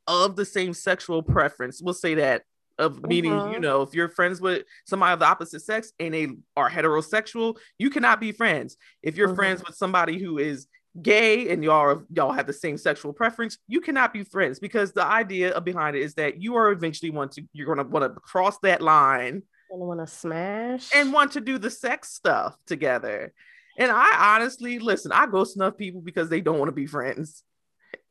of 0.08 0.36
the 0.36 0.46
same 0.46 0.74
sexual 0.74 1.22
preference 1.22 1.82
will 1.82 1.94
say 1.94 2.16
that 2.16 2.44
of 2.80 3.04
meaning, 3.04 3.34
uh-huh. 3.34 3.52
you 3.52 3.60
know, 3.60 3.82
if 3.82 3.94
you're 3.94 4.10
friends 4.10 4.42
with 4.42 4.64
somebody 4.86 5.14
of 5.14 5.20
the 5.20 5.26
opposite 5.26 5.62
sex 5.62 5.92
and 6.00 6.14
they 6.14 6.30
are 6.56 6.70
heterosexual, 6.70 7.58
you 7.78 7.90
cannot 7.90 8.22
be 8.22 8.32
friends. 8.32 8.78
If 9.04 9.18
you're 9.18 9.28
uh-huh. 9.28 9.36
friends 9.36 9.64
with 9.66 9.76
somebody 9.76 10.18
who 10.18 10.38
is 10.38 10.68
gay 11.02 11.50
and 11.50 11.64
y'all 11.64 11.76
are, 11.76 12.06
y'all 12.12 12.32
have 12.32 12.48
the 12.48 12.54
same 12.54 12.78
sexual 12.78 13.14
preference, 13.14 13.58
you 13.68 13.82
cannot 13.82 14.14
be 14.14 14.24
friends 14.24 14.60
because 14.60 14.94
the 14.94 15.06
idea 15.06 15.60
behind 15.62 15.96
it 15.96 16.02
is 16.02 16.16
that 16.16 16.42
you 16.42 16.56
are 16.56 16.72
eventually 16.72 17.12
want 17.12 17.34
to 17.34 17.44
you're 17.54 17.68
gonna 17.68 17.88
want 17.88 18.04
to 18.04 18.20
cross 18.22 18.58
that 18.60 18.82
line 18.82 19.44
and 19.70 19.80
want 19.82 20.00
to 20.00 20.08
smash 20.08 20.90
and 20.96 21.14
want 21.14 21.34
to 21.34 21.42
do 21.42 21.58
the 21.58 21.70
sex 21.70 22.14
stuff 22.14 22.58
together. 22.66 23.34
And 23.80 23.90
I 23.92 24.36
honestly 24.36 24.78
listen, 24.78 25.14
I 25.14 25.26
ghost 25.26 25.56
enough 25.56 25.78
people 25.78 26.02
because 26.02 26.30
they 26.30 26.42
don't 26.42 26.60
want 26.60 26.68
to 26.68 26.76
be 26.76 26.86
friends. 26.86 27.44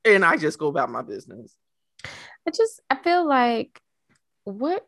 And 0.05 0.25
I 0.25 0.39
just 0.39 0.59
go 0.59 0.69
about 0.69 0.91
my 0.91 1.03
business. 1.03 1.55
I 2.05 2.51
just 2.51 2.81
I 2.89 2.97
feel 2.97 3.29
like 3.29 3.79
what 4.45 4.87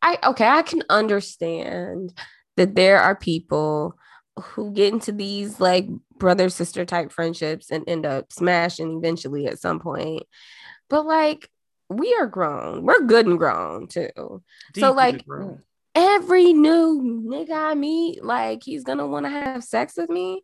I 0.00 0.18
okay, 0.24 0.46
I 0.46 0.62
can 0.62 0.84
understand 0.88 2.16
that 2.56 2.76
there 2.76 3.00
are 3.00 3.16
people 3.16 3.98
who 4.40 4.72
get 4.72 4.92
into 4.92 5.10
these 5.10 5.58
like 5.58 5.88
brother 6.16 6.48
sister 6.48 6.84
type 6.84 7.10
friendships 7.10 7.72
and 7.72 7.82
end 7.88 8.06
up 8.06 8.32
smashing 8.32 8.98
eventually 8.98 9.48
at 9.48 9.58
some 9.58 9.80
point. 9.80 10.22
But 10.88 11.06
like 11.06 11.50
we 11.88 12.14
are 12.14 12.26
grown. 12.26 12.84
We're 12.84 13.02
good 13.02 13.26
and 13.26 13.38
grown 13.38 13.88
too. 13.88 14.42
Deeply 14.72 14.80
so 14.80 14.92
like. 14.92 15.24
Every 15.94 16.52
new 16.52 17.24
nigga 17.26 17.70
I 17.70 17.74
meet, 17.74 18.24
like 18.24 18.62
he's 18.64 18.84
gonna 18.84 19.06
want 19.06 19.26
to 19.26 19.30
have 19.30 19.64
sex 19.64 19.94
with 19.96 20.10
me. 20.10 20.42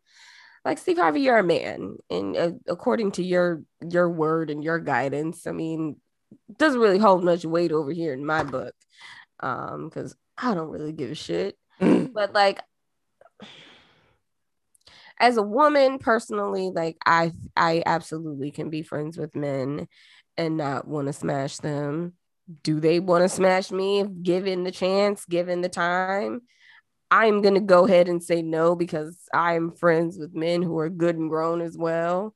Like 0.63 0.77
Steve 0.79 0.97
Harvey, 0.97 1.21
you're 1.21 1.37
a 1.37 1.43
man, 1.43 1.97
and 2.09 2.35
uh, 2.35 2.51
according 2.67 3.11
to 3.13 3.23
your 3.23 3.61
your 3.87 4.09
word 4.09 4.49
and 4.49 4.63
your 4.63 4.79
guidance, 4.79 5.45
I 5.47 5.51
mean, 5.51 5.97
doesn't 6.57 6.79
really 6.79 6.97
hold 6.97 7.23
much 7.23 7.45
weight 7.45 7.71
over 7.71 7.91
here 7.91 8.13
in 8.13 8.25
my 8.25 8.43
book, 8.43 8.73
um, 9.41 9.89
because 9.89 10.15
I 10.37 10.53
don't 10.53 10.69
really 10.69 10.93
give 10.93 11.11
a 11.11 11.15
shit. 11.15 11.57
but 11.79 12.33
like 12.33 12.61
as 15.19 15.37
a 15.37 15.41
woman 15.41 15.97
personally 15.97 16.71
like 16.73 16.97
i 17.05 17.31
i 17.55 17.83
absolutely 17.85 18.51
can 18.51 18.69
be 18.69 18.81
friends 18.81 19.17
with 19.17 19.35
men 19.35 19.87
and 20.37 20.57
not 20.57 20.87
want 20.87 21.07
to 21.07 21.13
smash 21.13 21.57
them 21.57 22.13
do 22.63 22.79
they 22.79 22.99
want 22.99 23.23
to 23.23 23.29
smash 23.29 23.71
me 23.71 24.01
if 24.01 24.07
given 24.21 24.63
the 24.63 24.71
chance 24.71 25.25
given 25.25 25.61
the 25.61 25.69
time 25.69 26.41
i'm 27.09 27.41
going 27.41 27.53
to 27.55 27.59
go 27.59 27.85
ahead 27.85 28.07
and 28.07 28.23
say 28.23 28.41
no 28.41 28.75
because 28.75 29.17
i'm 29.33 29.71
friends 29.71 30.17
with 30.17 30.35
men 30.35 30.61
who 30.61 30.77
are 30.77 30.89
good 30.89 31.15
and 31.15 31.29
grown 31.29 31.61
as 31.61 31.77
well 31.77 32.35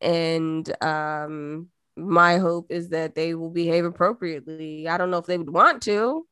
and 0.00 0.72
um 0.82 1.68
my 1.96 2.38
hope 2.38 2.66
is 2.70 2.90
that 2.90 3.14
they 3.14 3.34
will 3.34 3.50
behave 3.50 3.84
appropriately 3.84 4.88
i 4.88 4.96
don't 4.96 5.10
know 5.10 5.18
if 5.18 5.26
they 5.26 5.38
would 5.38 5.50
want 5.50 5.82
to 5.82 6.26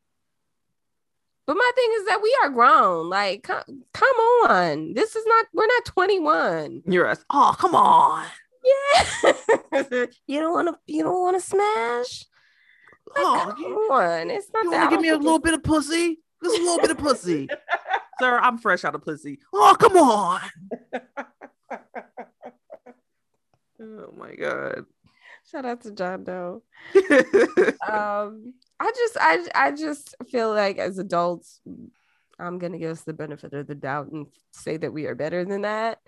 but 1.50 1.56
my 1.56 1.70
thing 1.74 1.90
is 1.96 2.06
that 2.06 2.22
we 2.22 2.38
are 2.44 2.48
grown. 2.50 3.11
Like, 3.11 3.42
come, 3.42 3.83
come 3.92 4.16
on. 4.48 4.94
This 4.94 5.16
is 5.16 5.24
not, 5.26 5.46
we're 5.52 5.66
not 5.66 5.85
21. 5.85 6.83
You're 6.87 7.09
us. 7.09 7.24
Oh, 7.28 7.56
come 7.59 7.74
on. 7.74 8.24
Yeah. 8.62 9.33
you 10.28 10.38
don't 10.38 10.52
want 10.52 10.68
to, 10.68 10.78
you 10.87 11.02
don't 11.02 11.20
want 11.20 11.37
to 11.37 11.44
smash. 11.44 12.26
Oh, 13.16 13.55
come 13.57 13.73
on. 13.73 14.31
It's 14.31 14.51
not 14.53 14.64
you 14.64 14.70
want 14.70 14.90
to 14.90 14.96
give 14.96 15.03
me 15.03 15.09
a 15.09 15.16
little 15.16 15.38
bit 15.38 15.55
of 15.55 15.62
pussy? 15.62 16.18
Just 16.42 16.59
a 16.59 16.62
little 16.62 16.79
bit 16.79 16.90
of 16.90 16.99
pussy. 16.99 17.49
Sir, 18.20 18.38
I'm 18.38 18.59
fresh 18.59 18.85
out 18.85 18.94
of 18.94 19.03
pussy. 19.03 19.38
Oh, 19.53 19.77
come 19.79 19.96
on. 19.96 20.40
oh 23.83 24.14
my 24.16 24.35
God. 24.35 24.85
Shout 25.51 25.64
out 25.64 25.81
to 25.83 25.90
John 25.90 26.25
Doe. 26.25 26.62
um, 26.94 28.55
I 28.79 28.92
just 28.94 29.16
I 29.18 29.46
I 29.55 29.73
just 29.73 30.14
feel 30.31 30.53
like 30.53 30.79
as 30.79 30.99
adults, 30.99 31.61
I'm 32.38 32.59
gonna 32.59 32.79
give 32.79 32.90
us 32.90 33.03
the 33.03 33.12
benefit 33.12 33.53
of 33.55 33.66
the 33.66 33.75
doubt 33.75 34.12
and 34.12 34.27
say 34.53 34.77
that 34.77 34.92
we 34.92 35.07
are 35.07 35.14
better 35.14 35.44
than 35.44 35.62
that. 35.62 35.99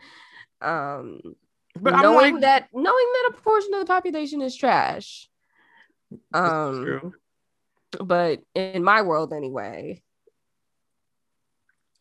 Um, 0.61 1.21
but 1.81 2.01
knowing 2.03 2.35
like, 2.35 2.43
that 2.43 2.69
knowing 2.73 2.85
that 2.85 3.31
a 3.31 3.41
portion 3.41 3.75
of 3.75 3.81
the 3.81 3.87
population 3.87 4.43
is 4.43 4.55
trash. 4.55 5.29
Um, 6.33 7.13
but 8.01 8.41
in 8.55 8.83
my 8.83 9.03
world 9.03 9.33
anyway, 9.33 10.03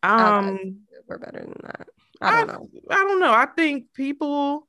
um, 0.02 0.80
we're 1.06 1.18
better 1.18 1.40
than 1.40 1.60
that. 1.62 1.88
I 2.20 2.40
don't 2.40 2.50
I, 2.50 2.52
know. 2.52 2.68
I 2.90 2.94
don't 2.96 3.20
know. 3.20 3.32
I 3.32 3.46
think 3.46 3.92
people 3.94 4.66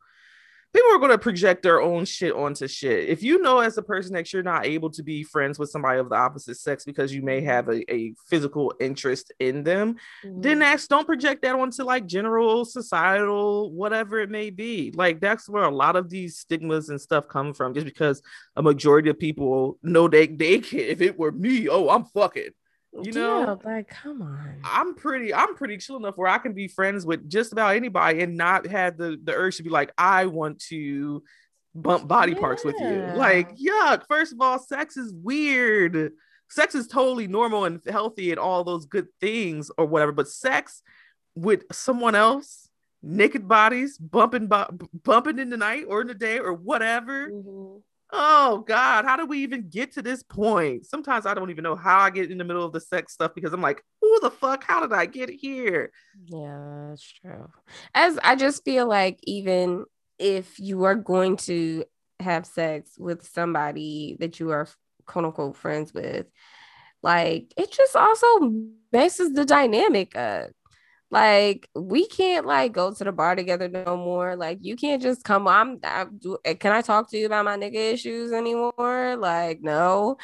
people 0.74 0.92
are 0.92 0.98
going 0.98 1.12
to 1.12 1.18
project 1.18 1.62
their 1.62 1.82
own 1.82 2.04
shit 2.04 2.34
onto 2.34 2.68
shit. 2.68 3.08
If 3.08 3.22
you 3.22 3.42
know 3.42 3.60
as 3.60 3.78
a 3.78 3.84
person 3.84 4.14
that 4.14 4.34
you're 4.34 4.44
not 4.44 4.66
able 4.66 4.90
to 4.92 5.04
be 5.04 5.24
friends 5.24 5.60
with 5.60 5.70
somebody 5.70 6.00
of 6.00 6.10
the 6.10 6.16
opposite 6.16 6.58
sex 6.58 6.84
because 6.84 7.14
you 7.14 7.22
may 7.22 7.42
have 7.42 7.70
a, 7.70 7.94
a 7.94 8.14
physical 8.28 8.74
interest 8.80 9.32
in 9.40 9.64
them, 9.64 9.96
mm-hmm. 10.26 10.42
then 10.42 10.60
that's 10.60 10.88
don't 10.88 11.06
project 11.06 11.44
that 11.44 11.56
onto 11.56 11.84
like 11.84 12.08
general 12.08 12.66
societal 12.66 13.72
whatever 13.72 14.20
it 14.20 14.30
may 14.30 14.50
be. 14.50 14.92
Like 14.96 15.20
that's 15.20 15.48
where 15.48 15.64
a 15.64 15.72
lot 15.72 15.96
of 15.96 16.10
these 16.10 16.38
stigmas 16.38 16.90
and 16.90 17.00
stuff 17.00 17.28
come 17.28 17.54
from. 17.54 17.74
Just 17.74 17.86
because 17.86 18.22
a 18.56 18.64
majority 18.64 19.10
of 19.10 19.20
people 19.20 19.78
know 19.84 20.08
they 20.08 20.28
they 20.28 20.60
can. 20.60 20.80
If 20.80 21.02
it 21.02 21.18
were 21.18 21.32
me, 21.32 21.70
oh, 21.70 21.90
I'm 21.90 22.06
fucking 22.06 22.50
you 23.02 23.12
know? 23.12 23.40
yeah, 23.40 23.56
like 23.72 23.90
come 23.90 24.22
on. 24.22 24.56
I'm 24.64 24.96
pretty 24.96 25.34
i'm 25.34 25.56
pretty 25.56 25.78
chill 25.78 25.98
enough 25.98 26.16
where 26.16 26.30
i 26.30 26.38
can 26.38 26.54
be 26.54 26.68
friends 26.68 27.06
with 27.06 27.28
just 27.30 27.52
about 27.52 27.76
anybody 27.76 28.22
and 28.22 28.38
not 28.38 28.68
have 28.68 28.98
the 28.98 29.20
the 29.24 29.34
urge 29.34 29.58
to 29.58 29.64
be 29.64 29.70
like 29.70 29.92
i 29.98 30.26
want 30.26 30.60
to 30.70 31.24
bump 31.76 32.08
body 32.08 32.34
yeah. 32.34 32.40
parts 32.40 32.64
with 32.64 32.76
you. 32.80 33.12
Like 33.16 33.58
yuck 33.58 34.04
first 34.08 34.34
of 34.34 34.42
all 34.42 34.60
sex 34.60 34.98
is 34.98 35.14
weird. 35.14 36.14
Sex 36.50 36.76
is 36.76 36.88
totally 36.88 37.28
normal 37.28 37.66
and 37.66 37.82
healthy 37.90 38.30
and 38.30 38.40
all 38.40 38.64
those 38.64 38.86
good 38.86 39.08
things 39.20 39.72
or 39.76 39.88
whatever 39.88 40.12
but 40.12 40.28
sex 40.28 40.84
with 41.34 41.64
someone 41.72 42.14
else 42.14 42.70
naked 43.02 43.48
bodies 43.48 43.98
bumping 43.98 44.48
bu- 44.48 44.88
bumping 45.04 45.40
in 45.40 45.50
the 45.50 45.58
night 45.58 45.86
or 45.88 46.02
in 46.02 46.08
the 46.08 46.14
day 46.14 46.38
or 46.38 46.54
whatever 46.54 47.30
mm-hmm 47.30 47.80
oh 48.16 48.64
God, 48.68 49.06
how 49.06 49.18
do 49.18 49.26
we 49.26 49.40
even 49.40 49.68
get 49.70 49.94
to 49.94 50.02
this 50.02 50.22
point? 50.22 50.86
Sometimes 50.86 51.26
I 51.26 51.34
don't 51.34 51.50
even 51.50 51.64
know 51.64 51.76
how 51.76 51.98
I 52.00 52.12
get 52.12 52.30
in 52.30 52.38
the 52.38 52.44
middle 52.44 52.64
of 52.64 52.72
the 52.72 52.80
sex 52.80 53.14
stuff 53.14 53.34
because 53.34 53.54
I'm 53.54 53.62
like, 53.62 53.84
who 54.02 54.20
the 54.22 54.30
fuck? 54.30 54.64
How 54.64 54.82
did 54.82 54.94
I 54.94 55.08
get 55.08 55.30
here? 55.30 55.92
Yeah, 56.26 56.90
that's 56.90 57.12
true. 57.12 57.50
As 57.94 58.20
I 58.24 58.36
just 58.36 58.64
feel 58.64 58.88
like 58.88 59.20
even 59.24 59.86
if 60.20 60.60
you 60.60 60.84
are 60.84 60.96
going 60.96 61.38
to 61.38 61.86
have 62.20 62.46
sex 62.46 62.92
with 63.00 63.28
somebody 63.28 64.16
that 64.20 64.40
you 64.40 64.52
are 64.52 64.68
quote 65.08 65.26
unquote 65.26 65.58
friends 65.58 65.92
with, 65.92 66.28
like 67.02 67.52
it 67.58 67.72
just 67.72 67.96
also 67.96 68.54
messes 68.94 69.34
the 69.34 69.44
dynamic 69.44 70.16
up. 70.16 70.52
Like 71.14 71.70
we 71.76 72.08
can't 72.08 72.48
like 72.48 72.74
go 72.74 72.92
to 72.92 73.04
the 73.04 73.12
bar 73.12 73.36
together 73.36 73.70
no 73.70 73.96
more. 73.96 74.36
Like 74.36 74.58
you 74.62 74.76
can't 74.76 75.00
just 75.00 75.24
come. 75.24 75.48
I'm. 75.48 75.78
I, 75.84 76.08
eh, 76.44 76.56
can 76.56 76.72
I 76.72 76.82
talk 76.82 77.12
to 77.12 77.18
you 77.20 77.28
about 77.28 77.46
my 77.46 77.56
nigga 77.56 77.94
issues 77.94 78.32
anymore? 78.32 79.16
Like 79.20 79.62
no, 79.62 80.18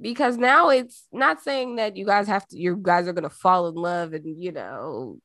because 0.00 0.36
now 0.36 0.68
it's 0.68 1.08
not 1.10 1.42
saying 1.42 1.76
that 1.76 1.96
you 1.96 2.06
guys 2.06 2.28
have 2.28 2.46
to. 2.46 2.56
You 2.56 2.78
guys 2.80 3.08
are 3.08 3.12
gonna 3.12 3.28
fall 3.28 3.66
in 3.66 3.74
love 3.74 4.12
and 4.12 4.40
you 4.40 4.52
know, 4.52 5.18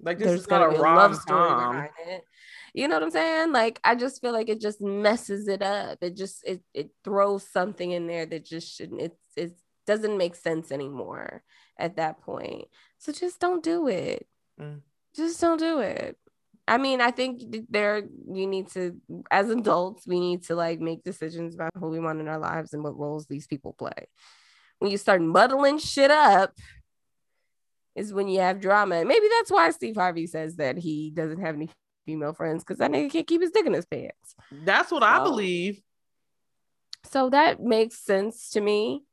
like 0.00 0.18
this 0.18 0.32
is 0.32 0.46
gonna 0.46 0.70
be 0.70 0.76
a 0.76 0.80
love 0.80 1.14
story 1.14 1.48
behind 1.48 1.90
it. 2.08 2.24
You 2.74 2.88
know 2.88 2.96
what 2.96 3.04
I'm 3.04 3.10
saying? 3.12 3.52
Like 3.52 3.78
I 3.84 3.94
just 3.94 4.20
feel 4.20 4.32
like 4.32 4.48
it 4.48 4.60
just 4.60 4.80
messes 4.80 5.46
it 5.46 5.62
up. 5.62 5.98
It 6.00 6.16
just 6.16 6.42
it 6.44 6.62
it 6.74 6.90
throws 7.04 7.48
something 7.48 7.92
in 7.92 8.08
there 8.08 8.26
that 8.26 8.44
just 8.44 8.74
shouldn't. 8.74 9.02
It 9.02 9.16
it 9.36 9.52
doesn't 9.86 10.18
make 10.18 10.34
sense 10.34 10.72
anymore 10.72 11.44
at 11.78 11.94
that 11.94 12.20
point. 12.22 12.64
So 12.98 13.12
just 13.12 13.38
don't 13.38 13.62
do 13.62 13.86
it. 13.86 14.26
Mm. 14.62 14.80
Just 15.14 15.40
don't 15.40 15.58
do 15.58 15.80
it. 15.80 16.16
I 16.66 16.78
mean, 16.78 17.00
I 17.00 17.10
think 17.10 17.42
there 17.68 18.02
you 18.32 18.46
need 18.46 18.68
to, 18.70 18.96
as 19.30 19.50
adults, 19.50 20.06
we 20.06 20.20
need 20.20 20.44
to 20.44 20.54
like 20.54 20.80
make 20.80 21.02
decisions 21.02 21.54
about 21.54 21.72
who 21.76 21.88
we 21.88 21.98
want 21.98 22.20
in 22.20 22.28
our 22.28 22.38
lives 22.38 22.72
and 22.72 22.82
what 22.82 22.96
roles 22.96 23.26
these 23.26 23.46
people 23.46 23.74
play. 23.74 24.06
When 24.78 24.90
you 24.90 24.96
start 24.96 25.20
muddling 25.20 25.78
shit 25.78 26.10
up, 26.10 26.52
is 27.94 28.12
when 28.12 28.28
you 28.28 28.40
have 28.40 28.60
drama. 28.60 28.96
And 28.96 29.08
maybe 29.08 29.26
that's 29.38 29.50
why 29.50 29.70
Steve 29.70 29.96
Harvey 29.96 30.26
says 30.26 30.56
that 30.56 30.78
he 30.78 31.10
doesn't 31.10 31.40
have 31.40 31.54
any 31.54 31.68
female 32.06 32.32
friends 32.32 32.64
because 32.64 32.78
that 32.78 32.90
nigga 32.90 33.10
can't 33.10 33.26
keep 33.26 33.42
his 33.42 33.50
dick 33.50 33.66
in 33.66 33.74
his 33.74 33.86
pants. 33.86 34.34
That's 34.64 34.90
what 34.90 35.02
so, 35.02 35.06
I 35.06 35.18
believe. 35.22 35.80
So 37.04 37.30
that 37.30 37.60
makes 37.60 37.98
sense 37.98 38.50
to 38.50 38.60
me. 38.60 39.04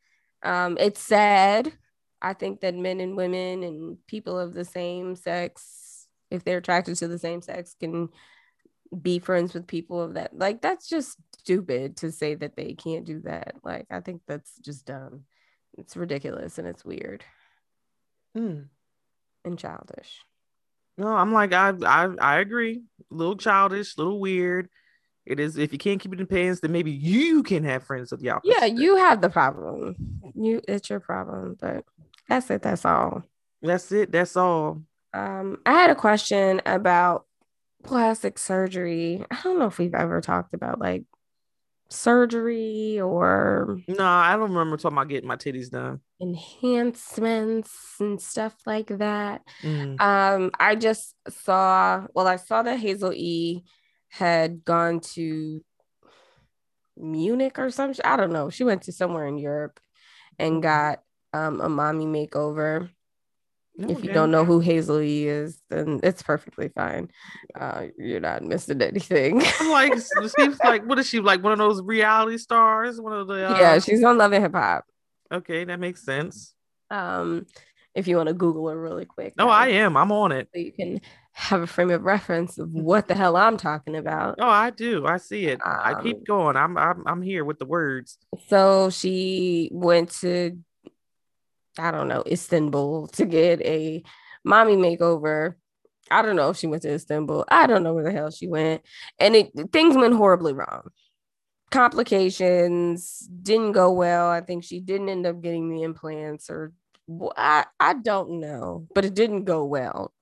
Um, 0.44 0.78
it's 0.80 1.02
sad 1.02 1.74
I 2.22 2.34
think 2.34 2.62
that 2.62 2.76
men 2.76 3.00
and 3.00 3.16
women 3.16 3.64
and 3.64 3.98
people 4.08 4.38
of 4.38 4.54
the 4.54 4.66
same 4.66 5.16
sex, 5.16 6.08
if 6.30 6.44
they're 6.44 6.58
attracted 6.58 6.96
to 6.98 7.08
the 7.08 7.20
same 7.20 7.42
sex, 7.42 7.76
can 7.80 8.10
be 9.02 9.20
friends 9.20 9.54
with 9.54 9.68
people 9.68 10.02
of 10.02 10.16
that. 10.16 10.38
Like, 10.38 10.62
that's 10.62 10.88
just 10.88 11.18
stupid 11.38 11.98
to 11.98 12.12
say 12.12 12.36
that 12.36 12.56
they 12.56 12.74
can't 12.74 13.06
do 13.06 13.22
that. 13.22 13.56
Like, 13.64 13.86
I 13.90 14.02
think 14.02 14.22
that's 14.28 14.58
just 14.60 14.86
dumb. 14.86 15.24
It's 15.78 15.96
ridiculous 15.96 16.58
and 16.58 16.68
it's 16.68 16.84
weird 16.84 17.24
mm. 18.38 18.66
and 19.46 19.60
childish. 19.60 20.22
No, 20.98 21.08
I'm 21.08 21.32
like, 21.32 21.54
I, 21.54 21.74
I, 21.86 22.10
I 22.20 22.40
agree. 22.40 22.82
A 23.12 23.16
little 23.16 23.38
childish, 23.38 23.96
a 23.96 24.02
little 24.02 24.20
weird. 24.20 24.70
It 25.26 25.40
is 25.40 25.58
if 25.58 25.72
you 25.72 25.78
can't 25.78 26.00
keep 26.02 26.12
it 26.12 26.20
in 26.20 26.26
pants, 26.26 26.60
then 26.60 26.72
maybe 26.72 26.92
you 26.92 27.44
can 27.44 27.64
have 27.64 27.84
friends 27.84 28.12
with 28.12 28.22
y'all. 28.22 28.42
Yeah, 28.44 28.66
you 28.66 28.98
have 28.98 29.22
the 29.22 29.30
problem. 29.30 29.96
You 30.34 30.62
it's 30.68 30.90
your 30.90 31.00
problem, 31.00 31.56
but 31.60 31.86
that's 32.30 32.50
it. 32.52 32.62
That's 32.62 32.86
all. 32.86 33.24
That's 33.62 33.92
it. 33.92 34.12
That's 34.12 34.38
all. 34.38 34.84
Um, 35.14 35.58
I 35.66 35.74
had 35.74 35.90
a 35.90 35.96
question 35.96 36.62
about 36.66 37.26
plastic 37.84 38.38
surgery. 38.38 39.26
I 39.30 39.40
don't 39.44 39.60
know 39.60 39.66
if 39.66 39.78
we've 39.78 39.96
ever 39.96 40.22
talked 40.22 40.54
about 40.54 40.80
like 40.80 41.04
surgery 41.90 43.00
or 43.00 43.80
no, 43.88 44.06
I 44.06 44.34
don't 44.34 44.52
remember 44.52 44.78
talking 44.78 44.98
about 44.98 45.10
getting 45.10 45.28
my 45.28 45.36
titties 45.36 45.72
done. 45.72 46.02
Enhancements 46.22 47.72
and 48.00 48.22
stuff 48.22 48.56
like 48.66 48.88
that. 49.00 49.42
Mm. 49.64 50.00
Um, 50.00 50.52
I 50.60 50.76
just 50.76 51.16
saw 51.28 52.06
well, 52.14 52.28
I 52.28 52.36
saw 52.36 52.62
that 52.62 52.80
Hazel 52.80 53.14
E 53.14 53.64
had 54.10 54.64
gone 54.64 55.00
to 55.00 55.64
Munich 56.96 57.58
or 57.58 57.72
something. 57.72 58.04
I 58.06 58.18
don't 58.18 58.34
know. 58.34 58.50
She 58.50 58.64
went 58.64 58.84
to 58.84 58.92
somewhere 58.92 59.26
in 59.26 59.38
Europe 59.38 59.80
and 60.38 60.54
mm-hmm. 60.54 60.62
got 60.62 61.00
um, 61.34 61.62
a 61.62 61.70
mommy 61.70 62.06
makeover. 62.06 62.90
if 63.78 64.04
you 64.04 64.12
don't 64.12 64.32
know 64.32 64.44
who 64.44 64.60
Hazel 64.60 65.00
E 65.00 65.28
is, 65.28 65.62
then 65.70 66.02
it's 66.04 66.22
perfectly 66.22 66.70
fine. 66.70 67.10
Uh, 67.58 67.88
you're 67.98 68.20
not 68.20 68.44
missing 68.44 68.82
anything. 68.82 69.42
I'm 69.60 69.72
like, 69.72 69.94
seems 69.98 70.60
like 70.64 70.86
what 70.86 71.00
is 71.00 71.08
she 71.08 71.20
like? 71.20 71.44
One 71.44 71.54
of 71.54 71.60
those 71.60 71.82
reality 71.82 72.38
stars? 72.38 73.00
One 73.00 73.14
of 73.14 73.28
the 73.28 73.50
uh... 73.50 73.60
yeah, 73.60 73.80
she's 73.80 74.04
on 74.04 74.18
Love 74.18 74.34
and 74.34 74.44
Hip 74.44 74.54
Hop. 74.54 74.86
Okay, 75.32 75.64
that 75.64 75.80
makes 75.80 76.04
sense. 76.04 76.54
Um, 76.90 77.46
if 77.96 78.08
you 78.08 78.18
want 78.18 78.28
to 78.28 78.34
Google 78.34 78.68
her 78.70 78.80
really 78.80 79.06
quick. 79.06 79.34
No, 79.38 79.50
I 79.50 79.68
am. 79.68 79.98
I'm 79.98 80.12
on 80.12 80.32
it. 80.32 80.50
So 80.54 80.60
you 80.60 80.72
can 80.72 81.02
have 81.34 81.62
a 81.62 81.68
frame 81.68 81.90
of 81.92 82.04
reference 82.04 82.58
of 82.58 82.72
what 82.72 83.08
the 83.08 83.16
hell 83.16 83.36
I'm 83.36 83.58
talking 83.58 83.96
about. 83.96 84.36
Oh, 84.40 84.48
I 84.48 84.72
do. 84.72 85.06
I 85.06 85.18
see 85.18 85.46
it. 85.46 85.60
Um, 85.66 85.80
I 85.84 86.02
keep 86.02 86.18
um, 86.18 86.24
going. 86.26 86.56
I'm, 86.58 86.78
I'm 86.78 87.04
I'm 87.08 87.22
here 87.22 87.46
with 87.46 87.60
the 87.60 87.66
words. 87.66 88.18
So 88.48 88.90
she 88.90 89.70
went 89.72 90.12
to 90.22 90.58
I 91.78 91.92
don't 91.92 92.08
know, 92.08 92.24
Istanbul 92.26 93.08
to 93.10 93.26
get 93.26 93.62
a 93.62 94.04
mommy 94.44 94.76
makeover. 94.76 95.56
I 96.12 96.22
don't 96.22 96.36
know 96.36 96.50
if 96.50 96.58
she 96.58 96.68
went 96.68 96.84
to 96.84 96.94
Istanbul. 96.94 97.46
I 97.50 97.68
don't 97.68 97.84
know 97.84 97.94
where 97.94 98.04
the 98.04 98.12
hell 98.12 98.32
she 98.32 98.48
went. 98.48 98.82
And 99.20 99.36
it 99.36 99.52
things 99.72 99.96
went 99.96 100.16
horribly 100.16 100.54
wrong. 100.54 100.90
Complications 101.72 103.20
didn't 103.20 103.74
go 103.74 103.92
well. 103.92 104.28
I 104.28 104.42
think 104.42 104.64
she 104.64 104.80
didn't 104.80 105.10
end 105.10 105.28
up 105.28 105.42
getting 105.42 105.70
the 105.70 105.84
implants 105.84 106.50
or 106.50 106.74
I, 107.38 107.66
I 107.80 107.94
don't 107.94 108.40
know, 108.40 108.88
but 108.94 109.06
it 109.06 109.14
didn't 109.14 109.46
go 109.46 109.66
well. 109.66 110.14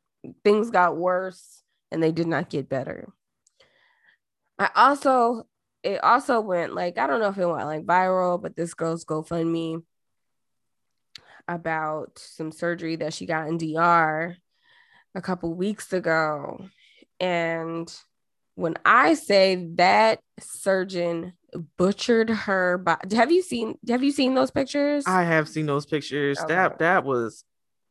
Things 0.43 0.69
got 0.71 0.97
worse 0.97 1.63
and 1.91 2.03
they 2.03 2.12
did 2.12 2.27
not 2.27 2.49
get 2.49 2.69
better. 2.69 3.13
I 4.60 4.69
also 4.75 5.47
it 5.83 6.03
also 6.03 6.41
went 6.41 6.73
like 6.73 6.97
I 6.97 7.07
don't 7.07 7.21
know 7.21 7.29
if 7.29 7.38
it 7.38 7.45
went 7.45 7.65
like 7.65 7.86
viral, 7.86 8.41
but 8.41 8.55
this 8.55 8.73
girl's 8.73 9.05
GoFundMe 9.05 9.83
about 11.47 12.19
some 12.19 12.51
surgery 12.51 12.95
that 12.97 13.13
she 13.13 13.25
got 13.25 13.47
in 13.47 13.57
DR 13.57 14.36
a 15.15 15.21
couple 15.21 15.53
weeks 15.53 15.93
ago. 15.93 16.65
And 17.19 17.93
when 18.55 18.75
I 18.86 19.13
say 19.13 19.67
that 19.75 20.19
surgeon 20.39 21.33
butchered 21.77 22.29
her 22.29 22.77
body, 22.77 23.15
have 23.15 23.31
you 23.31 23.41
seen 23.41 23.77
have 23.88 24.03
you 24.03 24.12
seen 24.12 24.36
those 24.36 24.51
pictures? 24.51 25.05
I 25.07 25.23
have 25.23 25.47
seen 25.47 25.65
those 25.65 25.86
pictures. 25.86 26.39
Okay. 26.39 26.53
That 26.53 26.79
that 26.79 27.03
was 27.03 27.43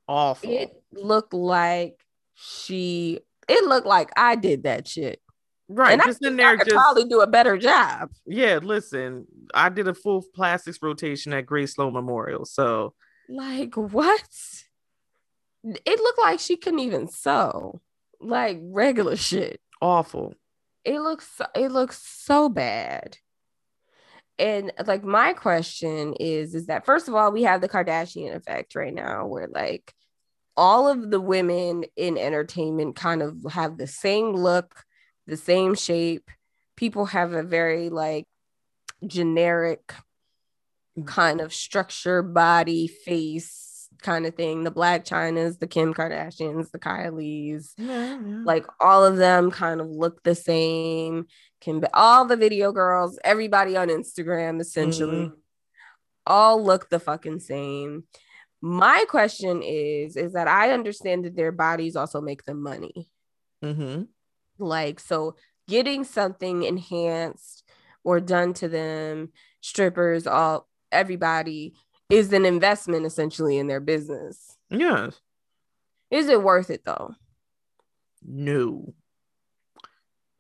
awful. 0.09 0.51
It 0.51 0.71
looked 0.93 1.35
like 1.35 1.97
she 2.35 3.21
it 3.49 3.65
looked 3.65 3.87
like 3.87 4.11
I 4.17 4.37
did 4.37 4.65
that 4.65 4.87
shit. 4.87 5.21
Right, 5.69 5.95
and 5.95 6.03
just 6.05 6.25
in 6.25 6.37
there, 6.37 6.51
I 6.51 6.57
could 6.57 6.69
just 6.69 6.77
probably 6.77 7.07
do 7.07 7.23
a 7.23 7.27
better 7.27 7.59
job. 7.59 8.11
Yeah, 8.25 8.61
listen, 8.63 9.27
I 9.53 9.69
did 9.69 9.89
a 9.89 9.95
full 9.95 10.25
plastics 10.33 10.79
rotation 10.81 11.33
at 11.33 11.45
Grey 11.45 11.67
Sloan 11.67 11.93
Memorial, 11.93 12.45
so 12.45 12.95
like 13.29 13.77
what? 13.77 14.29
It 15.65 15.99
looked 15.99 16.19
like 16.19 16.41
she 16.41 16.57
couldn't 16.57 16.81
even 16.81 17.09
sew, 17.09 17.81
like 18.21 18.59
regular 18.63 19.17
shit. 19.17 19.61
Awful. 19.81 20.35
It 20.85 21.01
looks 21.01 21.41
it 21.55 21.71
looks 21.71 22.01
so 22.03 22.49
bad. 22.49 23.19
And 24.39 24.73
like 24.87 25.03
my 25.03 25.33
question 25.33 26.15
is, 26.21 26.55
is 26.55 26.67
that 26.67 26.85
first 26.85 27.09
of 27.09 27.15
all, 27.15 27.33
we 27.33 27.43
have 27.45 27.61
the 27.61 27.69
Kardashian 27.69 28.35
effect 28.35 28.75
right 28.75 28.95
now, 28.95 29.27
where 29.27 29.49
like 29.49 29.95
all 30.57 30.89
of 30.89 31.11
the 31.11 31.21
women 31.21 31.85
in 31.97 32.17
entertainment 32.17 32.97
kind 32.97 33.23
of 33.23 33.37
have 33.51 33.77
the 33.77 33.87
same 33.87 34.33
look, 34.33 34.85
the 35.27 35.37
same 35.37 35.75
shape. 35.75 36.31
People 36.77 37.07
have 37.07 37.33
a 37.33 37.43
very 37.43 37.89
like 37.89 38.27
generic 39.07 39.93
kind 41.05 41.41
of 41.41 41.53
structure, 41.53 42.23
body, 42.23 42.87
face 42.87 43.89
kind 44.01 44.27
of 44.27 44.35
thing. 44.35 44.65
The 44.65 44.73
Blac 44.73 45.05
Chynas, 45.05 45.59
the 45.59 45.67
Kim 45.67 45.95
Kardashians, 45.95 46.71
the 46.71 46.79
Kylies, 46.79 47.73
yeah, 47.77 48.19
yeah. 48.21 48.43
like 48.45 48.67
all 48.81 49.05
of 49.05 49.17
them 49.17 49.51
kind 49.51 49.81
of 49.81 49.89
look 49.89 50.23
the 50.23 50.35
same. 50.35 51.27
Can 51.61 51.81
be 51.81 51.89
all 51.93 52.25
the 52.25 52.37
video 52.37 52.73
girls, 52.73 53.19
everybody 53.25 53.77
on 53.77 53.89
Instagram 53.89 54.61
essentially, 54.61 55.27
mm-hmm. 55.27 55.35
all 56.27 56.63
look 56.63 56.89
the 56.89 57.01
fucking 57.01 57.41
same. 57.41 58.05
My 58.61 59.05
question 59.09 59.63
is, 59.63 60.17
is 60.17 60.33
that 60.33 60.49
I 60.49 60.73
understand 60.73 61.25
that 61.25 61.37
their 61.37 61.53
bodies 61.53 61.97
also 61.97 62.21
make 62.21 62.45
them 62.45 62.63
money. 62.63 63.09
Mm-hmm. 63.65 64.03
Like, 64.59 65.01
so 65.01 65.37
getting 65.69 66.05
something 66.05 66.63
enhanced 66.63 67.65
or 68.05 68.21
done 68.21 68.55
to 68.55 68.69
them, 68.69 69.31
strippers, 69.61 70.27
all 70.27 70.69
everybody 70.97 71.75
is 72.09 72.33
an 72.33 72.45
investment 72.45 73.07
essentially 73.07 73.59
in 73.59 73.67
their 73.67 73.81
business. 73.81 74.57
Yes. 74.71 75.21
Is 76.11 76.29
it 76.29 76.43
worth 76.43 76.71
it 76.71 76.85
though? 76.85 77.15
No. 78.25 78.95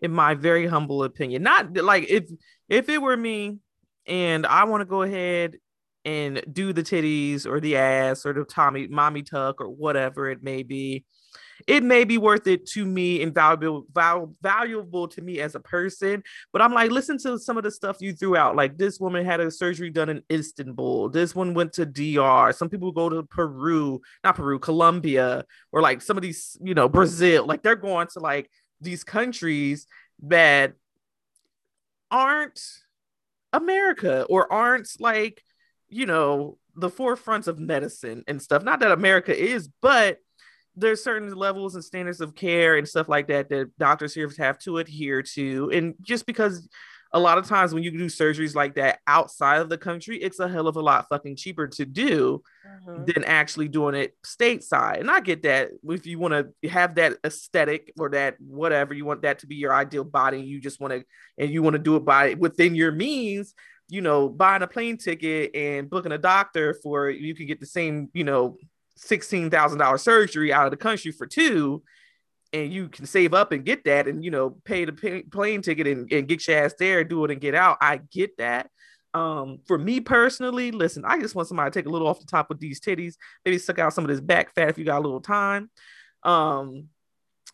In 0.01 0.12
my 0.12 0.35
very 0.35 0.66
humble 0.66 1.03
opinion. 1.03 1.42
Not 1.42 1.77
like 1.77 2.09
if 2.09 2.31
if 2.69 2.88
it 2.88 3.01
were 3.01 3.16
me 3.16 3.59
and 4.07 4.47
I 4.47 4.64
want 4.64 4.81
to 4.81 4.87
go 4.87 5.03
ahead 5.03 5.57
and 6.05 6.42
do 6.53 6.73
the 6.73 6.83
titties 6.83 7.47
or 7.47 7.61
the 7.61 7.77
ass 7.77 8.25
or 8.25 8.33
the 8.33 8.45
Tommy 8.45 8.87
mommy 8.87 9.23
tuck 9.23 9.61
or 9.61 9.69
whatever 9.69 10.31
it 10.31 10.42
may 10.42 10.62
be, 10.62 11.05
it 11.66 11.83
may 11.83 12.05
be 12.05 12.18
worth 12.18 12.46
it 12.46 12.66
to 12.66 12.85
me 12.85 13.22
and 13.22 13.35
valuable 13.35 13.87
val- 13.92 14.35
valuable 14.40 15.09
to 15.09 15.20
me 15.20 15.40
as 15.40 15.55
a 15.55 15.61
person 15.61 16.22
but 16.52 16.62
i'm 16.62 16.72
like 16.72 16.90
listen 16.90 17.18
to 17.18 17.38
some 17.38 17.57
of 17.57 17.64
the 17.64 17.70
stuff 17.70 17.98
you 18.00 18.12
threw 18.12 18.37
out. 18.37 18.57
Like 18.57 18.76
this 18.76 18.98
woman 18.98 19.24
had 19.24 19.40
a 19.40 19.50
surgery 19.50 19.90
done 19.90 20.09
in 20.09 20.22
istanbul. 20.31 21.09
This 21.09 21.35
one 21.35 21.55
went 21.55 21.74
to 21.74 21.87
dr 21.87 22.52
some 22.52 22.68
people 22.68 22.92
go 22.92 23.09
to 23.09 23.22
peru 23.24 24.00
not 24.24 24.37
peru 24.37 24.59
colombia 24.59 25.44
or 25.72 25.81
like 25.81 26.02
some 26.02 26.16
of 26.16 26.22
these 26.22 26.57
you 26.62 26.74
know 26.74 26.88
brazil. 26.88 27.46
Like 27.46 27.62
they're 27.62 27.76
going 27.76 28.09
to 28.09 28.20
like 28.20 28.50
these 28.81 29.05
countries 29.05 29.87
that 30.24 30.74
aren't 32.11 32.61
america 33.52 34.26
or 34.29 34.52
aren't 34.52 34.88
like 35.00 35.42
you 35.88 36.07
know 36.07 36.59
the 36.74 36.90
forefronts 36.90 37.46
of 37.46 37.59
medicine 37.59 38.22
and 38.26 38.40
stuff. 38.40 38.62
Not 38.62 38.81
that 38.81 38.92
america 38.92 39.37
is 39.37 39.68
but 39.81 40.18
there's 40.77 41.03
certain 41.03 41.33
levels 41.35 41.75
and 41.75 41.85
standards 41.85 42.21
of 42.21 42.35
care 42.35 42.77
and 42.77 42.87
stuff 42.87 43.09
like 43.09 43.29
that 43.29 43.49
that 43.49 43.77
doctors 43.79 44.15
here 44.15 44.31
have 44.39 44.59
to 44.59 44.79
adhere 44.79 45.23
to. 45.23 45.71
And 45.73 45.95
just 46.03 46.27
because 46.27 46.69
a 47.12 47.21
lot 47.21 47.39
of 47.39 47.47
times 47.47 47.73
when 47.73 47.83
you 47.83 47.91
do 47.91 48.07
surgeries 48.07 48.55
like 48.55 48.75
that 48.75 48.99
outside 49.07 49.61
of 49.61 49.71
the 49.71 49.79
country, 49.79 50.19
it's 50.19 50.39
a 50.39 50.49
hell 50.49 50.69
of 50.69 50.77
a 50.77 50.83
lot 50.83 51.09
fucking 51.09 51.37
cheaper 51.37 51.67
to 51.69 51.87
do 51.87 52.43
mm-hmm. 52.67 53.05
than 53.05 53.25
actually 53.25 53.69
doing 53.69 53.95
it 53.95 54.15
stateside. 54.23 55.01
And 55.01 55.11
I 55.11 55.21
get 55.21 55.45
that 55.45 55.71
if 55.85 56.07
you 56.07 56.19
want 56.19 56.35
to 56.35 56.69
have 56.69 56.97
that 56.97 57.17
aesthetic 57.25 57.93
or 57.99 58.11
that 58.11 58.37
whatever 58.41 58.93
you 58.93 59.07
want 59.07 59.23
that 59.23 59.39
to 59.41 59.47
be 59.47 59.55
your 59.55 59.73
ideal 59.73 60.05
body, 60.05 60.41
you 60.41 60.61
just 60.61 60.81
want 60.81 60.93
to 60.93 61.05
and 61.39 61.51
you 61.51 61.62
want 61.62 61.75
to 61.75 61.83
do 61.83 61.97
it 61.97 62.05
by 62.05 62.35
within 62.35 62.75
your 62.75 62.93
means. 62.93 63.55
You 63.89 64.01
know, 64.01 64.29
buying 64.29 64.62
a 64.62 64.67
plane 64.67 64.99
ticket 64.99 65.55
and 65.55 65.89
booking 65.89 66.11
a 66.11 66.19
doctor 66.19 66.75
for 66.83 67.09
you 67.09 67.37
can 67.37 67.47
get 67.47 67.61
the 67.61 67.67
same, 67.67 68.11
you 68.12 68.25
know, 68.25 68.59
$16,000 68.99 70.01
surgery 70.01 70.53
out 70.53 70.67
of 70.67 70.71
the 70.71 70.77
country 70.77 71.13
for 71.13 71.27
two 71.27 71.83
and 72.53 72.73
you 72.73 72.89
can 72.89 73.07
save 73.07 73.35
up 73.35 73.53
and 73.53 73.65
get 73.65 73.85
that 73.85 74.09
and 74.09 74.25
you 74.25 74.31
know 74.31 74.51
pay 74.65 74.85
the 74.85 74.93
pay, 74.93 75.23
plane 75.23 75.63
ticket 75.63 75.87
and, 75.87 76.11
and 76.13 76.29
get 76.29 76.47
your 76.47 76.59
ass 76.59 76.75
there 76.79 77.05
do 77.05 77.25
it 77.25 77.31
and 77.31 77.41
get 77.41 77.55
out. 77.55 77.79
I 77.81 77.99
get 78.11 78.37
that. 78.39 78.71
Um 79.15 79.59
for 79.67 79.79
me 79.79 80.01
personally 80.01 80.71
listen 80.73 81.05
i 81.07 81.19
just 81.19 81.35
want 81.35 81.49
somebody 81.49 81.71
to 81.71 81.79
take 81.79 81.87
a 81.87 81.91
little 81.91 82.09
off 82.09 82.21
the 82.21 82.27
top 82.27 82.51
of 82.51 82.61
these 82.61 82.81
titties 82.81 83.15
maybe 83.45 83.59
suck 83.59 83.79
out 83.79 83.95
some 83.95 84.05
of 84.05 84.09
this 84.09 84.21
back 84.21 84.55
fat 84.55 84.69
if 84.69 84.79
you 84.79 84.85
got 84.85 84.99
a 84.99 85.07
little 85.07 85.21
time. 85.21 85.71
Um 86.23 86.89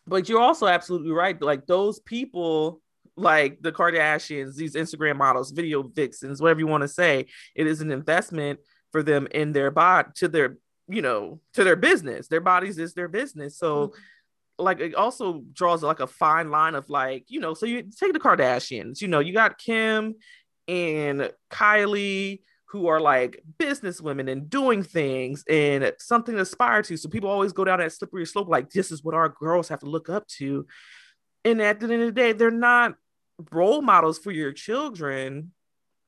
but 0.05 0.27
you're 0.27 0.41
also 0.41 0.67
absolutely 0.67 1.11
right 1.11 1.41
like 1.41 1.65
those 1.65 1.99
people 1.99 2.81
like 3.15 3.61
the 3.61 3.71
kardashians 3.71 4.55
these 4.55 4.75
instagram 4.75 5.17
models 5.17 5.51
video 5.51 5.83
vixens 5.83 6.41
whatever 6.41 6.59
you 6.59 6.67
want 6.67 6.81
to 6.81 6.87
say 6.87 7.27
it 7.55 7.67
is 7.67 7.79
an 7.79 7.91
investment 7.91 8.59
for 8.91 9.03
them 9.03 9.27
in 9.31 9.53
their 9.53 9.71
body 9.71 10.09
to 10.15 10.27
their 10.27 10.57
you 10.87 11.01
know, 11.01 11.39
to 11.53 11.63
their 11.63 11.75
business. 11.75 12.27
Their 12.27 12.41
bodies 12.41 12.77
is 12.77 12.93
their 12.93 13.07
business. 13.07 13.57
So 13.57 13.87
mm-hmm. 13.87 14.63
like 14.63 14.79
it 14.79 14.95
also 14.95 15.43
draws 15.53 15.83
like 15.83 15.99
a 15.99 16.07
fine 16.07 16.51
line 16.51 16.75
of 16.75 16.89
like, 16.89 17.25
you 17.27 17.39
know, 17.39 17.53
so 17.53 17.65
you 17.65 17.83
take 17.83 18.13
the 18.13 18.19
Kardashians, 18.19 19.01
you 19.01 19.07
know, 19.07 19.19
you 19.19 19.33
got 19.33 19.57
Kim 19.57 20.15
and 20.67 21.31
Kylie 21.51 22.41
who 22.73 22.87
are 22.87 22.99
like 22.99 23.43
business 23.59 24.01
women 24.01 24.27
and 24.27 24.49
doing 24.49 24.81
things 24.81 25.43
and 25.47 25.93
something 25.99 26.35
to 26.35 26.41
aspire 26.41 26.81
to. 26.81 26.97
So 26.97 27.07
people 27.07 27.29
always 27.29 27.53
go 27.53 27.63
down 27.63 27.79
that 27.79 27.91
slippery 27.91 28.25
slope, 28.25 28.49
like 28.49 28.71
this 28.71 28.91
is 28.91 29.03
what 29.03 29.13
our 29.13 29.29
girls 29.29 29.69
have 29.69 29.81
to 29.81 29.85
look 29.85 30.09
up 30.09 30.27
to. 30.39 30.65
And 31.45 31.61
at 31.61 31.79
the 31.79 31.85
end 31.85 32.01
of 32.01 32.07
the 32.07 32.19
day, 32.19 32.31
they're 32.31 32.49
not 32.49 32.95
role 33.51 33.81
models 33.83 34.17
for 34.17 34.31
your 34.31 34.51
children 34.51 35.51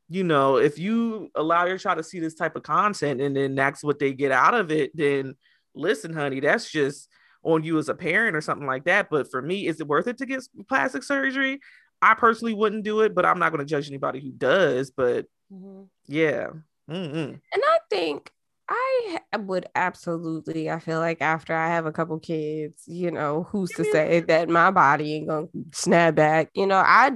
you 0.09 0.23
know, 0.23 0.57
if 0.57 0.77
you 0.77 1.29
allow 1.35 1.65
your 1.65 1.77
child 1.77 1.97
to 1.97 2.03
see 2.03 2.19
this 2.19 2.35
type 2.35 2.55
of 2.55 2.63
content 2.63 3.21
and 3.21 3.35
then 3.35 3.55
that's 3.55 3.83
what 3.83 3.99
they 3.99 4.13
get 4.13 4.31
out 4.31 4.53
of 4.53 4.71
it, 4.71 4.95
then 4.95 5.35
listen, 5.73 6.13
honey, 6.13 6.39
that's 6.39 6.71
just 6.71 7.09
on 7.43 7.63
you 7.63 7.77
as 7.77 7.89
a 7.89 7.95
parent 7.95 8.35
or 8.35 8.41
something 8.41 8.67
like 8.67 8.85
that. 8.85 9.09
But 9.09 9.29
for 9.29 9.41
me, 9.41 9.67
is 9.67 9.79
it 9.79 9.87
worth 9.87 10.07
it 10.07 10.17
to 10.19 10.25
get 10.25 10.43
plastic 10.67 11.03
surgery? 11.03 11.59
I 12.01 12.13
personally 12.13 12.53
wouldn't 12.53 12.83
do 12.83 13.01
it, 13.01 13.15
but 13.15 13.25
I'm 13.25 13.39
not 13.39 13.51
going 13.51 13.65
to 13.65 13.69
judge 13.69 13.87
anybody 13.87 14.19
who 14.19 14.31
does. 14.31 14.91
But 14.91 15.25
mm-hmm. 15.51 15.83
yeah. 16.07 16.49
Mm-hmm. 16.89 17.15
And 17.15 17.41
I 17.53 17.79
think 17.89 18.31
I 18.67 19.19
would 19.37 19.67
absolutely. 19.75 20.69
I 20.69 20.79
feel 20.79 20.99
like 20.99 21.21
after 21.21 21.53
I 21.53 21.69
have 21.69 21.85
a 21.85 21.91
couple 21.91 22.19
kids, 22.19 22.83
you 22.87 23.11
know, 23.11 23.47
who's 23.49 23.71
to 23.71 23.83
say 23.85 24.21
that 24.21 24.49
my 24.49 24.71
body 24.71 25.15
ain't 25.15 25.27
gonna 25.27 25.47
snap 25.71 26.15
back? 26.15 26.49
You 26.53 26.67
know, 26.67 26.81
I 26.83 27.11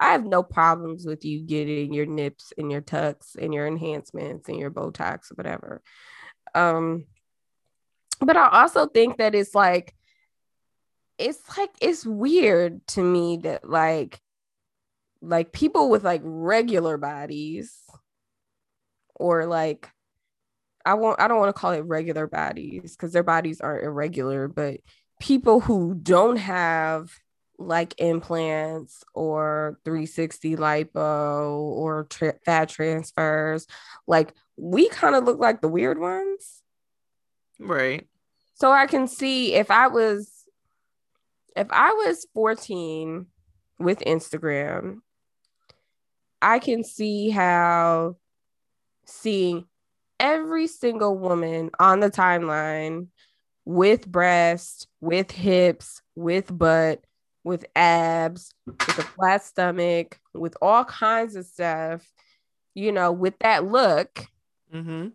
I 0.00 0.12
have 0.12 0.24
no 0.24 0.42
problems 0.42 1.06
with 1.06 1.24
you 1.24 1.40
getting 1.40 1.92
your 1.92 2.06
nips 2.06 2.52
and 2.58 2.70
your 2.70 2.82
tucks 2.82 3.36
and 3.40 3.54
your 3.54 3.66
enhancements 3.66 4.48
and 4.48 4.58
your 4.58 4.70
Botox 4.70 5.30
or 5.30 5.36
whatever. 5.36 5.82
Um, 6.54 7.04
but 8.20 8.36
I 8.36 8.48
also 8.62 8.86
think 8.86 9.18
that 9.18 9.34
it's 9.34 9.54
like 9.54 9.94
it's 11.18 11.40
like 11.56 11.70
it's 11.80 12.04
weird 12.04 12.86
to 12.88 13.02
me 13.02 13.38
that 13.38 13.68
like 13.68 14.20
like 15.22 15.52
people 15.52 15.88
with 15.88 16.04
like 16.04 16.20
regular 16.24 16.98
bodies 16.98 17.74
or 19.14 19.46
like 19.46 19.90
I 20.84 20.94
won't 20.94 21.20
I 21.20 21.28
don't 21.28 21.38
want 21.38 21.54
to 21.54 21.60
call 21.60 21.72
it 21.72 21.80
regular 21.80 22.26
bodies 22.26 22.96
because 22.96 23.12
their 23.12 23.22
bodies 23.22 23.60
aren't 23.60 23.84
irregular, 23.84 24.46
but 24.48 24.80
people 25.20 25.60
who 25.60 25.94
don't 25.94 26.36
have 26.36 27.10
like 27.58 27.94
implants 27.98 29.04
or 29.14 29.78
360 29.84 30.56
lipo 30.56 31.50
or 31.52 32.04
tra- 32.10 32.38
fat 32.44 32.68
transfers, 32.68 33.66
like 34.06 34.32
we 34.56 34.88
kind 34.88 35.14
of 35.14 35.24
look 35.24 35.38
like 35.38 35.60
the 35.60 35.68
weird 35.68 35.98
ones. 35.98 36.62
Right. 37.58 38.06
So 38.54 38.72
I 38.72 38.86
can 38.86 39.06
see 39.06 39.54
if 39.54 39.70
I 39.70 39.88
was 39.88 40.32
if 41.56 41.68
I 41.70 41.92
was 41.92 42.26
14 42.34 43.26
with 43.78 44.00
Instagram, 44.00 44.98
I 46.42 46.58
can 46.58 46.84
see 46.84 47.30
how 47.30 48.16
seeing 49.06 49.64
every 50.20 50.66
single 50.66 51.16
woman 51.16 51.70
on 51.78 52.00
the 52.00 52.10
timeline 52.10 53.08
with 53.64 54.06
breast, 54.06 54.86
with 55.00 55.30
hips, 55.30 56.02
with 56.14 56.56
butt, 56.56 57.04
with 57.46 57.64
abs, 57.76 58.52
with 58.66 58.98
a 58.98 59.02
flat 59.02 59.44
stomach, 59.44 60.18
with 60.34 60.56
all 60.60 60.84
kinds 60.84 61.36
of 61.36 61.46
stuff, 61.46 62.04
you 62.74 62.90
know, 62.90 63.12
with 63.12 63.38
that 63.38 63.64
look. 63.64 64.26
Mm-hmm. 64.74 65.10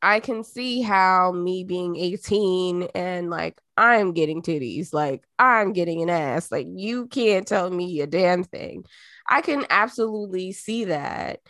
I 0.00 0.20
can 0.20 0.44
see 0.44 0.80
how 0.80 1.32
me 1.32 1.64
being 1.64 1.96
18 1.96 2.84
and 2.94 3.30
like 3.30 3.60
I'm 3.76 4.12
getting 4.12 4.42
titties, 4.42 4.94
like 4.94 5.24
I'm 5.40 5.72
getting 5.72 6.02
an 6.02 6.08
ass, 6.08 6.52
like 6.52 6.68
you 6.70 7.08
can't 7.08 7.48
tell 7.48 7.68
me 7.68 8.00
a 8.00 8.06
damn 8.06 8.44
thing. 8.44 8.84
I 9.28 9.40
can 9.40 9.66
absolutely 9.68 10.52
see 10.52 10.84
that 10.84 11.40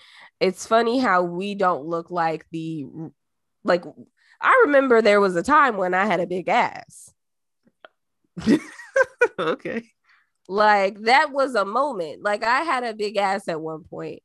it's 0.40 0.66
funny 0.66 0.98
how 0.98 1.24
we 1.24 1.54
don't 1.54 1.84
look 1.84 2.10
like 2.10 2.46
the 2.52 2.86
like 3.64 3.84
I 4.40 4.62
remember 4.64 5.02
there 5.02 5.20
was 5.20 5.36
a 5.36 5.42
time 5.42 5.76
when 5.76 5.92
I 5.92 6.06
had 6.06 6.20
a 6.20 6.26
big 6.26 6.48
ass. 6.48 7.12
okay. 9.38 9.90
Like 10.48 11.00
that 11.02 11.32
was 11.32 11.54
a 11.54 11.64
moment. 11.64 12.22
Like 12.22 12.44
I 12.44 12.60
had 12.60 12.84
a 12.84 12.94
big 12.94 13.16
ass 13.16 13.48
at 13.48 13.60
one 13.60 13.84
point. 13.84 14.20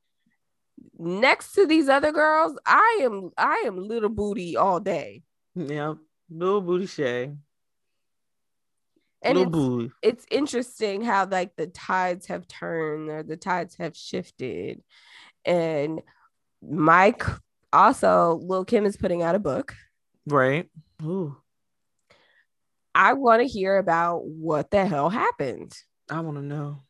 Next 0.97 1.53
to 1.53 1.65
these 1.65 1.89
other 1.89 2.11
girls, 2.11 2.57
I 2.65 2.99
am 3.03 3.31
I 3.37 3.63
am 3.65 3.77
little 3.77 4.09
booty 4.09 4.57
all 4.57 4.79
day. 4.79 5.23
Yeah, 5.55 5.95
little 6.29 6.61
booty 6.61 6.85
Shea. 6.85 7.31
And 9.23 9.37
little 9.37 9.43
it's, 9.43 9.51
booty. 9.51 9.91
it's 10.01 10.25
interesting 10.31 11.03
how 11.03 11.27
like 11.27 11.55
the 11.55 11.67
tides 11.67 12.27
have 12.27 12.47
turned 12.47 13.09
or 13.09 13.23
the 13.23 13.37
tides 13.37 13.75
have 13.77 13.95
shifted 13.95 14.81
and 15.45 16.01
Mike 16.61 17.23
also, 17.73 18.39
Lil 18.43 18.65
Kim 18.65 18.85
is 18.85 18.97
putting 18.97 19.23
out 19.23 19.35
a 19.35 19.39
book. 19.39 19.73
Right. 20.27 20.69
Ooh. 21.03 21.37
I 22.93 23.13
want 23.13 23.41
to 23.41 23.47
hear 23.47 23.77
about 23.77 24.25
what 24.25 24.69
the 24.71 24.85
hell 24.85 25.09
happened. 25.09 25.73
I 26.11 26.19
want 26.19 26.37
to 26.37 26.43
know. 26.43 26.83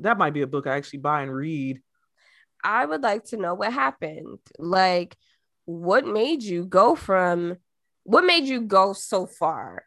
That 0.00 0.16
might 0.16 0.32
be 0.32 0.42
a 0.42 0.46
book 0.46 0.66
I 0.66 0.76
actually 0.76 1.00
buy 1.00 1.22
and 1.22 1.34
read. 1.34 1.80
I 2.62 2.86
would 2.86 3.02
like 3.02 3.24
to 3.26 3.36
know 3.36 3.54
what 3.54 3.72
happened. 3.72 4.38
Like, 4.58 5.16
what 5.64 6.06
made 6.06 6.42
you 6.42 6.64
go 6.64 6.94
from 6.94 7.56
what 8.04 8.24
made 8.24 8.44
you 8.44 8.62
go 8.62 8.94
so 8.94 9.26
far? 9.26 9.82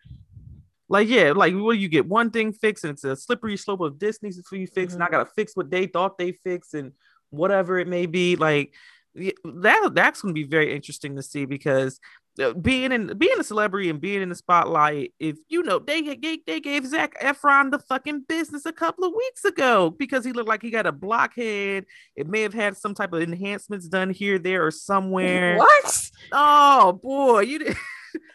Like, 0.87 1.07
yeah, 1.07 1.31
like 1.31 1.55
what 1.55 1.73
do 1.73 1.79
you 1.79 1.87
get? 1.87 2.05
One 2.05 2.29
thing 2.29 2.53
fixed, 2.53 2.83
and 2.83 2.93
it's 2.93 3.03
a 3.03 3.15
slippery 3.15 3.57
slope 3.57 3.79
of 3.79 3.97
this 3.97 4.21
needs 4.21 4.35
to 4.35 4.43
be 4.51 4.65
fixed, 4.65 4.95
mm-hmm. 4.95 5.01
and 5.01 5.03
I 5.03 5.09
gotta 5.09 5.29
fix 5.35 5.55
what 5.55 5.71
they 5.71 5.87
thought 5.87 6.17
they 6.17 6.33
fixed, 6.33 6.73
and 6.73 6.91
whatever 7.29 7.79
it 7.79 7.87
may 7.87 8.05
be. 8.05 8.35
Like 8.35 8.73
that 9.15 9.91
that's 9.93 10.21
going 10.21 10.33
to 10.33 10.39
be 10.39 10.47
very 10.47 10.73
interesting 10.73 11.15
to 11.15 11.23
see 11.23 11.45
because 11.45 11.99
Uh, 12.39 12.53
being 12.53 12.93
in 12.93 13.17
being 13.17 13.39
a 13.39 13.43
celebrity 13.43 13.89
and 13.89 13.99
being 13.99 14.21
in 14.21 14.29
the 14.29 14.35
spotlight, 14.35 15.13
if 15.19 15.37
you 15.49 15.63
know 15.63 15.79
they 15.79 16.01
they, 16.15 16.39
they 16.47 16.59
gave 16.61 16.87
Zac 16.87 17.19
Efron 17.21 17.71
the 17.71 17.79
fucking 17.79 18.21
business 18.27 18.65
a 18.65 18.71
couple 18.71 19.03
of 19.03 19.13
weeks 19.13 19.43
ago 19.43 19.89
because 19.89 20.23
he 20.23 20.31
looked 20.31 20.47
like 20.47 20.61
he 20.61 20.71
got 20.71 20.87
a 20.87 20.93
blockhead. 20.93 21.85
It 22.15 22.27
may 22.27 22.41
have 22.41 22.53
had 22.53 22.77
some 22.77 22.95
type 22.95 23.11
of 23.11 23.21
enhancements 23.21 23.87
done 23.89 24.11
here, 24.11 24.39
there, 24.39 24.65
or 24.65 24.71
somewhere. 24.71 25.57
What? 25.57 26.11
Oh 26.31 26.93
boy, 26.93 27.41
you 27.41 27.59
did. 27.59 27.77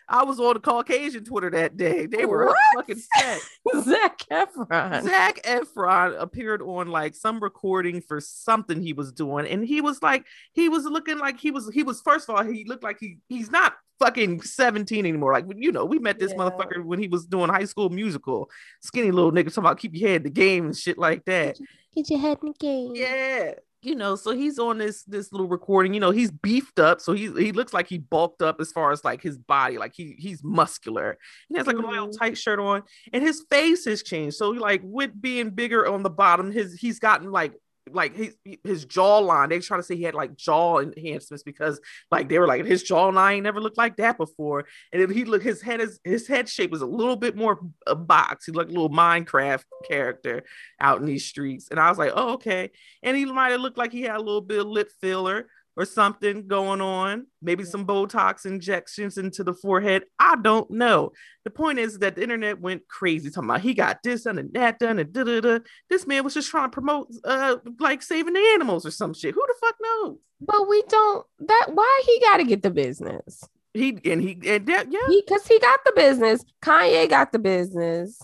I 0.09 0.25
was 0.25 0.39
on 0.41 0.55
the 0.55 0.61
Caucasian 0.61 1.25
Twitter 1.25 1.51
that 1.51 1.77
day. 1.77 2.07
They 2.07 2.25
were 2.25 2.55
fucking 2.75 3.01
set. 3.17 3.41
Zac 3.83 4.19
Efron. 4.31 5.03
Zac 5.03 5.43
Efron 5.43 6.21
appeared 6.21 6.63
on 6.63 6.89
like 6.89 7.15
some 7.15 7.41
recording 7.41 8.01
for 8.01 8.21
something 8.21 8.81
he 8.81 8.93
was 8.93 9.13
doing, 9.13 9.47
and 9.47 9.65
he 9.65 9.81
was 9.81 10.03
like, 10.03 10.27
he 10.53 10.69
was 10.69 10.85
looking 10.85 11.19
like 11.19 11.39
he 11.39 11.51
was, 11.51 11.71
he 11.73 11.83
was 11.83 12.01
first 12.01 12.29
of 12.29 12.37
all, 12.37 12.45
he 12.45 12.65
looked 12.65 12.85
like 12.85 12.99
he 13.01 13.19
he's 13.29 13.51
not 13.51 13.75
fucking 13.99 14.43
17 14.43 15.07
anymore. 15.07 15.33
Like, 15.33 15.47
you 15.57 15.73
know, 15.73 15.85
we 15.85 15.99
met 15.99 16.19
this 16.19 16.33
yeah. 16.33 16.39
motherfucker 16.39 16.85
when 16.85 16.99
he 16.99 17.09
was 17.09 17.27
doing 17.27 17.49
high 17.49 17.65
school 17.65 17.89
musical. 17.89 18.51
Skinny 18.83 19.11
little 19.11 19.33
nigga 19.33 19.47
talking 19.47 19.65
about 19.65 19.79
keep 19.79 19.95
your 19.95 20.09
head 20.09 20.17
in 20.19 20.23
the 20.25 20.31
game 20.31 20.67
and 20.67 20.77
shit 20.77 20.99
like 20.99 21.25
that. 21.25 21.59
Get 21.95 22.11
your 22.11 22.19
head 22.19 22.39
in 22.43 22.49
the 22.49 22.55
game. 22.59 22.93
Yeah 22.95 23.55
you 23.87 23.95
know, 23.95 24.17
so 24.17 24.33
he's 24.33 24.59
on 24.59 24.79
this 24.79 25.05
this 25.05 25.31
little 25.31 25.47
recording. 25.47 25.95
You 25.95 26.01
know, 26.01 26.11
he's 26.11 26.33
beefed 26.33 26.81
up, 26.81 27.01
so 27.01 27.13
he 27.13 27.31
he 27.33 27.53
looks 27.53 27.73
like 27.73 27.87
he 27.87 27.99
bulked 27.99 28.43
up 28.43 28.61
as 28.61 28.73
far 28.73 28.91
as 28.91 29.05
like 29.05 29.23
his 29.23 29.39
body, 29.39 29.79
like 29.79 29.93
he 29.95 30.17
he's 30.19 30.43
muscular. 30.43 31.17
He 31.49 31.57
has 31.57 31.69
like 31.69 31.77
mm-hmm. 31.77 31.85
a 31.85 31.91
little 31.91 32.11
tight 32.11 32.37
shirt 32.37 32.59
on, 32.59 32.83
and 33.13 33.23
his 33.23 33.45
face 33.49 33.85
has 33.85 34.03
changed. 34.03 34.39
So 34.39 34.51
like 34.51 34.81
with 34.83 35.13
being 35.21 35.51
bigger 35.51 35.87
on 35.87 36.03
the 36.03 36.11
bottom, 36.11 36.51
his 36.51 36.75
he's 36.75 36.99
gotten 36.99 37.31
like 37.31 37.55
like 37.91 38.15
his 38.15 38.37
his 38.65 38.87
jawline. 38.87 39.49
They 39.49 39.61
trying 39.61 39.81
to 39.81 39.87
say 39.87 39.97
he 39.97 40.03
had 40.03 40.15
like 40.15 40.37
jaw 40.37 40.81
enhancements 40.81 41.43
because 41.43 41.81
like 42.11 42.29
they 42.29 42.39
were 42.39 42.47
like 42.47 42.65
his 42.65 42.85
jawline 42.85 43.43
never 43.43 43.61
looked 43.61 43.79
like 43.79 43.97
that 43.97 44.19
before. 44.19 44.67
And 44.93 45.03
if 45.03 45.11
he 45.11 45.25
look 45.25 45.43
his 45.43 45.63
head 45.63 45.81
is 45.81 46.01
his 46.05 46.27
head 46.27 46.49
shape 46.49 46.71
was 46.71 46.83
a 46.83 46.87
little 46.87 47.17
bit 47.17 47.37
more 47.37 47.61
a 47.87 47.95
box. 47.95 48.47
He 48.47 48.53
looked 48.53 48.71
a 48.71 48.75
little 48.75 48.91
Minecraft 48.91 49.65
character 49.89 50.43
out 50.81 51.01
in 51.01 51.07
these 51.07 51.27
streets. 51.27 51.69
And 51.71 51.79
I 51.79 51.89
was 51.89 51.99
like, 51.99 52.13
oh 52.15 52.35
okay. 52.35 52.71
And 53.03 53.17
he 53.17 53.25
might 53.25 53.53
have 53.53 53.61
looked 53.61 53.79
like 53.79 53.93
he 53.93 54.03
had 54.03 54.17
a 54.17 54.21
little 54.21 54.41
bit 54.41 54.61
of 54.61 54.67
lip 54.67 54.91
filler 55.01 55.49
or 55.77 55.85
something 55.85 56.49
going 56.49 56.81
on, 56.81 57.27
maybe 57.43 57.63
some 57.63 57.87
Botox 57.87 58.47
injections 58.47 59.19
into 59.19 59.45
the 59.45 59.53
forehead. 59.53 60.05
I 60.19 60.37
don't 60.37 60.71
know. 60.71 61.13
The 61.45 61.51
point 61.51 61.79
is 61.79 61.99
that 61.99 62.17
the 62.17 62.23
internet 62.23 62.61
went 62.61 62.89
crazy 62.89 63.31
talking 63.31 63.51
about 63.51 63.61
he 63.61 63.75
got 63.75 64.03
this 64.03 64.23
done 64.23 64.39
and 64.39 64.53
that 64.55 64.79
done 64.79 64.99
and 64.99 65.13
da 65.13 65.25
da 65.25 65.41
da. 65.41 65.59
This 65.91 66.07
man 66.07 66.25
was 66.25 66.35
just 66.35 66.51
trying 66.51 66.71
to 66.71 66.75
promote 66.75 67.09
uh 67.25 67.57
like 67.79 68.03
saving 68.03 68.33
the 68.33 68.53
animals 68.55 68.87
or 68.87 68.91
some 68.91 69.13
shit. 69.13 69.35
Who 69.35 69.47
the 69.47 69.55
fuck 69.61 69.77
knows? 69.81 70.17
But 70.41 70.67
we 70.69 70.83
don't 70.89 71.27
that 71.41 71.67
why 71.73 72.03
he 72.07 72.21
gotta 72.21 72.45
get 72.45 72.63
the 72.63 72.71
business. 72.71 73.45
He 73.75 73.99
and 74.07 74.23
he 74.23 74.39
and 74.47 74.67
that 74.67 74.91
yeah, 74.91 75.01
because 75.09 75.47
he, 75.47 75.55
he 75.55 75.61
got 75.61 75.81
the 75.85 75.93
business. 75.95 76.43
Kanye 76.63 77.09
got 77.09 77.33
the 77.33 77.39
business. 77.39 78.19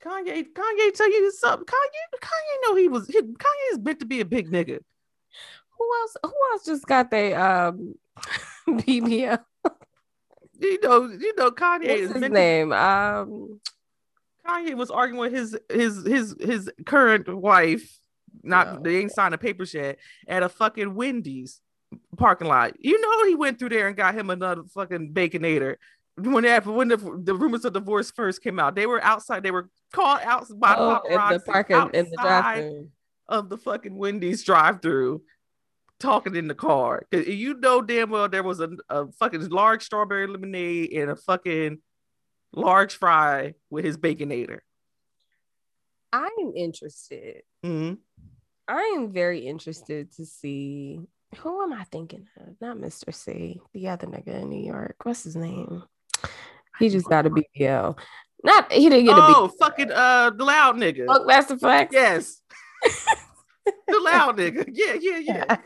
Kanye, 0.00 0.46
Kanye 0.52 0.94
tell 0.94 1.10
you 1.10 1.32
something. 1.32 1.66
Kanye, 1.66 2.20
Kanye 2.20 2.62
know 2.62 2.76
he 2.76 2.86
was. 2.86 3.08
He, 3.08 3.20
Kanye 3.20 3.72
is 3.72 3.80
meant 3.80 3.98
to 3.98 4.06
be 4.06 4.20
a 4.20 4.24
big 4.24 4.48
nigga 4.48 4.78
who 5.78 5.90
else? 6.00 6.16
Who 6.22 6.34
else 6.52 6.64
just 6.64 6.86
got 6.86 7.10
their 7.10 7.40
um 7.40 7.94
BBL? 8.68 9.38
you 10.60 10.78
know, 10.82 11.04
you 11.06 11.34
know, 11.36 11.50
Kanye 11.50 12.08
What's 12.08 12.20
his 12.20 12.30
name. 12.30 12.72
Um, 12.72 13.60
Kanye 14.46 14.74
was 14.74 14.90
arguing 14.90 15.20
with 15.20 15.32
his 15.32 15.56
his 15.70 16.04
his 16.06 16.34
his 16.40 16.70
current 16.86 17.28
wife. 17.28 17.98
Not 18.42 18.74
no. 18.74 18.80
they 18.82 18.98
ain't 18.98 19.12
signed 19.12 19.34
a 19.34 19.38
paper 19.38 19.64
yet 19.72 19.98
at 20.26 20.42
a 20.42 20.48
fucking 20.48 20.94
Wendy's 20.94 21.60
parking 22.16 22.48
lot. 22.48 22.74
You 22.78 23.00
know, 23.00 23.26
he 23.26 23.34
went 23.34 23.58
through 23.58 23.70
there 23.70 23.88
and 23.88 23.96
got 23.96 24.14
him 24.14 24.30
another 24.30 24.62
fucking 24.74 25.12
baconator. 25.12 25.76
When 26.16 26.42
they, 26.42 26.58
when 26.58 26.88
the, 26.88 26.96
the 26.96 27.34
rumors 27.34 27.64
of 27.64 27.74
divorce 27.74 28.10
first 28.10 28.42
came 28.42 28.58
out, 28.58 28.74
they 28.74 28.86
were 28.86 29.02
outside. 29.04 29.44
They 29.44 29.52
were 29.52 29.68
caught 29.92 30.24
out 30.24 30.46
by 30.56 30.74
oh, 30.76 31.00
paparazzi 31.08 31.30
in 31.30 31.38
the 31.38 31.40
parking 31.40 31.90
in 31.94 32.10
the 32.10 32.16
drive 32.20 32.72
of 33.28 33.48
the 33.48 33.58
fucking 33.58 33.96
Wendy's 33.96 34.42
drive-through 34.42 35.22
talking 36.00 36.36
in 36.36 36.48
the 36.48 36.54
car. 36.54 37.04
Cause 37.12 37.26
you 37.26 37.54
know 37.54 37.82
damn 37.82 38.10
well 38.10 38.28
there 38.28 38.42
was 38.42 38.60
a, 38.60 38.70
a 38.88 39.10
fucking 39.12 39.48
large 39.48 39.82
strawberry 39.82 40.26
lemonade 40.26 40.92
and 40.92 41.10
a 41.10 41.16
fucking 41.16 41.78
large 42.52 42.94
fry 42.96 43.54
with 43.70 43.84
his 43.84 43.96
baconator. 43.96 44.60
I'm 46.12 46.52
interested. 46.56 47.42
Mm-hmm. 47.64 47.94
I 48.66 48.94
am 48.96 49.12
very 49.12 49.40
interested 49.40 50.12
to 50.16 50.26
see 50.26 51.00
Who 51.38 51.62
am 51.62 51.72
I 51.72 51.84
thinking 51.84 52.26
of? 52.40 52.54
Not 52.60 52.78
Mister 52.78 53.12
Cee, 53.12 53.60
the 53.74 53.88
other 53.88 54.06
nigga 54.06 54.42
in 54.42 54.48
New 54.48 54.64
York. 54.64 54.96
What's 55.02 55.24
his 55.24 55.36
name? 55.36 55.82
He 56.78 56.88
just 56.88 57.08
got 57.08 57.26
a 57.26 57.30
BBL. 57.30 57.98
Not 58.44 58.72
he 58.72 58.88
didn't 58.88 59.06
get 59.06 59.16
oh, 59.16 59.44
a 59.44 59.48
BBL. 59.48 59.52
fucking 59.58 59.92
uh 59.92 60.30
the 60.30 60.44
loud 60.44 60.76
nigga. 60.76 61.06
Funkmaster 61.06 61.58
Flex. 61.58 61.92
Yes. 61.92 62.40
the 63.86 64.00
loud 64.00 64.36
nigga. 64.38 64.68
Yeah, 64.72 64.94
yeah, 65.00 65.18
yeah. 65.18 65.56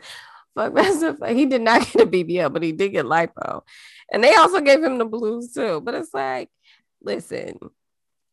Flex. 0.53 1.03
He 1.29 1.45
did 1.45 1.61
not 1.61 1.81
get 1.91 2.03
a 2.03 2.05
BBL, 2.05 2.53
but 2.53 2.63
he 2.63 2.71
did 2.71 2.89
get 2.89 3.05
lipo. 3.05 3.61
And 4.11 4.23
they 4.23 4.35
also 4.35 4.61
gave 4.61 4.83
him 4.83 4.97
the 4.97 5.05
blues 5.05 5.51
too. 5.53 5.81
But 5.81 5.95
it's 5.95 6.13
like, 6.13 6.49
listen, 7.01 7.57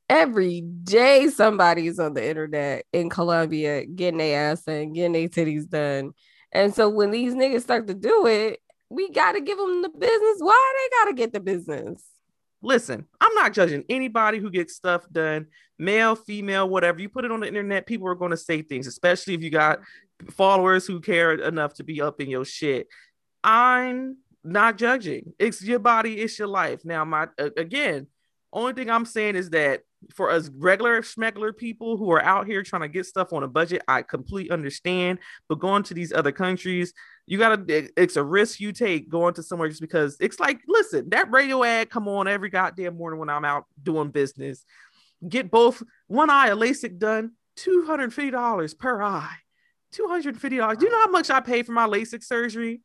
every 0.08 0.60
day 0.60 1.28
somebody's 1.28 1.98
on 1.98 2.14
the 2.14 2.28
internet 2.28 2.84
in 2.92 3.08
Colombia 3.08 3.86
getting 3.86 4.18
their 4.18 4.52
ass 4.52 4.66
and 4.66 4.94
getting 4.94 5.12
their 5.12 5.28
titties 5.28 5.68
done. 5.68 6.12
And 6.52 6.74
so 6.74 6.88
when 6.88 7.10
these 7.10 7.34
niggas 7.34 7.62
start 7.62 7.86
to 7.86 7.94
do 7.94 8.26
it, 8.26 8.60
we 8.90 9.10
got 9.10 9.32
to 9.32 9.40
give 9.40 9.56
them 9.56 9.82
the 9.82 9.88
business. 9.88 10.38
Why 10.40 10.74
they 10.76 10.96
got 10.96 11.04
to 11.10 11.14
get 11.14 11.32
the 11.32 11.40
business? 11.40 12.02
Listen, 12.62 13.06
I'm 13.20 13.34
not 13.34 13.52
judging 13.52 13.84
anybody 13.88 14.38
who 14.38 14.50
gets 14.50 14.74
stuff 14.74 15.08
done, 15.10 15.46
male, 15.78 16.14
female, 16.14 16.68
whatever. 16.68 17.00
You 17.00 17.08
put 17.08 17.24
it 17.24 17.32
on 17.32 17.40
the 17.40 17.48
internet, 17.48 17.86
people 17.86 18.06
are 18.08 18.14
going 18.14 18.32
to 18.32 18.36
say 18.36 18.62
things, 18.62 18.86
especially 18.86 19.34
if 19.34 19.42
you 19.42 19.50
got 19.50 19.80
followers 20.30 20.86
who 20.86 21.00
care 21.00 21.32
enough 21.32 21.74
to 21.74 21.84
be 21.84 22.02
up 22.02 22.20
in 22.20 22.28
your 22.28 22.44
shit. 22.44 22.88
I'm 23.42 24.18
not 24.44 24.76
judging. 24.76 25.32
It's 25.38 25.62
your 25.62 25.78
body, 25.78 26.20
it's 26.20 26.38
your 26.38 26.48
life. 26.48 26.84
Now, 26.84 27.04
my 27.04 27.28
again, 27.38 28.06
only 28.52 28.74
thing 28.74 28.90
I'm 28.90 29.06
saying 29.06 29.36
is 29.36 29.50
that 29.50 29.82
for 30.14 30.30
us 30.30 30.50
regular 30.56 31.02
schmegler 31.02 31.56
people 31.56 31.96
who 31.96 32.10
are 32.10 32.22
out 32.22 32.46
here 32.46 32.62
trying 32.62 32.82
to 32.82 32.88
get 32.88 33.06
stuff 33.06 33.32
on 33.32 33.42
a 33.42 33.48
budget, 33.48 33.82
I 33.86 34.02
completely 34.02 34.50
understand. 34.50 35.18
But 35.48 35.58
going 35.58 35.82
to 35.84 35.94
these 35.94 36.12
other 36.12 36.32
countries, 36.32 36.94
you 37.26 37.38
gotta 37.38 37.62
eh, 37.68 37.88
it's 37.96 38.16
a 38.16 38.24
risk 38.24 38.60
you 38.60 38.72
take 38.72 39.08
going 39.08 39.34
to 39.34 39.42
somewhere 39.42 39.68
just 39.68 39.80
because 39.80 40.16
it's 40.20 40.40
like, 40.40 40.60
listen, 40.66 41.10
that 41.10 41.30
radio 41.30 41.62
ad 41.62 41.90
come 41.90 42.08
on 42.08 42.28
every 42.28 42.50
goddamn 42.50 42.96
morning 42.96 43.20
when 43.20 43.30
I'm 43.30 43.44
out 43.44 43.66
doing 43.82 44.10
business. 44.10 44.64
Get 45.28 45.50
both 45.50 45.82
one 46.06 46.30
eye 46.30 46.48
of 46.48 46.58
LASIK 46.58 46.98
done, 46.98 47.32
$250 47.58 48.78
per 48.78 49.02
eye. 49.02 49.36
$250. 49.94 50.78
Do 50.78 50.86
you 50.86 50.90
know 50.90 51.00
how 51.00 51.10
much 51.10 51.30
I 51.30 51.40
pay 51.40 51.62
for 51.62 51.72
my 51.72 51.86
LASIK 51.86 52.24
surgery? 52.24 52.80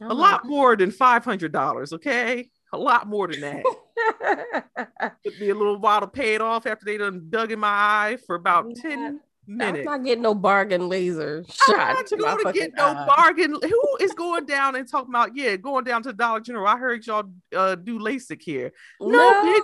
Oh 0.00 0.12
a 0.12 0.14
lot 0.14 0.46
more 0.46 0.76
than 0.76 0.90
$500, 0.90 1.92
okay? 1.92 2.48
A 2.72 2.78
lot 2.78 3.06
more 3.06 3.28
than 3.28 3.40
that. 3.40 3.64
Took 5.24 5.40
me 5.40 5.50
a 5.50 5.54
little 5.54 5.78
while 5.78 6.00
to 6.00 6.06
pay 6.06 6.34
it 6.34 6.40
off 6.40 6.66
after 6.66 6.84
they 6.84 6.96
done 6.96 7.26
dug 7.30 7.52
in 7.52 7.60
my 7.60 7.68
eye 7.68 8.18
for 8.26 8.36
about 8.36 8.66
yeah. 8.68 8.82
10 8.82 9.20
minutes. 9.46 9.78
I'm 9.80 9.84
not 9.84 10.04
getting 10.04 10.22
no 10.22 10.34
bargain 10.34 10.88
laser 10.88 11.44
shot. 11.44 11.78
I'm 11.78 12.18
not 12.18 12.42
going 12.42 12.52
to 12.54 12.58
get 12.58 12.72
no 12.76 12.86
eye. 12.86 13.06
bargain. 13.06 13.54
Who 13.62 13.82
is 14.00 14.12
going 14.12 14.46
down 14.46 14.76
and 14.76 14.88
talking 14.88 15.10
about, 15.10 15.36
yeah, 15.36 15.56
going 15.56 15.84
down 15.84 16.02
to 16.04 16.12
Dollar 16.12 16.40
General? 16.40 16.66
I 16.66 16.78
heard 16.78 17.06
y'all 17.06 17.30
uh, 17.54 17.74
do 17.74 17.98
LASIK 17.98 18.42
here. 18.42 18.72
No, 19.00 19.08
no 19.08 19.42
bitch. 19.44 19.62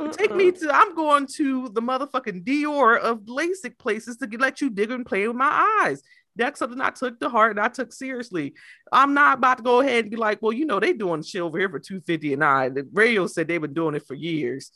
Mm-mm. 0.00 0.16
Take 0.16 0.34
me 0.34 0.50
to, 0.52 0.70
I'm 0.74 0.94
going 0.94 1.26
to 1.36 1.68
the 1.68 1.82
motherfucking 1.82 2.44
Dior 2.44 2.98
of 2.98 3.20
LASIK 3.20 3.78
places 3.78 4.16
to 4.18 4.26
get, 4.26 4.40
let 4.40 4.60
you 4.60 4.70
dig 4.70 4.90
and 4.90 5.06
play 5.06 5.26
with 5.28 5.36
my 5.36 5.82
eyes 5.84 6.02
that's 6.36 6.58
something 6.58 6.80
I 6.80 6.90
took 6.90 7.20
to 7.20 7.28
heart 7.28 7.52
and 7.52 7.60
I 7.60 7.68
took 7.68 7.92
seriously. 7.92 8.54
I'm 8.90 9.14
not 9.14 9.38
about 9.38 9.58
to 9.58 9.64
go 9.64 9.80
ahead 9.80 10.04
and 10.04 10.10
be 10.10 10.16
like, 10.16 10.40
well, 10.40 10.52
you 10.52 10.64
know, 10.64 10.80
they 10.80 10.92
doing 10.92 11.22
shit 11.22 11.42
over 11.42 11.58
here 11.58 11.68
for 11.68 11.78
250 11.78 12.32
and 12.32 12.44
I. 12.44 12.68
The 12.68 12.88
radio 12.92 13.26
said 13.26 13.48
they've 13.48 13.60
been 13.60 13.74
doing 13.74 13.94
it 13.94 14.06
for 14.06 14.14
years. 14.14 14.70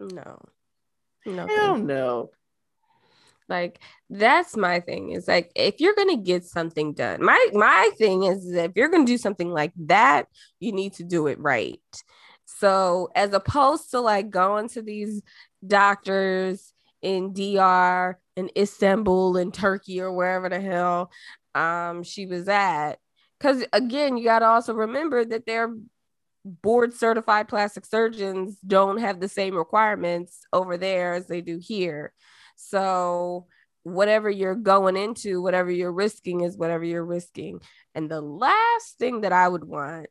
No. 0.00 0.40
No. 1.24 1.46
Hell 1.46 1.76
no. 1.76 2.30
Like 3.48 3.78
that's 4.10 4.56
my 4.56 4.80
thing. 4.80 5.12
Is 5.12 5.28
like 5.28 5.52
if 5.54 5.80
you're 5.80 5.94
gonna 5.94 6.16
get 6.16 6.44
something 6.44 6.94
done, 6.94 7.24
my 7.24 7.48
my 7.52 7.90
thing 7.96 8.24
is 8.24 8.50
if 8.52 8.72
you're 8.74 8.88
gonna 8.88 9.06
do 9.06 9.18
something 9.18 9.50
like 9.50 9.72
that, 9.86 10.26
you 10.58 10.72
need 10.72 10.94
to 10.94 11.04
do 11.04 11.28
it 11.28 11.38
right. 11.38 11.80
So 12.46 13.10
as 13.14 13.32
opposed 13.32 13.90
to 13.92 14.00
like 14.00 14.30
going 14.30 14.68
to 14.70 14.82
these 14.82 15.22
doctors 15.64 16.72
in 17.02 17.32
DR 17.32 18.18
in 18.36 18.50
Istanbul 18.56 19.36
in 19.36 19.52
Turkey 19.52 20.00
or 20.00 20.12
wherever 20.12 20.48
the 20.48 20.60
hell 20.60 21.10
um, 21.54 22.02
she 22.02 22.26
was 22.26 22.48
at. 22.48 22.98
Because 23.38 23.64
again, 23.72 24.16
you 24.16 24.24
got 24.24 24.40
to 24.40 24.46
also 24.46 24.74
remember 24.74 25.24
that 25.24 25.46
their 25.46 25.74
board 26.44 26.94
certified 26.94 27.48
plastic 27.48 27.84
surgeons 27.84 28.58
don't 28.66 28.98
have 28.98 29.20
the 29.20 29.28
same 29.28 29.54
requirements 29.56 30.40
over 30.52 30.76
there 30.76 31.14
as 31.14 31.26
they 31.26 31.40
do 31.40 31.58
here. 31.60 32.12
So 32.56 33.46
whatever 33.82 34.30
you're 34.30 34.54
going 34.54 34.96
into, 34.96 35.42
whatever 35.42 35.70
you're 35.70 35.92
risking 35.92 36.42
is 36.42 36.56
whatever 36.56 36.84
you're 36.84 37.04
risking. 37.04 37.60
And 37.94 38.10
the 38.10 38.20
last 38.20 38.98
thing 38.98 39.22
that 39.22 39.32
I 39.32 39.48
would 39.48 39.64
want 39.64 40.06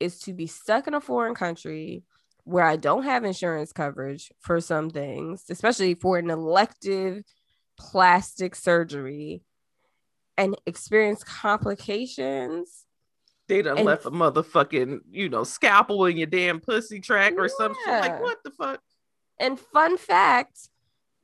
is 0.00 0.20
to 0.20 0.32
be 0.32 0.46
stuck 0.46 0.86
in 0.86 0.94
a 0.94 1.00
foreign 1.00 1.34
country 1.34 2.02
where 2.46 2.64
I 2.64 2.76
don't 2.76 3.02
have 3.02 3.24
insurance 3.24 3.72
coverage 3.72 4.30
for 4.38 4.60
some 4.60 4.88
things, 4.88 5.44
especially 5.50 5.94
for 5.94 6.16
an 6.16 6.30
elective 6.30 7.24
plastic 7.76 8.54
surgery 8.54 9.42
and 10.38 10.56
experience 10.64 11.24
complications. 11.24 12.84
They 13.48 13.62
done 13.62 13.78
and, 13.78 13.86
left 13.86 14.06
a 14.06 14.12
motherfucking, 14.12 15.00
you 15.10 15.28
know, 15.28 15.42
scalpel 15.42 16.06
in 16.06 16.16
your 16.16 16.28
damn 16.28 16.60
pussy 16.60 17.00
track 17.00 17.34
or 17.36 17.46
yeah. 17.46 17.54
some 17.58 17.74
shit. 17.84 18.00
Like, 18.00 18.22
what 18.22 18.38
the 18.44 18.52
fuck? 18.52 18.80
And 19.40 19.58
fun 19.58 19.98
fact 19.98 20.68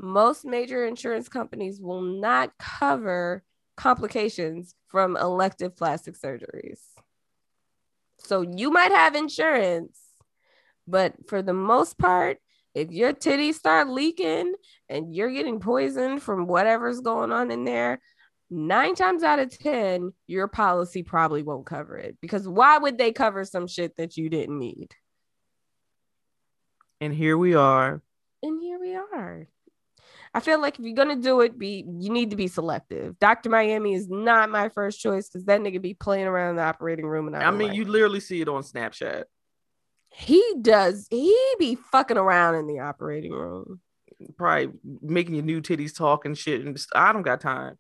most 0.00 0.44
major 0.44 0.84
insurance 0.84 1.28
companies 1.28 1.80
will 1.80 2.02
not 2.02 2.52
cover 2.58 3.44
complications 3.76 4.74
from 4.88 5.16
elective 5.16 5.76
plastic 5.76 6.18
surgeries. 6.18 6.80
So 8.18 8.42
you 8.42 8.72
might 8.72 8.90
have 8.90 9.14
insurance, 9.14 9.98
but 10.86 11.14
for 11.28 11.42
the 11.42 11.52
most 11.52 11.98
part, 11.98 12.38
if 12.74 12.90
your 12.90 13.12
titties 13.12 13.54
start 13.54 13.88
leaking 13.88 14.54
and 14.88 15.14
you're 15.14 15.30
getting 15.30 15.60
poisoned 15.60 16.22
from 16.22 16.46
whatever's 16.46 17.00
going 17.00 17.32
on 17.32 17.50
in 17.50 17.64
there, 17.64 18.00
nine 18.50 18.94
times 18.94 19.22
out 19.22 19.38
of 19.38 19.56
10, 19.58 20.12
your 20.26 20.48
policy 20.48 21.02
probably 21.02 21.42
won't 21.42 21.66
cover 21.66 21.96
it 21.96 22.16
because 22.20 22.48
why 22.48 22.78
would 22.78 22.98
they 22.98 23.12
cover 23.12 23.44
some 23.44 23.66
shit 23.66 23.96
that 23.96 24.16
you 24.16 24.28
didn't 24.28 24.58
need? 24.58 24.94
And 27.00 27.12
here 27.12 27.36
we 27.36 27.54
are. 27.54 28.00
And 28.42 28.62
here 28.62 28.78
we 28.80 28.94
are. 28.94 29.48
I 30.34 30.40
feel 30.40 30.60
like 30.60 30.78
if 30.78 30.84
you're 30.84 30.94
gonna 30.94 31.16
do 31.16 31.42
it, 31.42 31.58
be 31.58 31.84
you 31.86 32.10
need 32.10 32.30
to 32.30 32.36
be 32.36 32.48
selective. 32.48 33.18
Dr. 33.18 33.50
Miami 33.50 33.94
is 33.94 34.08
not 34.08 34.50
my 34.50 34.70
first 34.70 35.00
choice 35.00 35.28
because 35.28 35.44
that 35.44 35.60
nigga 35.60 35.80
be 35.80 35.94
playing 35.94 36.26
around 36.26 36.50
in 36.50 36.56
the 36.56 36.62
operating 36.62 37.06
room. 37.06 37.26
And 37.26 37.36
I, 37.36 37.42
I 37.42 37.50
mean, 37.50 37.68
like 37.68 37.76
you 37.76 37.84
literally 37.84 38.20
see 38.20 38.40
it 38.40 38.48
on 38.48 38.62
Snapchat 38.62 39.24
he 40.12 40.54
does 40.60 41.06
he 41.10 41.36
be 41.58 41.74
fucking 41.74 42.16
around 42.16 42.56
in 42.56 42.66
the 42.66 42.80
operating 42.80 43.32
room. 43.32 43.80
Probably 44.36 44.68
making 45.00 45.34
your 45.34 45.44
new 45.44 45.60
titties 45.60 45.96
talk 45.96 46.24
and 46.24 46.38
shit 46.38 46.64
and 46.64 46.76
just, 46.76 46.90
i 46.94 47.12
don't 47.12 47.22
got 47.22 47.40
time. 47.40 47.78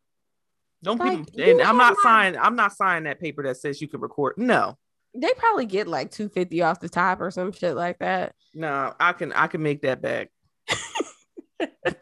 Don't 0.82 0.98
like, 0.98 1.26
people 1.26 1.50
and 1.50 1.62
i'm 1.62 1.76
not 1.76 1.96
signing 2.02 2.38
i'm 2.40 2.56
not 2.56 2.74
signing 2.74 3.04
that 3.04 3.20
paper 3.20 3.42
that 3.44 3.58
says 3.58 3.80
you 3.80 3.88
can 3.88 4.00
record. 4.00 4.34
No. 4.36 4.76
They 5.14 5.32
probably 5.36 5.66
get 5.66 5.86
like 5.88 6.10
250 6.10 6.62
off 6.62 6.80
the 6.80 6.88
top 6.88 7.20
or 7.20 7.30
some 7.30 7.52
shit 7.52 7.76
like 7.76 7.98
that. 7.98 8.34
No 8.54 8.94
i 8.98 9.12
can 9.12 9.32
i 9.32 9.46
can 9.46 9.62
make 9.62 9.82
that 9.82 10.00
back. 10.00 10.30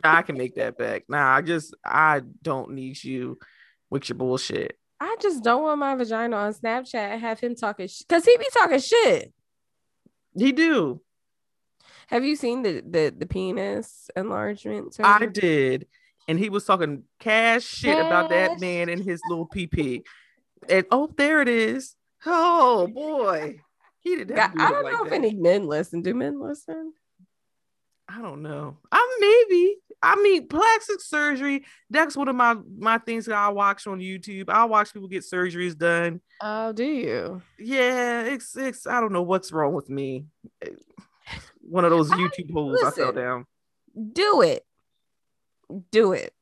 I 0.05 0.23
can 0.23 0.39
make 0.39 0.55
that 0.55 0.79
back. 0.79 1.05
Nah 1.09 1.37
i 1.37 1.43
just 1.43 1.75
i 1.85 2.23
don't 2.43 2.73
need 2.73 3.03
you 3.03 3.39
with 3.91 4.09
your 4.09 4.17
bullshit. 4.17 4.77
I 5.03 5.17
just 5.21 5.43
don't 5.43 5.63
want 5.63 5.81
my 5.81 5.95
vagina 5.97 6.37
on 6.37 6.55
snapchat 6.55 6.95
and 6.95 7.21
have 7.21 7.41
him 7.41 7.57
talking 7.57 7.89
because 7.99 8.23
sh- 8.23 8.27
he 8.27 8.37
be 8.37 8.47
talking 8.53 8.79
shit 8.79 9.33
he 10.37 10.53
do. 10.53 11.01
Have 12.09 12.25
you 12.25 12.37
seen 12.37 12.63
the 12.63 12.81
the, 12.81 13.15
the 13.17 13.27
penis 13.27 14.11
enlargement? 14.17 14.95
Surgery? 14.95 15.13
I 15.13 15.27
did, 15.27 15.87
and 16.29 16.39
he 16.39 16.49
was 16.49 16.65
talking 16.65 17.05
cash 17.19 17.65
shit 17.65 17.97
cash. 17.97 18.07
about 18.07 18.31
that 18.31 18.61
man 18.61 18.89
and 18.89 19.03
his 19.03 19.21
little 19.29 19.49
PP. 19.49 20.03
And 20.69 20.87
oh, 20.91 21.11
there 21.17 21.41
it 21.41 21.49
is. 21.49 21.95
Oh 22.27 22.87
boy, 22.89 23.61
he 24.01 24.17
didn't. 24.17 24.37
God, 24.37 24.53
do 24.53 24.61
I 24.61 24.71
don't 24.71 24.85
like 24.85 24.93
know 24.93 25.05
that. 25.05 25.07
if 25.07 25.13
any 25.13 25.35
men 25.35 25.67
listen. 25.67 26.03
Do 26.03 26.15
men 26.15 26.41
listen? 26.41 26.93
I 28.09 28.21
don't 28.21 28.43
know. 28.43 28.77
I 28.91 29.19
maybe. 29.21 29.77
I 30.03 30.17
mean, 30.17 30.49
plastic 30.49 31.01
surgery. 31.01 31.65
That's 31.91 32.17
one 32.17 32.29
of 32.29 32.37
my 32.37 32.57
my 32.79 32.99
things 32.99 33.27
that 33.27 33.37
I 33.37 33.49
watch 33.51 33.87
on 33.87 33.99
YouTube. 33.99 34.49
I 34.49 34.65
watch 34.65 34.93
people 34.93 35.09
get 35.09 35.23
surgeries 35.23 35.77
done. 35.77 36.21
Oh, 36.41 36.73
do 36.73 36.85
you? 36.85 37.43
Yeah, 37.59 38.23
it's 38.23 38.57
it's. 38.57 38.87
I 38.87 39.01
don't 39.01 39.13
know 39.13 39.23
what's 39.23 39.53
wrong 39.53 39.75
with 39.75 39.91
me. 39.91 40.25
One 41.61 41.85
of 41.85 41.91
those 41.91 42.11
YouTube 42.11 42.51
I, 42.51 42.53
holes 42.53 42.83
listen, 42.83 42.89
I 42.89 42.91
fell 42.91 43.13
down. 43.13 43.47
Do 44.13 44.41
it. 44.41 44.65
Do 45.91 46.13
it. 46.13 46.33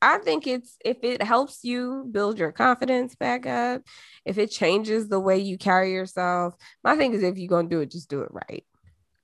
I 0.00 0.18
think 0.18 0.46
it's 0.46 0.76
if 0.84 0.98
it 1.02 1.22
helps 1.22 1.64
you 1.64 2.06
build 2.10 2.38
your 2.38 2.52
confidence 2.52 3.16
back 3.16 3.46
up, 3.46 3.82
if 4.24 4.38
it 4.38 4.50
changes 4.50 5.08
the 5.08 5.18
way 5.18 5.38
you 5.38 5.58
carry 5.58 5.92
yourself. 5.92 6.54
My 6.84 6.96
thing 6.96 7.14
is, 7.14 7.22
if 7.22 7.38
you're 7.38 7.48
gonna 7.48 7.68
do 7.68 7.80
it, 7.80 7.90
just 7.90 8.08
do 8.08 8.20
it 8.20 8.30
right. 8.30 8.64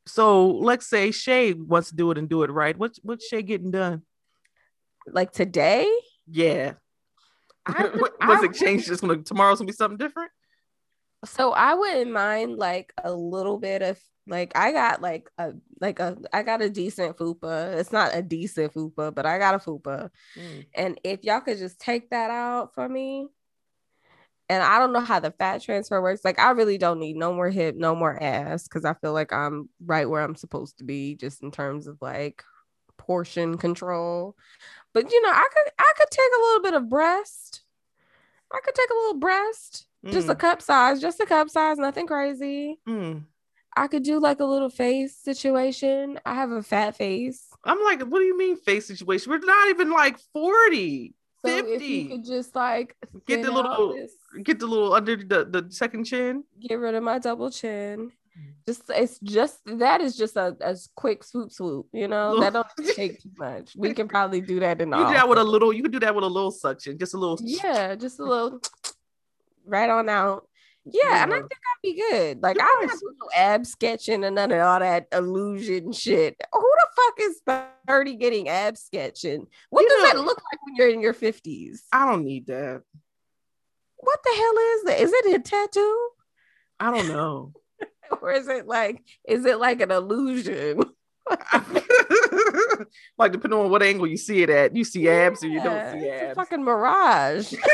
So 0.07 0.49
let's 0.49 0.87
say 0.87 1.11
Shea 1.11 1.55
wants 1.55 1.91
to 1.91 1.97
do 1.97 2.11
it 2.11 2.19
and 2.19 2.29
do 2.29 2.43
it 2.43 2.51
right. 2.51 2.77
What's 2.77 3.01
what's 3.03 3.27
Shea 3.27 3.43
getting 3.43 3.71
done? 3.71 4.03
Like 5.07 5.33
today? 5.33 5.91
Yeah. 6.27 6.75
I, 7.67 7.91
was 8.27 8.43
it 8.43 8.55
changed? 8.55 8.87
Just 8.87 9.01
gonna 9.01 9.19
tomorrow's 9.19 9.59
gonna 9.59 9.69
be 9.69 9.73
something 9.73 9.97
different. 9.97 10.31
So 11.25 11.53
I 11.53 11.75
wouldn't 11.75 12.13
mind 12.13 12.59
like 12.59 12.93
a 13.03 13.13
little 13.13 13.59
bit 13.59 13.81
of 13.83 13.99
like 14.27 14.53
I 14.57 14.73
got 14.73 15.01
like 15.01 15.31
a 15.39 15.53
like 15.81 15.99
a 15.99 16.17
I 16.33 16.43
got 16.43 16.63
a 16.63 16.69
decent 16.69 17.17
fupa. 17.17 17.75
It's 17.79 17.93
not 17.93 18.15
a 18.15 18.23
decent 18.23 18.75
fupa, 18.75 19.15
but 19.15 19.25
I 19.25 19.39
got 19.39 19.55
a 19.55 19.59
fupa. 19.59 20.11
Mm. 20.37 20.67
And 20.75 21.01
if 21.05 21.25
y'all 21.25 21.41
could 21.41 21.59
just 21.59 21.79
take 21.79 22.11
that 22.11 22.31
out 22.31 22.75
for 22.75 22.89
me, 22.89 23.29
and 24.49 24.63
I 24.63 24.79
don't 24.79 24.93
know 24.93 25.01
how 25.01 25.21
the 25.21 25.31
fat 25.31 25.63
transfer 25.63 26.01
works. 26.03 26.25
Like, 26.25 26.39
I 26.39 26.51
really 26.51 26.79
don't 26.79 26.99
need 26.99 27.17
no 27.17 27.33
more 27.33 27.51
hip, 27.51 27.77
no 27.77 27.95
more 27.95 28.23
ass, 28.23 28.65
because 28.65 28.85
I 28.85 28.95
feel 28.95 29.13
like 29.13 29.33
I'm 29.33 29.69
right 29.85 30.09
where 30.09 30.23
I'm 30.23 30.37
supposed 30.37 30.79
to 30.79 30.85
be, 30.85 31.15
just 31.15 31.43
in 31.43 31.51
terms 31.51 31.87
of 31.87 31.99
like 32.01 32.43
portion 32.99 33.57
control. 33.57 34.37
But 34.93 35.11
you 35.11 35.23
know, 35.23 35.31
I 35.31 35.47
could 35.53 35.73
I 35.79 35.93
could 35.97 36.11
take 36.11 36.31
a 36.37 36.43
little 36.43 36.63
bit 36.63 36.75
of 36.75 36.89
breast. 36.89 37.63
I 38.53 38.61
could 38.65 38.75
take 38.75 38.91
a 38.91 38.95
little 38.95 39.19
breast, 39.19 39.87
mm. 40.07 40.13
just 40.13 40.29
a 40.29 40.35
mm. 40.35 40.39
cup 40.39 40.63
size, 40.63 41.01
just 41.01 41.21
a 41.21 41.27
cup 41.27 41.51
size, 41.51 41.79
nothing 41.79 42.07
crazy. 42.07 42.79
Mm. 42.89 43.25
I 43.77 43.89
could 43.89 44.05
do 44.05 44.21
like 44.21 44.39
a 44.39 44.45
little 44.45 44.69
face 44.69 45.17
situation. 45.17 46.21
I 46.25 46.35
have 46.35 46.53
a 46.53 46.63
fat 46.63 46.97
face. 46.97 47.49
I'm 47.65 47.83
like, 47.83 48.03
what 48.03 48.21
do 48.21 48.25
you 48.25 48.39
mean 48.39 48.57
face 48.57 48.87
situation? 48.87 49.31
We're 49.31 49.39
not 49.39 49.69
even 49.71 49.91
like 49.91 50.19
40. 50.33 51.15
So 51.45 51.51
50. 51.51 51.75
if 51.75 51.83
you 51.83 52.09
could 52.09 52.25
just 52.25 52.55
like 52.55 52.97
get 53.27 53.43
the 53.43 53.53
little 53.53 53.93
this, 53.93 54.13
get 54.43 54.59
the 54.59 54.67
little 54.67 54.95
under 54.95 55.17
the, 55.17 55.45
the 55.45 55.67
second 55.71 56.05
chin. 56.05 56.45
Get 56.61 56.77
rid 56.77 56.95
of 56.95 57.03
my 57.03 57.19
double 57.19 57.51
chin. 57.51 58.11
Mm-hmm. 58.37 58.51
Just 58.67 58.83
it's 58.89 59.19
just 59.21 59.59
that 59.67 60.01
is 60.01 60.17
just 60.17 60.37
a, 60.37 60.57
a 60.61 60.75
quick 60.95 61.23
swoop 61.23 61.53
swoop, 61.53 61.87
you 61.93 62.09
know. 62.09 62.41
that 62.41 62.55
don't 62.55 62.67
take 62.97 63.23
too 63.23 63.31
much. 63.39 63.75
We 63.77 63.93
can 63.93 64.09
probably 64.09 64.41
do 64.41 64.59
that 64.61 64.81
in 64.81 64.89
You 64.89 65.07
do 65.07 65.13
that 65.13 65.29
with 65.29 65.39
a 65.39 65.45
little, 65.45 65.73
you 65.73 65.83
can 65.83 65.93
do 65.93 66.01
that 66.01 66.15
with 66.15 66.25
a 66.25 66.29
little 66.29 66.51
suction, 66.51 66.99
just 66.99 67.15
a 67.15 67.19
little 67.19 67.39
yeah, 67.43 67.95
just 67.95 68.19
a 68.19 68.25
little 68.25 68.61
right 69.67 69.91
on 69.91 70.09
out. 70.09 70.49
Yeah, 70.87 71.23
and 71.23 71.33
I 71.33 71.39
think 71.39 71.53
I'd 71.53 71.83
be 71.83 71.95
good. 71.95 72.43
Like 72.43 72.61
I 72.61 72.65
don't 72.65 72.91
have 72.91 73.01
no 73.03 73.29
ab 73.35 73.65
sketching 73.65 74.23
and 74.23 74.35
none 74.35 74.53
of 74.53 74.61
all 74.61 74.81
that 74.81 75.07
illusion 75.13 75.93
shit. 75.93 76.37
Who 76.53 76.61
the 76.61 76.87
fuck 76.97 77.15
is 77.21 77.41
30 77.89 78.17
getting 78.17 78.49
ab 78.49 78.77
sketching? 78.77 79.47
What 79.71 79.83
you 79.83 79.89
does 79.89 80.03
know, 80.03 80.09
that 80.09 80.25
look 80.27 80.43
like 80.53 80.61
when 80.65 80.77
you're 80.77 80.91
in 80.91 81.01
your 81.01 81.15
50s? 81.15 81.81
I 81.91 82.05
don't 82.07 82.25
need 82.25 82.47
that. 82.49 82.83
What 83.97 84.21
the 84.23 84.35
hell 84.37 84.59
is 84.59 84.85
that? 84.85 85.01
Is 85.01 85.13
it 85.13 85.35
a 85.35 85.39
tattoo? 85.43 86.09
I 86.79 86.91
don't 86.91 87.09
know. 87.09 87.53
or 88.21 88.33
is 88.33 88.49
it 88.49 88.67
like, 88.67 89.03
is 89.27 89.47
it 89.47 89.59
like 89.59 89.81
an 89.81 89.91
illusion? 89.91 90.83
like 93.17 93.33
depending 93.33 93.59
on 93.59 93.71
what 93.71 93.83
angle 93.83 94.07
you 94.07 94.19
see 94.19 94.43
it 94.43 94.51
at, 94.51 94.77
you 94.77 94.85
see 94.85 95.09
abs 95.09 95.43
yeah, 95.43 95.49
or 95.49 95.53
you 95.53 95.63
don't 95.63 95.93
see 95.93 96.11
abs. 96.11 96.35
fucking 96.37 96.63
mirage. 96.63 97.55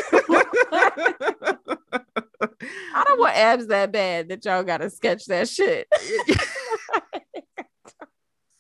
I 2.95 3.05
don't 3.07 3.21
want 3.21 3.37
abs 3.37 3.67
that 3.69 3.93
bad 3.93 4.29
that 4.29 4.45
y'all 4.45 4.63
gotta 4.63 4.91
sketch 4.91 5.27
that 5.27 5.49
shit. 5.49 5.87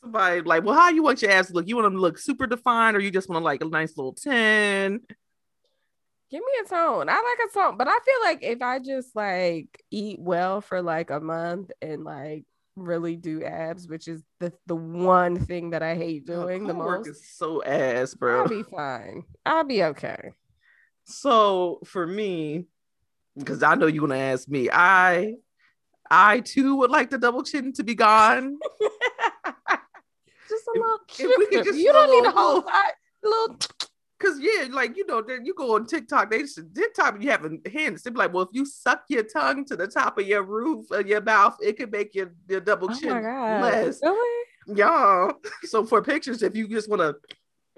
Somebody 0.03 0.43
like, 0.43 0.65
well, 0.65 0.75
how 0.75 0.91
you 0.91 1.03
want 1.03 1.23
your 1.23 1.31
abs 1.31 1.49
to 1.49 1.55
look? 1.55 1.69
You 1.69 1.77
want 1.77 1.87
them 1.87 1.95
to 1.95 2.01
look 2.01 2.19
super 2.19 2.47
defined, 2.47 2.97
or 2.97 3.01
you 3.01 3.11
just 3.11 3.29
want 3.29 3.45
like 3.45 3.63
a 3.63 3.67
nice 3.67 3.97
little 3.97 4.15
ten? 4.15 5.01
Give 6.31 6.41
me 6.41 6.53
a 6.65 6.69
tone. 6.69 7.09
I 7.09 7.15
like 7.15 7.49
a 7.49 7.53
tone, 7.53 7.77
but 7.77 7.89
I 7.89 7.99
feel 8.05 8.21
like 8.23 8.43
if 8.43 8.63
I 8.63 8.79
just 8.79 9.17
like 9.17 9.83
eat 9.91 10.21
well 10.21 10.61
for 10.61 10.81
like 10.81 11.11
a 11.11 11.21
month 11.21 11.71
and 11.83 12.05
like 12.05 12.45
really 12.77 13.17
do 13.17 13.45
abs, 13.45 13.89
which 13.89 14.09
is 14.09 14.23
the 14.39 14.53
the 14.67 14.77
one 14.77 15.39
thing 15.45 15.71
that 15.71 15.83
I 15.83 15.97
hate 15.97 16.27
doing 16.27 16.67
the 16.67 16.75
most. 16.75 17.09
Is 17.09 17.29
so 17.37 17.63
ass, 17.63 18.15
bro. 18.15 18.43
I'll 18.43 18.49
be 18.49 18.63
fine. 18.63 19.25
I'll 19.45 19.65
be 19.65 19.85
okay. 19.85 20.33
So 21.05 21.81
for 21.85 22.07
me, 22.07 22.67
because 23.37 23.63
I 23.63 23.75
know 23.75 23.87
you're 23.87 24.07
gonna 24.07 24.21
ask 24.21 24.49
me. 24.49 24.69
I 24.73 25.35
I 26.11 26.41
too 26.41 26.77
would 26.77 26.91
like 26.91 27.11
the 27.11 27.19
double 27.19 27.43
chin 27.43 27.73
to 27.75 27.85
be 27.85 27.95
gone. 27.95 28.59
just 30.49 30.67
a 30.67 30.73
little 30.73 30.99
if, 31.09 31.21
if 31.21 31.39
we 31.39 31.47
could 31.47 31.65
just 31.65 31.79
you 31.79 31.93
don't 31.93 32.11
need 32.11 32.29
a 32.29 32.33
whole 32.33 32.63
lot, 32.63 32.93
little 33.23 33.57
Cause 34.21 34.39
yeah, 34.39 34.67
like 34.71 34.99
you 34.99 35.07
know, 35.07 35.23
then 35.23 35.47
you 35.47 35.55
go 35.55 35.77
on 35.77 35.87
TikTok. 35.87 36.31
They 36.31 36.41
just 36.41 36.61
TikTok 36.75 37.23
you 37.23 37.31
have 37.31 37.51
hints. 37.65 38.03
They'd 38.03 38.13
be 38.13 38.19
like, 38.19 38.35
well, 38.35 38.43
if 38.43 38.51
you 38.53 38.67
suck 38.67 39.05
your 39.09 39.23
tongue 39.23 39.65
to 39.65 39.77
the 39.77 39.87
top 39.87 40.19
of 40.19 40.27
your 40.27 40.43
roof 40.43 40.91
of 40.91 41.07
your 41.07 41.23
mouth, 41.23 41.57
it 41.63 41.79
could 41.79 41.91
make 41.91 42.15
your, 42.15 42.35
your 42.47 42.61
double 42.61 42.91
oh 42.91 43.01
chin 43.01 43.23
less. 43.23 43.99
Really? 44.03 44.47
Yeah. 44.67 45.31
So 45.63 45.87
for 45.87 46.03
pictures, 46.03 46.43
if 46.43 46.55
you 46.55 46.69
just 46.69 46.91
want 46.91 47.01
to 47.01 47.17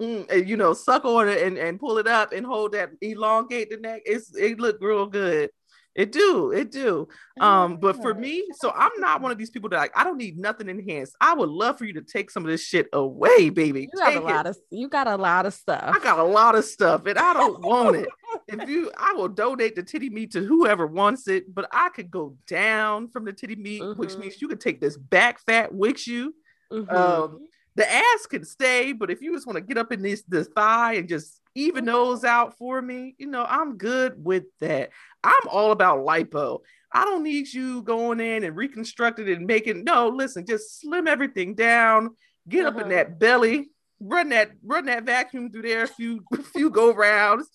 mm, 0.03 0.47
you 0.47 0.57
know, 0.57 0.73
suck 0.73 1.05
on 1.05 1.29
it 1.29 1.41
and, 1.41 1.57
and 1.57 1.79
pull 1.79 1.97
it 1.97 2.07
up 2.07 2.33
and 2.33 2.45
hold 2.45 2.73
that, 2.73 2.91
elongate 3.01 3.69
the 3.69 3.77
neck. 3.77 4.01
It's 4.05 4.35
it 4.35 4.59
look 4.59 4.77
real 4.81 5.05
good. 5.05 5.49
It 5.95 6.11
do, 6.11 6.51
it 6.51 6.71
do. 6.71 7.07
Um, 7.39 7.77
but 7.77 8.01
for 8.01 8.15
me, 8.15 8.47
so 8.55 8.71
I'm 8.75 8.91
not 8.97 9.21
one 9.21 9.31
of 9.31 9.37
these 9.37 9.51
people 9.51 9.69
that 9.69 9.77
like 9.77 9.91
I 9.95 10.03
don't 10.03 10.17
need 10.17 10.39
nothing 10.39 10.67
enhanced. 10.67 11.15
I 11.21 11.35
would 11.35 11.49
love 11.49 11.77
for 11.77 11.85
you 11.85 11.93
to 11.93 12.01
take 12.01 12.31
some 12.31 12.43
of 12.43 12.49
this 12.49 12.63
shit 12.63 12.87
away, 12.93 13.49
baby. 13.49 13.81
You 13.81 13.99
got 13.99 14.15
a 14.15 14.19
lot 14.19 14.47
of 14.47 14.57
you 14.71 14.89
got 14.89 15.07
a 15.07 15.15
lot 15.15 15.45
of 15.45 15.53
stuff. 15.53 15.83
I 15.95 15.99
got 15.99 16.17
a 16.17 16.23
lot 16.23 16.55
of 16.55 16.65
stuff, 16.65 17.05
and 17.05 17.19
I 17.19 17.33
don't 17.33 17.61
want 17.63 17.97
it. 17.97 18.07
If 18.47 18.67
you, 18.67 18.91
I 18.97 19.13
will 19.13 19.27
donate 19.27 19.75
the 19.75 19.83
titty 19.83 20.09
meat 20.09 20.31
to 20.31 20.43
whoever 20.43 20.87
wants 20.87 21.27
it, 21.27 21.53
but 21.53 21.67
I 21.71 21.89
could 21.89 22.09
go 22.09 22.35
down 22.47 23.09
from 23.09 23.25
the 23.25 23.33
titty 23.33 23.55
meat, 23.55 23.83
mm-hmm. 23.83 23.99
which 23.99 24.17
means 24.17 24.41
you 24.41 24.47
could 24.47 24.61
take 24.61 24.81
this 24.81 24.97
back 24.97 25.39
fat 25.45 25.71
with 25.71 26.07
you. 26.07 26.33
Mm-hmm. 26.71 26.95
Um, 26.95 27.47
the 27.75 27.91
ass 27.91 28.25
can 28.27 28.45
stay, 28.45 28.93
but 28.93 29.09
if 29.09 29.21
you 29.21 29.33
just 29.33 29.47
want 29.47 29.57
to 29.57 29.61
get 29.61 29.77
up 29.77 29.91
in 29.91 30.01
this 30.01 30.23
this 30.27 30.47
thigh 30.47 30.93
and 30.93 31.09
just 31.09 31.41
even 31.55 31.85
those 31.85 32.23
out 32.23 32.57
for 32.57 32.81
me, 32.81 33.15
you 33.17 33.27
know, 33.27 33.45
I'm 33.47 33.77
good 33.77 34.23
with 34.23 34.45
that. 34.61 34.89
I'm 35.23 35.47
all 35.49 35.71
about 35.71 36.05
lipo. 36.05 36.59
I 36.91 37.05
don't 37.05 37.23
need 37.23 37.51
you 37.51 37.81
going 37.81 38.19
in 38.19 38.43
and 38.43 38.55
reconstructing 38.55 39.27
and 39.29 39.47
making 39.47 39.83
no, 39.83 40.09
listen, 40.09 40.45
just 40.45 40.79
slim 40.81 41.07
everything 41.07 41.55
down, 41.55 42.11
get 42.47 42.65
uh-huh. 42.65 42.69
up 42.69 42.85
in 42.85 42.91
uh-huh. 42.91 43.03
that 43.03 43.19
belly, 43.19 43.69
run 43.99 44.29
that 44.29 44.51
run 44.63 44.85
that 44.85 45.03
vacuum 45.03 45.49
through 45.49 45.63
there 45.63 45.83
a 45.83 45.87
few 45.87 46.23
a 46.33 46.37
few 46.43 46.69
go 46.69 46.93
rounds. 46.93 47.49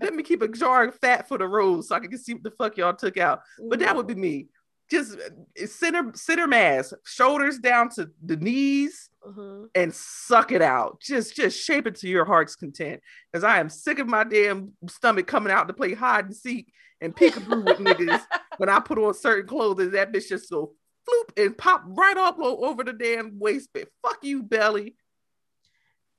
Let 0.00 0.14
me 0.14 0.22
keep 0.22 0.42
a 0.42 0.48
jar 0.48 0.84
of 0.84 0.94
fat 0.96 1.26
for 1.28 1.38
the 1.38 1.48
road 1.48 1.84
so 1.84 1.96
I 1.96 2.00
can 2.00 2.16
see 2.16 2.34
what 2.34 2.44
the 2.44 2.50
fuck 2.52 2.76
y'all 2.76 2.94
took 2.94 3.16
out. 3.16 3.40
But 3.68 3.80
that 3.80 3.96
would 3.96 4.06
be 4.06 4.14
me 4.14 4.46
just 4.90 5.18
uh, 5.18 5.66
center 5.66 6.12
center 6.14 6.46
mass, 6.46 6.92
shoulders 7.04 7.58
down 7.58 7.88
to 7.90 8.10
the 8.24 8.36
knees, 8.36 9.10
mm-hmm. 9.26 9.64
and 9.74 9.94
suck 9.94 10.52
it 10.52 10.62
out. 10.62 11.00
Just 11.00 11.34
just 11.34 11.62
shape 11.62 11.86
it 11.86 11.96
to 11.96 12.08
your 12.08 12.24
heart's 12.24 12.56
content. 12.56 13.00
Because 13.32 13.44
I 13.44 13.58
am 13.60 13.68
sick 13.68 13.98
of 13.98 14.06
my 14.06 14.24
damn 14.24 14.72
stomach 14.88 15.26
coming 15.26 15.52
out 15.52 15.68
to 15.68 15.74
play 15.74 15.94
hide 15.94 16.26
and 16.26 16.36
seek 16.36 16.72
and 17.00 17.14
peekaboo 17.14 17.64
with 17.64 17.78
niggas 17.78 18.22
when 18.58 18.68
I 18.68 18.80
put 18.80 18.98
on 18.98 19.14
certain 19.14 19.48
clothes. 19.48 19.90
That 19.92 20.12
bitch 20.12 20.28
just 20.28 20.50
go 20.50 20.74
floop 21.08 21.44
and 21.44 21.56
pop 21.56 21.82
right 21.86 22.16
up 22.16 22.38
over 22.38 22.84
the 22.84 22.92
damn 22.92 23.38
waistband. 23.38 23.86
Fuck 24.02 24.18
you, 24.22 24.42
belly. 24.42 24.96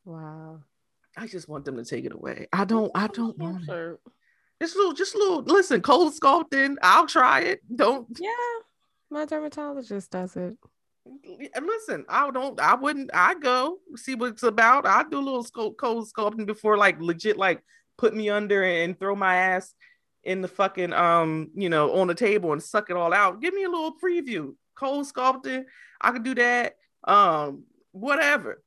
Wow. 0.03 0.61
I 1.17 1.27
just 1.27 1.47
want 1.47 1.65
them 1.65 1.77
to 1.77 1.85
take 1.85 2.05
it 2.05 2.13
away. 2.13 2.47
I 2.51 2.65
don't. 2.65 2.91
I 2.93 3.07
don't 3.07 3.37
want 3.37 3.69
it. 3.69 3.99
Just 4.61 4.75
a 4.75 4.77
little, 4.77 4.93
just 4.93 5.15
a 5.15 5.17
little. 5.17 5.43
Listen, 5.43 5.81
cold 5.81 6.13
sculpting. 6.13 6.75
I'll 6.81 7.07
try 7.07 7.41
it. 7.41 7.61
Don't. 7.73 8.07
Yeah, 8.19 8.29
my 9.09 9.25
dermatologist 9.25 10.11
does 10.11 10.35
it. 10.35 10.57
Listen, 11.05 12.05
I 12.09 12.29
don't. 12.31 12.59
I 12.59 12.73
wouldn't. 12.75 13.11
I 13.13 13.35
go 13.35 13.77
see 13.95 14.15
what 14.15 14.31
it's 14.31 14.43
about. 14.43 14.87
I 14.87 15.03
do 15.03 15.19
a 15.19 15.21
little 15.21 15.45
cold 15.73 16.07
sculpting 16.11 16.45
before, 16.45 16.77
like 16.77 16.99
legit, 16.99 17.37
like 17.37 17.63
put 17.97 18.15
me 18.15 18.29
under 18.29 18.63
and 18.63 18.99
throw 18.99 19.15
my 19.15 19.35
ass 19.35 19.73
in 20.23 20.41
the 20.41 20.47
fucking 20.47 20.93
um, 20.93 21.51
you 21.55 21.69
know, 21.69 21.93
on 21.93 22.07
the 22.07 22.15
table 22.15 22.51
and 22.53 22.61
suck 22.61 22.89
it 22.89 22.95
all 22.95 23.13
out. 23.13 23.41
Give 23.41 23.53
me 23.53 23.63
a 23.63 23.69
little 23.69 23.93
preview. 24.03 24.55
Cold 24.75 25.05
sculpting. 25.05 25.65
I 26.01 26.11
could 26.11 26.23
do 26.23 26.35
that. 26.35 26.75
Um, 27.03 27.65
whatever. 27.91 28.63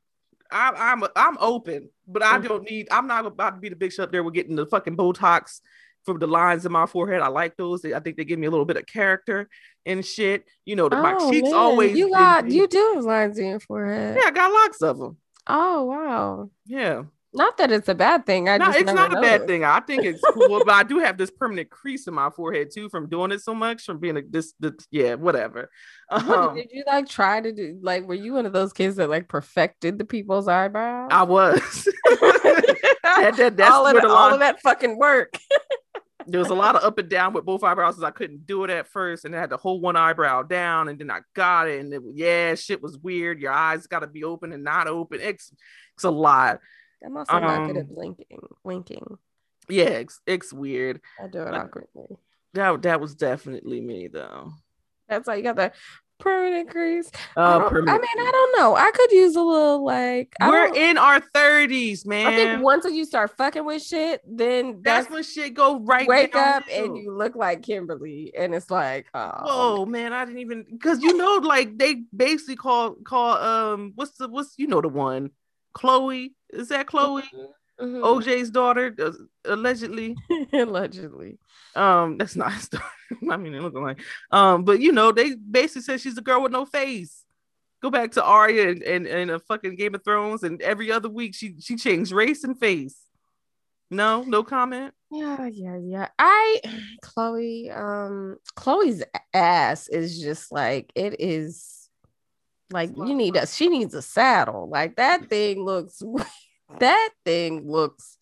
I, 0.51 0.73
I'm 0.77 1.03
I'm 1.15 1.37
open, 1.41 1.91
but 2.07 2.23
I 2.23 2.39
don't 2.39 2.69
need. 2.71 2.89
I'm 2.91 3.07
not 3.07 3.27
about 3.27 3.57
to 3.57 3.61
be 3.61 3.69
the 3.69 3.77
bitch 3.77 3.99
up 3.99 4.13
there 4.13 4.23
with 4.23 4.35
getting 4.35 4.57
the 4.57 4.67
fucking 4.67 4.97
Botox 4.97 5.61
from 6.05 6.19
the 6.19 6.27
lines 6.27 6.65
in 6.65 6.73
my 6.73 6.87
forehead. 6.87 7.21
I 7.21 7.29
like 7.29 7.57
those. 7.57 7.85
I 7.85 8.01
think 8.01 8.17
they 8.17 8.25
give 8.25 8.39
me 8.39 8.47
a 8.47 8.51
little 8.51 8.65
bit 8.65 8.77
of 8.77 8.87
character 8.87 9.49
and 9.85 10.05
shit. 10.05 10.45
You 10.65 10.77
know, 10.77 10.89
the, 10.89 10.99
oh, 10.99 11.03
my 11.03 11.31
cheeks 11.31 11.51
man. 11.51 11.55
always. 11.55 11.97
You 11.97 12.11
got 12.11 12.51
you 12.51 12.67
do 12.67 12.93
have 12.95 13.05
lines 13.05 13.39
in 13.39 13.47
your 13.47 13.61
forehead. 13.61 14.17
Yeah, 14.19 14.29
I 14.29 14.31
got 14.31 14.53
lots 14.53 14.83
of 14.83 14.99
them. 14.99 15.17
Oh 15.47 15.85
wow. 15.85 16.51
Yeah. 16.67 17.05
Not 17.35 17.59
that 17.59 17.71
it's 17.71 17.89
a 17.89 17.95
bad 17.95 18.25
thing. 18.25 18.49
I 18.49 18.57
no, 18.57 18.71
it's 18.71 18.91
not 18.91 19.17
a 19.17 19.21
bad 19.21 19.47
thing. 19.47 19.63
I 19.63 19.81
think 19.81 20.05
it's 20.05 20.23
cool, 20.33 20.63
but 20.65 20.75
I 20.75 20.83
do 20.83 20.99
have 20.99 21.19
this 21.19 21.31
permanent 21.31 21.69
crease 21.69 22.07
in 22.07 22.15
my 22.15 22.31
forehead 22.31 22.71
too 22.73 22.89
from 22.89 23.09
doing 23.09 23.33
it 23.33 23.43
so 23.43 23.55
much, 23.55 23.85
from 23.85 23.99
being 23.99 24.17
a, 24.17 24.23
this, 24.23 24.55
this 24.59 24.73
yeah, 24.91 25.15
whatever. 25.15 25.71
Um, 26.11 26.55
did 26.55 26.71
you 26.73 26.85
like 26.87 27.07
try 27.07 27.41
to 27.41 27.53
do? 27.53 27.79
Like, 27.83 28.07
were 28.07 28.15
you 28.15 28.33
one 28.35 28.47
of 28.47 28.55
those 28.55 28.73
kids 28.73 28.97
that 28.97 29.11
like 29.11 29.29
perfected 29.29 29.99
the 29.99 30.07
people's 30.07 30.49
eyebrows? 30.49 31.11
I 31.13 31.23
was. 31.25 31.89
that, 32.05 33.35
that, 33.37 33.57
that's 33.57 33.71
all, 33.71 33.87
of, 33.87 34.05
all 34.05 34.33
of 34.33 34.41
that 34.41 34.63
fucking 34.63 34.97
work. 34.97 35.35
there 36.27 36.41
was 36.41 36.51
a 36.51 36.55
lot 36.55 36.77
of 36.77 36.85
up 36.85 36.99
and 36.99 37.09
down 37.09 37.33
with 37.33 37.45
both 37.45 37.65
eyebrows 37.65 37.95
because 37.95 38.09
I 38.09 38.11
couldn't 38.11 38.47
do 38.47 38.65
it 38.65 38.71
at 38.71 38.89
first, 38.89 39.25
and 39.25 39.35
I 39.35 39.41
had 39.41 39.51
to 39.51 39.57
hold 39.57 39.83
one 39.83 39.97
eyebrow 39.97 40.45
down, 40.45 40.89
and 40.89 40.99
then 40.99 41.11
I 41.11 41.21
got 41.35 41.69
it, 41.69 41.81
and 41.81 41.93
it, 41.93 42.03
yeah, 42.15 42.55
shit 42.55 42.83
was 42.83 42.99
weird. 42.99 43.41
Your 43.41 43.53
eyes 43.53 43.87
got 43.87 44.01
to 44.01 44.07
be 44.07 44.25
open 44.25 44.53
and 44.53 44.65
not 44.65 44.87
open. 44.89 45.21
It's 45.21 45.53
it's 45.95 46.05
a 46.05 46.11
lot. 46.11 46.61
I'm 47.05 47.17
also 47.17 47.33
um, 47.33 47.43
not 47.43 47.67
good 47.67 47.77
at 47.77 47.89
um, 47.89 47.95
blinking. 47.95 48.41
Winking. 48.65 49.19
Yeah, 49.69 49.85
it's, 49.85 50.21
it's 50.27 50.53
weird. 50.53 51.01
I 51.23 51.29
do 51.29 51.43
it 51.43 51.55
awkwardly. 51.55 52.17
That 52.55 52.83
that 52.83 53.01
was 53.01 53.15
definitely 53.15 53.81
me 53.81 54.09
though. 54.09 54.53
That's 55.09 55.27
why 55.27 55.37
you 55.37 55.43
got 55.43 55.57
that 55.57 55.75
permanent 56.19 56.71
crease. 56.71 57.11
Uh, 57.37 57.61
I, 57.65 57.69
permanent 57.69 57.91
I 57.91 57.93
mean, 57.93 58.27
I 58.27 58.31
don't 58.31 58.59
know. 58.59 58.77
I 58.77 58.91
could 58.91 59.13
use 59.13 59.37
a 59.37 59.43
little 59.43 59.85
like. 59.85 60.35
We're 60.41 60.75
in 60.75 60.99
our 60.99 61.21
thirties, 61.21 62.05
man. 62.05 62.27
I 62.27 62.35
think 62.35 62.63
once 62.63 62.85
you 62.87 63.05
start 63.05 63.37
fucking 63.37 63.65
with 63.65 63.83
shit, 63.83 64.23
then 64.27 64.81
that's, 64.83 65.07
that's, 65.07 65.11
when 65.11 65.23
shit 65.23 65.55
go 65.55 65.81
right. 65.81 66.09
wake 66.09 66.35
up 66.35 66.65
and 66.73 66.97
you 66.97 67.15
look 67.17 67.37
like 67.37 67.63
Kimberly, 67.63 68.33
and 68.37 68.55
it's 68.55 68.71
like, 68.71 69.07
oh, 69.15 69.31
Whoa, 69.45 69.87
man! 69.87 70.13
I 70.13 70.25
didn't 70.25 70.41
even 70.41 70.65
because 70.71 71.03
you 71.03 71.17
know, 71.17 71.41
like 71.43 71.79
they 71.79 72.03
basically 72.15 72.57
call 72.57 72.95
call 73.05 73.37
um 73.37 73.93
what's 73.95 74.13
the 74.13 74.29
what's 74.29 74.55
you 74.57 74.67
know 74.67 74.81
the 74.81 74.89
one 74.89 75.31
Khloé 75.75 76.31
is 76.51 76.69
that 76.69 76.87
Khloé 76.87 77.23
Mhm. 77.81 78.03
OJ's 78.03 78.51
daughter 78.51 78.93
uh, 78.99 79.13
allegedly 79.45 80.17
allegedly. 80.53 81.39
um 81.77 82.19
that's 82.19 82.35
not. 82.35 82.53
I 83.31 83.37
mean 83.37 83.55
it 83.55 83.63
looking 83.63 83.83
like 83.85 84.01
um 84.33 84.65
but 84.65 84.81
you 84.81 84.91
know 84.91 85.13
they 85.13 85.37
basically 85.37 85.83
said 85.83 86.01
she's 86.01 86.19
a 86.19 86.23
girl 86.23 86.43
with 86.43 86.51
no 86.51 86.65
face. 86.67 87.25
Go 87.81 87.91
back 87.91 88.11
to 88.13 88.25
Arya 88.25 88.71
and, 88.71 88.83
and, 88.83 89.07
and 89.07 89.31
a 89.31 89.39
fucking 89.39 89.77
Game 89.77 89.95
of 89.95 90.03
Thrones 90.03 90.43
and 90.43 90.61
every 90.61 90.91
other 90.91 91.09
week 91.09 91.37
she 91.37 91.55
she 91.61 91.77
changed 91.77 92.11
race 92.11 92.43
and 92.43 92.59
face. 92.59 92.97
No, 93.93 94.23
no 94.25 94.43
comment. 94.43 94.93
Yeah, 95.13 95.47
yeah, 95.47 95.77
yeah. 95.77 96.09
I 96.19 96.61
Khloé, 97.05 97.75
um, 97.79 98.39
Khloé's 98.57 99.05
ass 99.33 99.87
is 99.89 100.21
just 100.21 100.51
like 100.51 100.91
it 100.97 101.21
is 101.21 101.78
like 102.71 102.91
you 102.97 103.15
need 103.15 103.37
a 103.37 103.47
she 103.47 103.69
needs 103.69 103.95
a 103.95 104.03
saddle. 104.03 104.69
Like 104.69 104.97
that 104.97 105.29
thing 105.29 105.65
looks 105.65 106.03
that 106.81 107.11
thing 107.25 107.69
looks 107.71 108.19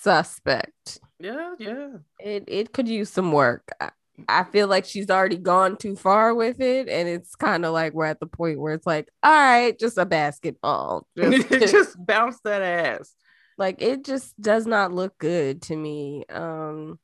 suspect. 0.00 1.00
Yeah, 1.18 1.54
yeah. 1.58 1.88
It 2.20 2.44
it 2.46 2.72
could 2.72 2.88
use 2.88 3.10
some 3.10 3.32
work. 3.32 3.68
I, 3.80 3.90
I 4.28 4.44
feel 4.44 4.66
like 4.66 4.84
she's 4.84 5.10
already 5.10 5.36
gone 5.36 5.76
too 5.76 5.94
far 5.96 6.34
with 6.34 6.60
it, 6.60 6.88
and 6.88 7.08
it's 7.08 7.34
kind 7.36 7.64
of 7.64 7.72
like 7.72 7.92
we're 7.92 8.04
at 8.06 8.20
the 8.20 8.26
point 8.26 8.58
where 8.60 8.74
it's 8.74 8.86
like, 8.86 9.08
all 9.22 9.30
right, 9.32 9.78
just 9.78 9.98
a 9.98 10.06
basketball. 10.06 11.06
Just- 11.16 11.48
just 11.50 12.06
bounce 12.06 12.40
that 12.44 12.62
ass. 12.62 13.12
like 13.58 13.80
it 13.82 14.04
just 14.04 14.40
does 14.40 14.66
not 14.66 14.92
look 14.92 15.16
good 15.18 15.62
to 15.62 15.74
me 15.76 16.24
um 16.30 16.98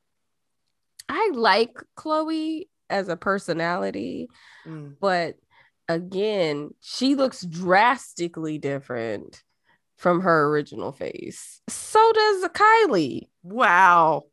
i 1.09 1.31
like 1.33 1.73
Khloé 1.97 2.67
as 2.89 3.09
a 3.09 3.17
personality 3.17 4.29
Mm. 4.65 4.95
but 4.99 5.35
again 5.87 6.71
she 6.81 7.15
looks 7.15 7.41
drastically 7.45 8.57
different 8.57 9.43
from 9.97 10.21
her 10.21 10.47
original 10.47 10.91
face. 10.91 11.61
So 11.69 12.11
does 12.13 12.43
kylie. 12.49 13.27
Wow. 13.43 14.23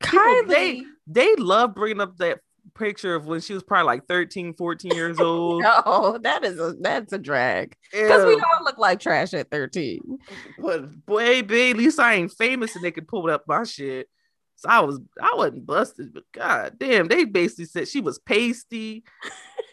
People, 0.00 0.18
kylie 0.18 0.48
they 0.48 0.82
they 1.06 1.34
love 1.36 1.74
bringing 1.74 2.00
up 2.00 2.16
that 2.18 2.40
picture 2.74 3.14
of 3.14 3.26
when 3.26 3.40
she 3.40 3.52
was 3.52 3.62
probably 3.62 3.86
like 3.86 4.06
13 4.06 4.54
14 4.54 4.94
years 4.94 5.20
old. 5.20 5.62
No 5.62 6.18
that 6.22 6.44
is 6.44 6.58
a 6.58 6.74
that's 6.80 7.12
a 7.12 7.18
drag. 7.18 7.74
Because 7.92 8.24
we 8.24 8.34
all 8.34 8.64
look 8.64 8.78
like 8.78 9.00
trash 9.00 9.34
at 9.34 9.50
13 9.50 10.18
but 10.58 11.06
boy 11.06 11.42
babe, 11.42 11.74
at 11.74 11.78
least 11.78 12.00
i 12.00 12.14
ain't 12.14 12.32
famous 12.32 12.74
and 12.74 12.84
they 12.84 12.90
could 12.92 13.08
pull 13.08 13.28
up 13.30 13.44
my 13.46 13.64
shit. 13.64 14.08
So 14.56 14.68
i 14.68 14.80
was 14.80 15.00
i 15.20 15.34
wasn't 15.36 15.66
busted 15.66 16.14
but 16.14 16.24
god 16.32 16.76
damn 16.78 17.08
they 17.08 17.24
basically 17.24 17.64
said 17.64 17.88
she 17.88 18.00
was 18.00 18.18
pasty 18.18 19.04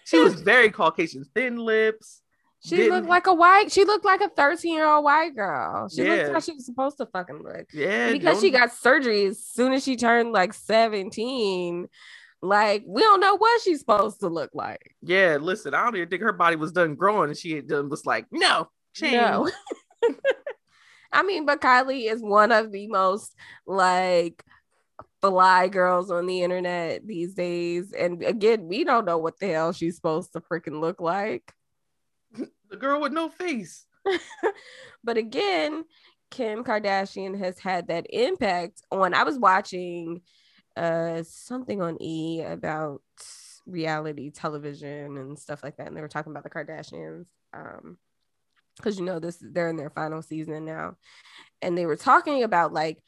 she 0.08 0.18
was 0.20 0.42
very 0.42 0.70
caucasian 0.72 1.26
thin 1.36 1.58
lips 1.58 2.22
she 2.60 2.76
Didn't- 2.78 2.94
looked 2.94 3.08
like 3.08 3.28
a 3.28 3.34
white 3.34 3.72
she 3.72 3.86
looked 3.86 4.04
like 4.06 4.22
a 4.22 4.30
13 4.30 4.74
year 4.74 4.88
old 4.88 5.04
white 5.06 5.36
girl. 5.36 5.88
She 5.90 6.04
Yeah. 6.04 6.14
looked 6.16 6.34
how 6.34 6.40
she 6.40 6.54
was 6.54 6.66
supposed 6.66 6.98
to 6.98 7.06
fucking 7.06 7.44
look. 7.44 7.68
Yeah 7.72 8.12
because 8.12 8.42
she 8.42 8.50
don't- 8.50 8.62
got 8.62 8.72
surgery 8.74 9.26
as 9.26 9.44
soon 9.44 9.74
as 9.74 9.84
she 9.84 9.96
turned 9.96 10.32
like 10.32 10.54
17 10.54 11.88
like 12.42 12.84
we 12.88 13.02
don't 13.02 13.20
know 13.20 13.36
what 13.38 13.62
she's 13.62 13.80
supposed 13.80 14.20
to 14.22 14.28
look 14.28 14.50
like. 14.54 14.96
Yeah 15.04 15.38
listen 15.40 15.74
i 15.76 15.84
don't 15.84 15.96
even 15.96 16.10
think 16.10 16.24
her 16.24 16.34
body 16.34 16.56
was 16.56 16.72
done 16.72 16.96
growing 16.96 17.30
and 17.30 17.38
she 17.38 17.52
had 17.54 17.68
done 17.68 17.90
was 17.90 18.06
like 18.08 18.26
no 18.32 18.70
change. 18.94 19.14
no. 19.14 19.50
I 21.12 21.24
mean 21.24 21.46
but 21.46 21.62
kylie 21.62 22.12
is 22.12 22.22
one 22.22 22.52
of 22.52 22.72
the 22.72 22.88
most 22.88 23.36
like 23.66 24.44
fly 25.22 25.68
girls 25.68 26.12
on 26.12 26.28
the 26.28 26.42
internet 26.44 27.06
these 27.08 27.34
days 27.34 27.92
and 27.92 28.24
again 28.24 28.68
we 28.68 28.84
don't 28.84 29.06
know 29.06 29.18
what 29.18 29.40
the 29.40 29.48
hell 29.48 29.74
she's 29.74 29.96
supposed 29.96 30.34
to 30.34 30.42
freaking 30.42 30.80
look 30.80 31.02
like. 31.02 31.54
The 32.70 32.78
girl 32.78 33.00
with 33.02 33.14
no 33.14 33.30
face. 33.30 33.86
But 35.04 35.18
again 35.18 35.86
kim 36.32 36.64
kardashian 36.64 37.38
has 37.38 37.58
had 37.60 37.88
that 37.88 38.06
impact 38.10 38.82
on 38.92 39.14
i 39.14 39.24
was 39.24 39.40
watching 39.40 40.22
uh 40.76 41.24
something 41.24 41.82
on 41.82 42.02
e 42.02 42.42
about 42.42 43.02
reality 43.66 44.30
television 44.30 45.18
and 45.18 45.38
stuff 45.38 45.64
like 45.64 45.78
that 45.78 45.88
and 45.88 45.96
they 45.96 46.02
were 46.02 46.08
talking 46.08 46.32
about 46.32 46.44
the 46.44 46.50
kardashians 46.50 47.28
um 47.54 47.98
because 48.76 49.00
you 49.00 49.06
know 49.06 49.20
this 49.20 49.38
they're 49.42 49.70
in 49.70 49.76
their 49.76 49.90
final 49.90 50.22
season 50.22 50.66
now 50.66 50.96
and 51.62 51.78
they 51.78 51.86
were 51.86 51.96
talking 51.96 52.44
about 52.44 52.74
like 52.74 53.02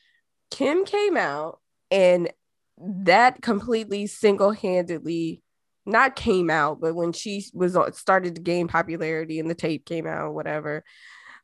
kim 0.49 0.85
came 0.85 1.15
out 1.15 1.59
and 1.91 2.31
that 2.77 3.41
completely 3.41 4.07
single-handedly 4.07 5.41
not 5.85 6.15
came 6.15 6.49
out 6.49 6.79
but 6.79 6.93
when 6.95 7.11
she 7.11 7.43
was 7.53 7.77
started 7.93 8.35
to 8.35 8.41
gain 8.41 8.67
popularity 8.67 9.39
and 9.39 9.49
the 9.49 9.55
tape 9.55 9.85
came 9.85 10.05
out 10.05 10.33
whatever. 10.33 10.83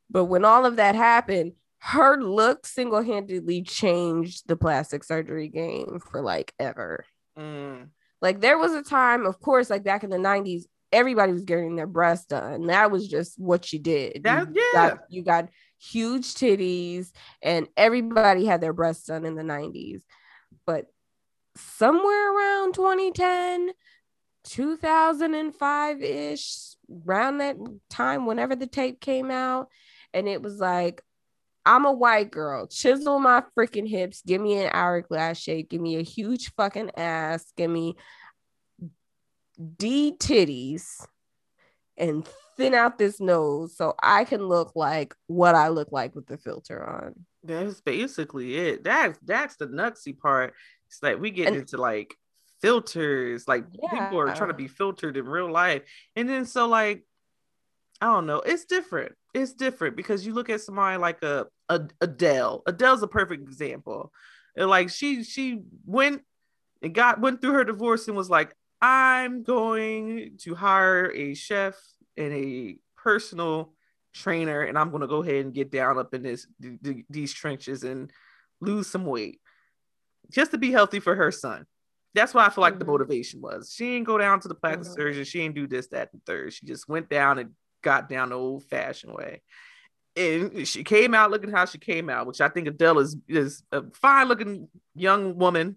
But 0.08 0.26
when 0.26 0.44
all 0.44 0.64
of 0.64 0.76
that 0.76 0.94
happened 0.94 1.52
her 1.78 2.20
look 2.20 2.66
single-handedly 2.66 3.62
changed 3.62 4.48
the 4.48 4.56
plastic 4.56 5.04
surgery 5.04 5.48
game 5.48 6.00
for 6.10 6.22
like 6.22 6.52
ever. 6.58 7.04
Mm. 7.38 7.88
like 8.22 8.40
there 8.40 8.56
was 8.56 8.72
a 8.72 8.82
time 8.82 9.26
of 9.26 9.38
course 9.40 9.68
like 9.68 9.84
back 9.84 10.04
in 10.04 10.08
the 10.08 10.16
90s 10.16 10.62
everybody 10.90 11.32
was 11.32 11.44
getting 11.44 11.76
their 11.76 11.86
breasts 11.86 12.26
done. 12.26 12.68
That 12.68 12.90
was 12.90 13.06
just 13.08 13.38
what 13.38 13.72
you 13.72 13.78
did. 13.78 14.22
That- 14.22 14.54
you 14.54 14.62
yeah. 14.72 14.88
got, 14.88 14.98
you 15.10 15.22
got 15.22 15.48
huge 15.78 16.34
titties 16.34 17.10
and 17.42 17.68
everybody 17.76 18.46
had 18.46 18.60
their 18.60 18.72
breasts 18.72 19.06
done 19.06 19.26
in 19.26 19.34
the 19.34 19.42
90s 19.42 20.02
but 20.66 20.86
somewhere 21.56 22.34
around 22.34 22.74
2010 22.74 23.70
2005 24.44 26.02
ish 26.02 26.76
around 27.06 27.38
that 27.38 27.56
time 27.90 28.26
whenever 28.26 28.54
the 28.54 28.66
tape 28.66 29.00
came 29.00 29.30
out 29.30 29.68
and 30.14 30.28
it 30.28 30.42
was 30.42 30.58
like 30.60 31.02
I'm 31.66 31.84
a 31.84 31.92
white 31.92 32.30
girl. 32.30 32.68
Chisel 32.68 33.18
my 33.18 33.42
freaking 33.58 33.88
hips. 33.88 34.22
Give 34.24 34.40
me 34.40 34.62
an 34.62 34.70
hourglass 34.72 35.36
shape. 35.36 35.68
Give 35.68 35.80
me 35.80 35.96
a 35.96 36.02
huge 36.02 36.54
fucking 36.54 36.92
ass. 36.96 37.52
Give 37.56 37.68
me 37.68 37.96
D 39.76 40.14
titties 40.16 41.04
and 41.96 42.26
thin 42.56 42.72
out 42.72 42.98
this 42.98 43.20
nose 43.20 43.76
so 43.76 43.94
I 44.00 44.24
can 44.24 44.46
look 44.46 44.76
like 44.76 45.14
what 45.26 45.56
I 45.56 45.68
look 45.68 45.90
like 45.90 46.14
with 46.14 46.26
the 46.26 46.38
filter 46.38 46.88
on. 46.88 47.26
That's 47.46 47.80
basically 47.80 48.56
it. 48.56 48.84
That's 48.84 49.18
that's 49.24 49.56
the 49.56 49.66
nutsy 49.66 50.16
part. 50.18 50.54
It's 50.88 51.02
like 51.02 51.20
we 51.20 51.30
get 51.30 51.48
And- 51.48 51.56
into 51.56 51.76
like 51.76 52.14
filters, 52.60 53.46
like 53.46 53.70
people 53.72 54.18
are 54.18 54.34
trying 54.34 54.48
to 54.50 54.54
be 54.54 54.68
filtered 54.68 55.16
in 55.16 55.26
real 55.26 55.50
life. 55.50 55.82
And 56.14 56.28
then 56.28 56.46
so 56.46 56.66
like 56.66 57.04
I 58.00 58.06
don't 58.06 58.26
know, 58.26 58.40
it's 58.40 58.64
different. 58.66 59.12
It's 59.34 59.54
different 59.54 59.96
because 59.96 60.26
you 60.26 60.34
look 60.34 60.50
at 60.50 60.60
somebody 60.60 60.98
like 60.98 61.22
a, 61.22 61.46
a 61.68 61.82
Adele. 62.00 62.62
Adele's 62.66 63.02
a 63.02 63.06
perfect 63.08 63.42
example. 63.42 64.12
And 64.56 64.68
like 64.68 64.90
she 64.90 65.22
she 65.24 65.60
went 65.84 66.22
and 66.82 66.94
got 66.94 67.20
went 67.20 67.40
through 67.40 67.52
her 67.52 67.64
divorce 67.64 68.08
and 68.08 68.16
was 68.16 68.30
like, 68.30 68.54
I'm 68.80 69.42
going 69.42 70.36
to 70.42 70.54
hire 70.54 71.10
a 71.14 71.34
chef 71.34 71.74
and 72.16 72.32
a 72.32 72.78
personal 72.96 73.72
trainer, 74.20 74.62
and 74.62 74.78
I'm 74.78 74.90
gonna 74.90 75.06
go 75.06 75.22
ahead 75.22 75.44
and 75.44 75.54
get 75.54 75.70
down 75.70 75.98
up 75.98 76.14
in 76.14 76.22
this 76.22 76.46
th- 76.60 76.80
th- 76.82 77.04
these 77.10 77.32
trenches 77.32 77.84
and 77.84 78.10
lose 78.60 78.86
some 78.86 79.04
weight 79.04 79.40
just 80.30 80.50
to 80.52 80.58
be 80.58 80.70
healthy 80.72 80.98
for 81.00 81.14
her 81.14 81.30
son. 81.30 81.66
That's 82.14 82.32
what 82.32 82.46
I 82.46 82.50
feel 82.50 82.62
like 82.62 82.78
the 82.78 82.84
Mhm. 82.84 82.88
motivation 82.88 83.40
was. 83.42 83.72
She 83.72 83.84
didn't 83.92 84.06
go 84.06 84.16
down 84.16 84.40
to 84.40 84.48
the 84.48 84.54
plastic 84.54 84.86
Mhm. 84.92 84.94
surgeon. 84.94 85.24
She 85.24 85.38
didn't 85.40 85.54
do 85.54 85.66
this, 85.66 85.88
that, 85.88 86.12
and 86.14 86.24
third. 86.24 86.52
She 86.54 86.64
just 86.64 86.88
went 86.88 87.10
down 87.10 87.38
and 87.38 87.54
got 87.82 88.08
down 88.08 88.30
the 88.30 88.36
old 88.36 88.64
fashioned 88.64 89.12
way. 89.14 89.42
And 90.16 90.66
she 90.66 90.82
came 90.82 91.14
out 91.14 91.30
looking 91.30 91.50
how 91.50 91.66
she 91.66 91.76
came 91.76 92.08
out, 92.08 92.26
which 92.26 92.40
I 92.40 92.48
think 92.48 92.66
Adele 92.68 93.00
is 93.00 93.16
is 93.28 93.62
a 93.70 93.82
fine 93.92 94.28
looking 94.28 94.68
young 94.94 95.36
woman. 95.36 95.76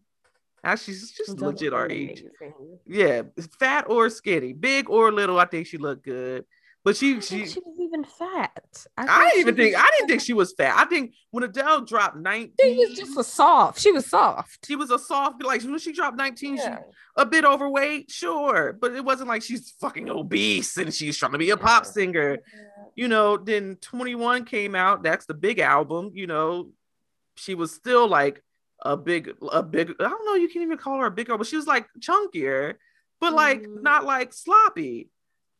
Actually, 0.63 0.93
she's 0.93 1.11
just 1.11 1.31
Adele 1.31 1.49
legit 1.49 1.73
our 1.73 1.89
age. 1.89 2.23
amazing. 2.41 2.79
Yeah, 2.85 3.23
fat 3.59 3.85
or 3.89 4.09
skinny, 4.09 4.53
big 4.53 4.89
or 4.89 5.11
little. 5.11 5.37
I 5.39 5.45
think 5.45 5.67
she 5.67 5.77
looked 5.77 6.03
good. 6.05 6.45
But 6.85 6.95
she 6.95 7.19
she 7.19 7.45
she 7.45 7.59
was 7.59 7.77
even 7.79 8.05
fat. 8.05 8.85
I 8.97 9.05
thought 9.05 9.19
didn't 9.31 9.39
even 9.41 9.55
think 9.55 9.75
I 9.77 9.89
didn't 9.97 10.07
think 10.07 10.21
she 10.21 10.33
was 10.33 10.53
fat. 10.53 10.75
I 10.77 10.85
think 10.85 11.13
when 11.31 11.43
Adele 11.43 11.81
dropped 11.81 12.15
19, 12.15 12.53
She 12.59 12.75
was 12.77 12.97
just 12.97 13.17
a 13.17 13.23
soft. 13.23 13.81
She 13.81 13.91
was 13.91 14.05
soft. 14.05 14.65
she 14.65 14.75
was 14.77 14.89
a 14.89 14.97
soft, 14.97 15.43
like 15.43 15.61
when 15.63 15.77
she 15.79 15.91
dropped 15.91 16.17
19, 16.17 16.55
she 16.55 16.63
Yeah. 16.63 16.79
a 17.17 17.25
bit 17.25 17.43
overweight, 17.43 18.09
sure, 18.09 18.71
but 18.79 18.93
it 18.93 19.03
wasn't 19.03 19.27
like 19.27 19.43
she's 19.43 19.71
fucking 19.81 20.09
obese 20.09 20.77
and 20.77 20.93
she's 20.93 21.17
trying 21.17 21.33
to 21.33 21.37
be 21.37 21.49
a 21.49 21.57
pop 21.57 21.83
Yeah. 21.83 21.91
singer. 21.91 22.37
You 22.95 23.09
know, 23.09 23.35
then 23.35 23.75
21 23.81 24.45
came 24.45 24.73
out, 24.73 25.03
that's 25.03 25.25
the 25.25 25.33
big 25.33 25.59
album, 25.59 26.11
you 26.13 26.27
know. 26.27 26.71
She 27.35 27.55
was 27.55 27.73
still 27.73 28.07
like 28.07 28.41
a 28.81 28.95
big, 28.95 29.35
a 29.51 29.61
big. 29.63 29.91
I 29.99 30.03
don't 30.09 30.25
know. 30.25 30.35
You 30.35 30.47
can't 30.47 30.63
even 30.63 30.77
call 30.77 30.99
her 30.99 31.07
a 31.07 31.11
big 31.11 31.27
girl, 31.27 31.37
but 31.37 31.47
she 31.47 31.55
was 31.57 31.67
like 31.67 31.87
chunkier, 31.99 32.75
but 33.19 33.33
like 33.33 33.63
mm. 33.63 33.81
not 33.81 34.05
like 34.05 34.33
sloppy. 34.33 35.09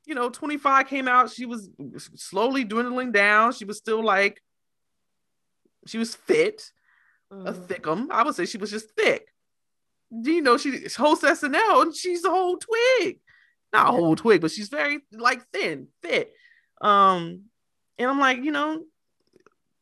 You 0.09 0.15
know, 0.15 0.31
25 0.31 0.87
came 0.87 1.07
out. 1.07 1.31
She 1.31 1.45
was 1.45 1.69
slowly 2.15 2.63
dwindling 2.63 3.11
down. 3.11 3.53
She 3.53 3.63
was 3.63 3.77
still 3.77 4.03
like, 4.03 4.41
she 5.85 5.99
was 5.99 6.15
fit, 6.15 6.63
mm. 7.31 7.47
a 7.47 7.53
thickum. 7.53 8.07
I 8.09 8.23
would 8.23 8.33
say 8.33 8.47
she 8.47 8.57
was 8.57 8.71
just 8.71 8.89
thick. 8.97 9.27
You 10.09 10.41
know, 10.41 10.57
she 10.57 10.87
hosts 10.97 11.23
SNL 11.23 11.83
and 11.83 11.95
she's 11.95 12.25
a 12.25 12.29
whole 12.31 12.57
twig. 12.57 13.19
Not 13.71 13.89
a 13.89 13.91
whole 13.91 14.15
twig, 14.15 14.41
but 14.41 14.49
she's 14.49 14.69
very 14.69 15.01
like 15.11 15.43
thin, 15.53 15.89
fit. 16.01 16.33
Um, 16.81 17.43
and 17.99 18.09
I'm 18.09 18.19
like, 18.19 18.43
you 18.43 18.51
know, 18.51 18.81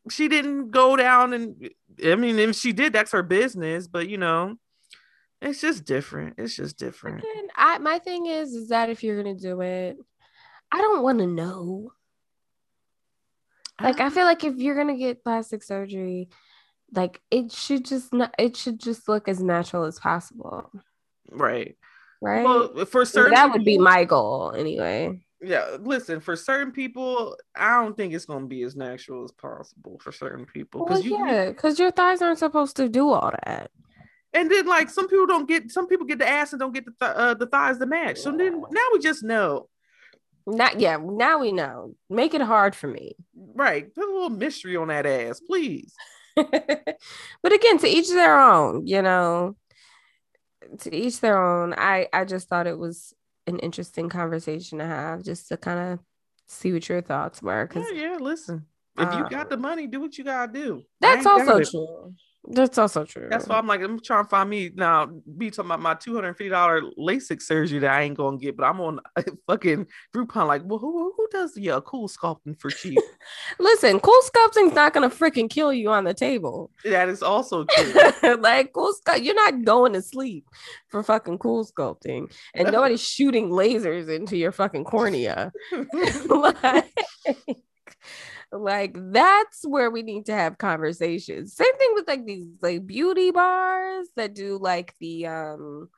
she 0.10 0.28
didn't 0.28 0.72
go 0.72 0.98
down 0.98 1.32
and 1.32 1.70
I 2.04 2.16
mean, 2.16 2.38
if 2.38 2.58
she 2.58 2.74
did, 2.74 2.92
that's 2.92 3.14
her 3.14 3.24
business. 3.24 3.88
But 3.88 4.10
you 4.10 4.18
know, 4.18 4.58
it's 5.42 5.62
just 5.62 5.86
different. 5.86 6.36
It's 6.38 6.58
just 6.58 6.78
different. 6.78 7.24
I 7.56 7.78
my 7.78 8.00
thing 8.00 8.26
is, 8.26 8.54
is 8.54 8.70
that 8.70 8.90
if 8.90 9.04
you're 9.04 9.22
gonna 9.22 9.36
do 9.36 9.62
it, 9.62 9.98
I 10.72 10.78
don't 10.80 11.04
want 11.04 11.20
to 11.20 11.28
know. 11.28 11.92
Like, 13.82 14.00
I 14.00 14.10
feel 14.10 14.26
like 14.26 14.44
if 14.44 14.56
you're 14.56 14.76
gonna 14.76 14.98
get 14.98 15.24
plastic 15.24 15.64
surgery, 15.64 16.30
like 16.94 17.22
it 17.30 17.52
should 17.52 17.86
just 17.86 18.14
not. 18.14 18.34
It 18.40 18.58
should 18.58 18.80
just 18.80 19.08
look 19.08 19.28
as 19.28 19.42
natural 19.42 19.84
as 19.84 20.00
possible. 20.00 20.72
Right. 21.30 21.78
Right. 22.20 22.44
Well, 22.44 22.86
for 22.86 23.06
certain, 23.06 23.36
that 23.36 23.52
would 23.52 23.64
be 23.64 23.78
my 23.78 24.04
goal 24.04 24.52
anyway 24.58 25.22
yeah 25.42 25.78
listen 25.82 26.20
for 26.20 26.36
certain 26.36 26.72
people 26.72 27.38
i 27.56 27.82
don't 27.82 27.96
think 27.96 28.14
it's 28.14 28.26
going 28.26 28.42
to 28.42 28.48
be 28.48 28.64
as 28.64 28.76
natural 28.76 29.24
as 29.24 29.32
possible 29.32 30.00
for 30.02 30.12
certain 30.12 30.46
people 30.46 30.84
because 30.84 31.04
well, 31.08 31.28
yeah 31.28 31.50
because 31.50 31.78
your 31.78 31.92
thighs 31.92 32.22
aren't 32.22 32.40
supposed 32.40 32.76
to 32.76 32.90
do 32.90 33.10
all 33.10 33.32
that 33.46 33.70
and 34.34 34.50
then 34.50 34.66
like 34.66 34.90
some 34.90 35.08
people 35.08 35.28
don't 35.28 35.48
get 35.48 35.70
some 35.72 35.88
people 35.88 36.06
get 36.08 36.18
the 36.18 36.28
ass 36.28 36.54
and 36.54 36.60
don't 36.60 36.74
get 36.74 36.86
the 36.86 36.94
th- 37.00 37.16
uh, 37.16 37.34
the 37.36 37.46
thighs 37.46 37.78
to 37.78 37.86
match 37.86 38.18
so 38.18 38.32
then 38.32 38.60
now 38.72 38.88
we 38.94 39.00
just 39.00 39.24
know 39.24 39.70
not 40.48 40.80
yeah 40.80 40.98
now 41.02 41.40
we 41.40 41.52
know 41.52 41.94
make 42.10 42.34
it 42.34 42.42
hard 42.42 42.76
for 42.76 42.88
me 42.88 43.16
right 43.54 43.94
put 43.94 44.08
a 44.08 44.12
little 44.12 44.30
mystery 44.30 44.76
on 44.76 44.88
that 44.88 45.06
ass 45.06 45.40
please 45.40 45.94
but 46.36 47.54
again 47.54 47.78
to 47.78 47.88
each 47.88 48.10
their 48.10 48.40
own 48.40 48.86
you 48.88 49.02
know 49.02 49.56
to 50.80 50.96
each 50.96 51.20
their 51.20 51.38
own 51.38 51.74
i 51.78 52.08
i 52.14 52.24
just 52.24 52.48
thought 52.48 52.68
it 52.68 52.78
was 52.78 53.14
an 53.48 53.60
interesting 53.60 54.10
conversation 54.10 54.80
to 54.80 54.86
have 54.86 55.24
just 55.24 55.48
to 55.48 55.58
kind 55.58 55.94
of 55.94 56.00
see 56.48 56.74
what 56.74 56.88
your 56.88 57.02
thoughts 57.02 57.42
were. 57.42 57.68
Cause, 57.68 57.86
yeah, 57.94 58.12
yeah, 58.12 58.18
listen. 58.20 58.66
If 59.00 59.14
you 59.14 59.30
got 59.30 59.50
the 59.50 59.56
um, 59.56 59.62
money, 59.62 59.86
do 59.86 60.00
what 60.00 60.18
you 60.18 60.24
gotta 60.24 60.52
do. 60.52 60.84
That's 61.00 61.26
also 61.26 61.64
true. 61.64 62.16
That's 62.50 62.78
also 62.78 63.04
true. 63.04 63.28
That's 63.30 63.46
why 63.48 63.58
I'm 63.58 63.68
like, 63.68 63.82
I'm 63.82 64.00
trying 64.00 64.24
to 64.24 64.30
find 64.30 64.50
me 64.50 64.72
now. 64.74 65.08
Be 65.38 65.52
talking 65.52 65.66
about 65.66 65.82
my 65.82 65.96
two 65.96 66.16
hundred 66.16 66.36
fifty 66.36 66.50
dollar 66.50 66.82
LASIK 66.98 67.42
surgery 67.42 67.80
that 67.80 67.92
I 67.92 68.04
ain't 68.04 68.16
gonna 68.16 68.38
get, 68.38 68.56
but 68.56 68.64
I'm 68.64 68.80
on 68.80 69.02
a 69.18 69.26
fucking 69.48 69.88
Groupon. 70.16 70.48
Like, 70.48 70.62
well, 70.64 70.80
who 70.80 71.14
who 71.16 71.28
does 71.30 71.54
the 71.54 71.72
uh, 71.72 71.82
cool 71.82 72.08
CoolSculpting 72.08 72.60
for 72.60 72.70
cheap? 72.70 73.00
Listen, 73.60 74.00
CoolSculpting's 74.00 74.74
not 74.74 74.94
gonna 74.94 75.10
freaking 75.10 75.50
kill 75.50 75.74
you 75.74 75.90
on 75.90 76.06
the 76.06 76.14
table. 76.14 76.72
That 76.86 77.10
is 77.10 77.22
also 77.22 77.66
true. 77.66 78.38
like 78.40 78.72
cool 78.72 78.94
sculpt, 78.94 79.24
you're 79.24 79.36
not 79.36 79.66
going 79.66 79.92
to 79.94 80.02
sleep 80.02 80.46
for 80.88 81.04
fucking 81.04 81.40
CoolSculpting, 81.40 82.32
and 82.56 82.72
nobody's 82.72 83.04
shooting 83.04 83.50
lasers 83.50 84.10
into 84.10 84.38
your 84.38 84.54
fucking 84.54 84.86
cornea. 84.86 85.52
like, 86.30 86.86
like 88.52 88.96
that's 89.12 89.66
where 89.66 89.92
we 89.92 90.04
need 90.04 90.26
to 90.28 90.34
have 90.34 90.58
conversations. 90.58 91.56
Same 91.56 91.78
thing 91.78 91.92
with 91.94 92.08
like 92.08 92.26
these 92.26 92.48
like 92.62 92.86
beauty 92.86 93.32
bars 93.32 94.08
that 94.16 94.34
do 94.34 94.58
like 94.58 94.96
the 95.00 95.28
um 95.28 95.90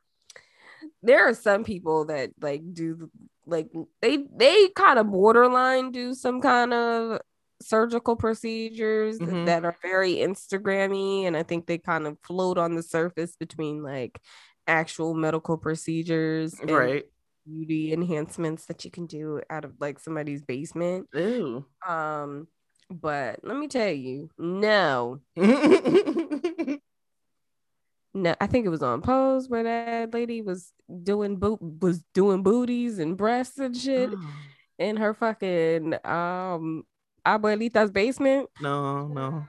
there 1.02 1.28
are 1.28 1.34
some 1.34 1.64
people 1.64 2.06
that 2.06 2.30
like 2.40 2.62
do 2.72 3.10
like 3.46 3.68
they 4.00 4.24
they 4.34 4.68
kind 4.68 4.98
of 4.98 5.10
borderline 5.10 5.92
do 5.92 6.14
some 6.14 6.40
kind 6.40 6.72
of 6.72 7.20
surgical 7.62 8.16
procedures 8.16 9.18
mm-hmm. 9.18 9.44
that 9.44 9.64
are 9.64 9.76
very 9.82 10.14
instagrammy 10.14 11.24
and 11.24 11.36
i 11.36 11.42
think 11.42 11.66
they 11.66 11.76
kind 11.76 12.06
of 12.06 12.16
float 12.22 12.56
on 12.56 12.74
the 12.74 12.82
surface 12.82 13.36
between 13.36 13.82
like 13.82 14.18
actual 14.66 15.12
medical 15.12 15.58
procedures 15.58 16.54
right 16.64 17.04
beauty 17.50 17.92
enhancements 17.92 18.66
that 18.66 18.84
you 18.84 18.90
can 18.90 19.06
do 19.06 19.40
out 19.50 19.64
of 19.64 19.72
like 19.80 19.98
somebody's 19.98 20.42
basement. 20.42 21.08
Ooh. 21.16 21.64
Um, 21.86 22.48
but 22.90 23.40
let 23.42 23.56
me 23.56 23.68
tell 23.68 23.92
you, 23.92 24.30
no. 24.38 25.20
no, 25.36 26.78
I 28.40 28.46
think 28.46 28.66
it 28.66 28.70
was 28.70 28.82
on 28.82 29.02
Pose 29.02 29.48
where 29.48 29.62
that 29.62 30.12
lady 30.12 30.42
was 30.42 30.72
doing 31.02 31.36
boot 31.36 31.60
was 31.60 32.02
doing 32.14 32.42
booties 32.42 32.98
and 32.98 33.16
breasts 33.16 33.58
and 33.58 33.76
shit 33.76 34.10
oh. 34.12 34.34
in 34.78 34.96
her 34.96 35.14
fucking 35.14 35.94
um 36.04 36.84
abuelita's 37.26 37.90
basement. 37.90 38.48
No, 38.60 39.08
no. 39.08 39.44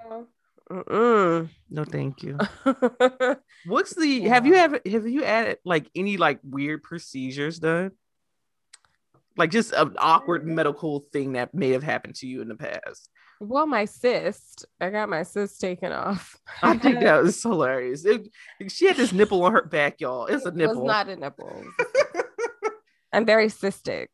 Mm-mm. 0.71 1.49
No, 1.69 1.83
thank 1.83 2.23
you. 2.23 2.37
What's 3.65 3.93
the 3.93 4.21
have 4.21 4.45
you 4.45 4.55
ever 4.55 4.79
have 4.89 5.07
you 5.07 5.25
added 5.25 5.57
like 5.65 5.89
any 5.95 6.15
like 6.15 6.39
weird 6.43 6.81
procedures 6.83 7.59
done? 7.59 7.91
Like 9.35 9.51
just 9.51 9.73
an 9.73 9.95
awkward 9.97 10.47
medical 10.47 11.01
thing 11.11 11.33
that 11.33 11.53
may 11.53 11.71
have 11.71 11.83
happened 11.83 12.15
to 12.15 12.27
you 12.27 12.41
in 12.41 12.47
the 12.47 12.55
past. 12.55 13.09
Well, 13.41 13.65
my 13.65 13.85
cyst, 13.85 14.65
I 14.79 14.91
got 14.91 15.09
my 15.09 15.23
cyst 15.23 15.59
taken 15.59 15.91
off. 15.91 16.37
I 16.61 16.77
think 16.77 16.99
that 16.99 17.23
was 17.23 17.41
hilarious. 17.41 18.05
It, 18.05 18.29
she 18.69 18.87
had 18.87 18.97
this 18.97 19.11
nipple 19.11 19.43
on 19.43 19.51
her 19.51 19.63
back, 19.63 19.99
y'all. 19.99 20.27
It's 20.27 20.45
a 20.45 20.51
nipple. 20.51 20.75
It 20.75 20.81
was 20.83 20.87
not 20.87 21.09
a 21.09 21.15
nipple. 21.15 21.63
I'm 23.13 23.25
very 23.25 23.47
cystic. 23.47 24.07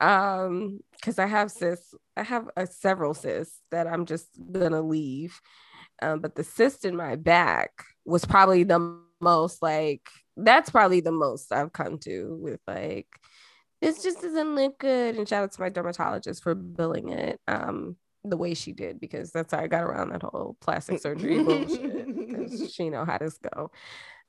Um, 0.00 0.80
because 0.92 1.18
I 1.18 1.26
have 1.26 1.50
cysts, 1.50 1.94
I 2.16 2.22
have 2.22 2.48
a, 2.56 2.66
several 2.66 3.14
cysts 3.14 3.58
that 3.70 3.86
I'm 3.86 4.06
just 4.06 4.28
gonna 4.52 4.82
leave 4.82 5.40
um, 6.02 6.20
but 6.20 6.34
the 6.34 6.44
cyst 6.44 6.84
in 6.84 6.96
my 6.96 7.16
back 7.16 7.70
was 8.04 8.24
probably 8.24 8.64
the 8.64 8.98
most 9.20 9.62
like 9.62 10.08
that's 10.36 10.70
probably 10.70 11.00
the 11.00 11.12
most 11.12 11.52
I've 11.52 11.72
come 11.72 11.98
to 11.98 12.36
with 12.40 12.60
like 12.66 13.06
this 13.80 14.02
just 14.02 14.22
doesn't 14.22 14.54
look 14.54 14.78
good. 14.78 15.16
And 15.16 15.28
shout 15.28 15.44
out 15.44 15.52
to 15.52 15.60
my 15.60 15.68
dermatologist 15.68 16.42
for 16.42 16.54
billing 16.54 17.10
it 17.10 17.40
um 17.48 17.96
the 18.24 18.36
way 18.36 18.54
she 18.54 18.72
did 18.72 19.00
because 19.00 19.32
that's 19.32 19.52
how 19.52 19.58
I 19.58 19.66
got 19.66 19.82
around 19.82 20.10
that 20.10 20.22
whole 20.22 20.56
plastic 20.60 21.00
surgery 21.00 21.42
bullshit. 21.42 22.70
she 22.72 22.90
know 22.90 23.04
how 23.04 23.18
this 23.18 23.38
go. 23.38 23.70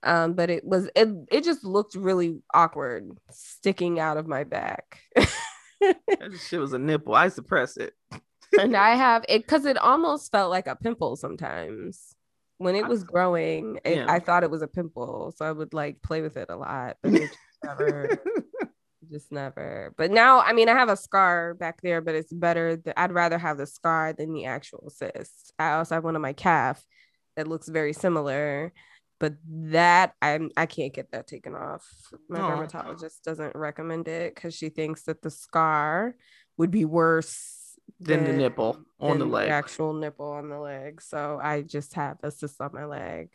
Um, 0.01 0.33
but 0.33 0.49
it 0.49 0.65
was 0.65 0.89
it 0.95 1.09
it 1.31 1.43
just 1.43 1.63
looked 1.63 1.95
really 1.95 2.41
awkward 2.53 3.11
sticking 3.31 3.99
out 3.99 4.17
of 4.17 4.27
my 4.27 4.43
back. 4.43 4.99
that 5.15 6.39
shit 6.47 6.59
was 6.59 6.73
a 6.73 6.79
nipple. 6.79 7.15
I 7.15 7.29
suppress 7.29 7.77
it 7.77 7.93
and 8.59 8.75
I 8.75 8.95
have 8.95 9.25
it 9.29 9.43
because 9.43 9.65
it 9.65 9.77
almost 9.77 10.31
felt 10.31 10.49
like 10.49 10.67
a 10.67 10.75
pimple 10.75 11.15
sometimes. 11.15 12.15
When 12.57 12.75
it 12.75 12.87
was 12.87 13.03
growing, 13.03 13.79
it, 13.83 13.97
yeah. 13.97 14.05
I 14.07 14.19
thought 14.19 14.43
it 14.43 14.51
was 14.51 14.61
a 14.61 14.67
pimple, 14.67 15.33
so 15.35 15.43
I 15.43 15.51
would 15.51 15.73
like 15.73 16.01
play 16.01 16.21
with 16.21 16.37
it 16.37 16.49
a 16.49 16.55
lot, 16.55 16.97
but 17.01 17.13
it 17.13 17.21
just 17.21 17.37
never, 17.63 18.17
just 19.11 19.31
never. 19.31 19.93
But 19.97 20.11
now, 20.11 20.39
I 20.39 20.53
mean, 20.53 20.69
I 20.69 20.73
have 20.73 20.87
a 20.87 20.95
scar 20.95 21.55
back 21.55 21.81
there, 21.81 21.99
but 21.99 22.15
it's 22.15 22.31
better. 22.31 22.77
That 22.77 22.97
I'd 22.97 23.11
rather 23.11 23.37
have 23.37 23.57
the 23.57 23.65
scar 23.65 24.13
than 24.13 24.33
the 24.33 24.45
actual 24.45 24.89
cyst. 24.89 25.51
I 25.59 25.73
also 25.73 25.95
have 25.95 26.03
one 26.03 26.15
on 26.15 26.21
my 26.21 26.33
calf 26.33 26.85
that 27.35 27.47
looks 27.47 27.67
very 27.67 27.91
similar, 27.91 28.71
but 29.19 29.33
that 29.45 30.13
I'm 30.21 30.51
I 30.55 30.65
can't 30.65 30.93
get 30.93 31.11
that 31.11 31.27
taken 31.27 31.55
off. 31.55 31.85
My 32.29 32.39
dermatologist 32.39 33.23
doesn't 33.23 33.55
recommend 33.55 34.07
it 34.07 34.35
because 34.35 34.55
she 34.55 34.69
thinks 34.69 35.03
that 35.03 35.21
the 35.21 35.31
scar 35.31 36.15
would 36.57 36.71
be 36.71 36.85
worse 36.85 37.62
than, 37.99 38.23
the 38.25 38.33
nipple 38.33 38.77
um, 38.99 39.11
on 39.11 39.19
the 39.19 39.25
leg. 39.25 39.47
The 39.47 39.53
actual 39.53 39.93
nipple 39.93 40.31
on 40.31 40.49
the 40.49 40.59
leg. 40.59 41.01
So 41.01 41.39
I 41.41 41.61
just 41.61 41.93
have 41.95 42.17
a 42.23 42.31
cyst 42.31 42.59
on 42.61 42.71
my 42.73 42.85
leg. 42.85 43.29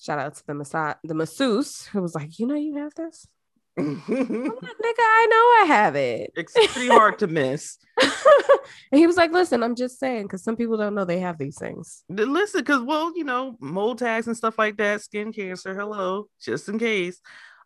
Shout 0.00 0.18
out 0.18 0.34
to 0.36 0.46
the 0.46 0.54
massa- 0.54 0.98
the 1.04 1.14
masseuse 1.14 1.86
who 1.86 2.02
was 2.02 2.14
like, 2.14 2.38
you 2.38 2.46
know, 2.46 2.56
you 2.56 2.76
have 2.76 2.94
this. 2.94 3.26
like, 3.76 3.86
nigga, 3.86 5.00
I 5.00 5.26
know 5.30 5.36
I 5.36 5.64
have 5.66 5.96
it. 5.96 6.32
It's 6.36 6.52
pretty 6.52 6.88
hard 6.88 7.18
to 7.20 7.26
miss. 7.26 7.76
and 8.00 8.98
he 8.98 9.06
was 9.06 9.16
like, 9.16 9.32
listen, 9.32 9.64
I'm 9.64 9.74
just 9.74 9.98
saying, 9.98 10.24
because 10.24 10.44
some 10.44 10.56
people 10.56 10.76
don't 10.76 10.94
know 10.94 11.04
they 11.04 11.18
have 11.18 11.38
these 11.38 11.58
things. 11.58 12.04
Listen, 12.08 12.60
because 12.60 12.82
well, 12.82 13.12
you 13.16 13.24
know, 13.24 13.56
mold 13.60 13.98
tags 13.98 14.28
and 14.28 14.36
stuff 14.36 14.58
like 14.58 14.76
that, 14.76 15.00
skin 15.00 15.32
cancer, 15.32 15.74
hello, 15.74 16.28
just 16.40 16.68
in 16.68 16.78
case. 16.78 17.20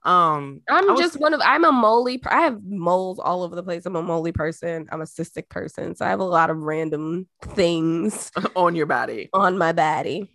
Um, 0.04 0.62
I'm 0.68 0.88
was, 0.88 1.00
just 1.00 1.20
one 1.20 1.34
of 1.34 1.40
I'm 1.44 1.64
a 1.64 1.72
moly. 1.72 2.20
I 2.26 2.42
have 2.42 2.62
moles 2.64 3.18
all 3.18 3.42
over 3.42 3.56
the 3.56 3.62
place. 3.62 3.84
I'm 3.84 3.96
a 3.96 4.02
moly 4.02 4.32
person. 4.32 4.86
I'm 4.90 5.00
a 5.00 5.04
cystic 5.04 5.48
person, 5.48 5.94
so 5.96 6.06
I 6.06 6.10
have 6.10 6.20
a 6.20 6.24
lot 6.24 6.50
of 6.50 6.58
random 6.58 7.26
things 7.42 8.30
on 8.56 8.74
your 8.74 8.86
body. 8.86 9.28
On 9.32 9.58
my 9.58 9.72
body. 9.72 10.30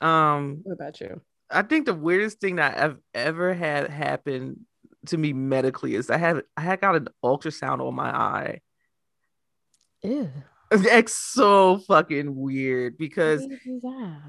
Um, 0.00 0.60
what 0.64 0.74
about 0.74 1.00
you? 1.00 1.20
I 1.50 1.62
think 1.62 1.86
the 1.86 1.94
weirdest 1.94 2.40
thing 2.40 2.56
that 2.56 2.76
I've 2.76 2.98
ever 3.14 3.54
had 3.54 3.88
happen 3.88 4.66
to 5.06 5.16
me 5.16 5.32
medically 5.32 5.94
is 5.94 6.10
I 6.10 6.16
had 6.16 6.42
I 6.56 6.62
had 6.62 6.80
got 6.80 6.96
an 6.96 7.08
ultrasound 7.24 7.80
on 7.80 7.94
my 7.94 8.10
eye. 8.10 8.60
Ew. 10.02 10.30
It's 10.70 11.16
so 11.16 11.78
fucking 11.78 12.34
weird 12.34 12.98
because 12.98 13.46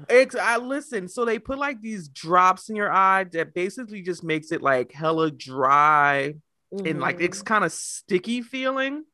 it's 0.08 0.36
I 0.36 0.56
listen. 0.58 1.08
So 1.08 1.24
they 1.24 1.38
put 1.38 1.58
like 1.58 1.80
these 1.80 2.08
drops 2.08 2.68
in 2.68 2.76
your 2.76 2.92
eye 2.92 3.24
that 3.32 3.54
basically 3.54 4.02
just 4.02 4.22
makes 4.22 4.52
it 4.52 4.62
like 4.62 4.92
hella 4.92 5.30
dry 5.30 6.34
mm-hmm. 6.72 6.86
and 6.86 7.00
like 7.00 7.20
it's 7.20 7.38
mm-hmm. 7.38 7.46
kind 7.46 7.64
of 7.64 7.72
sticky 7.72 8.42
feeling. 8.42 9.04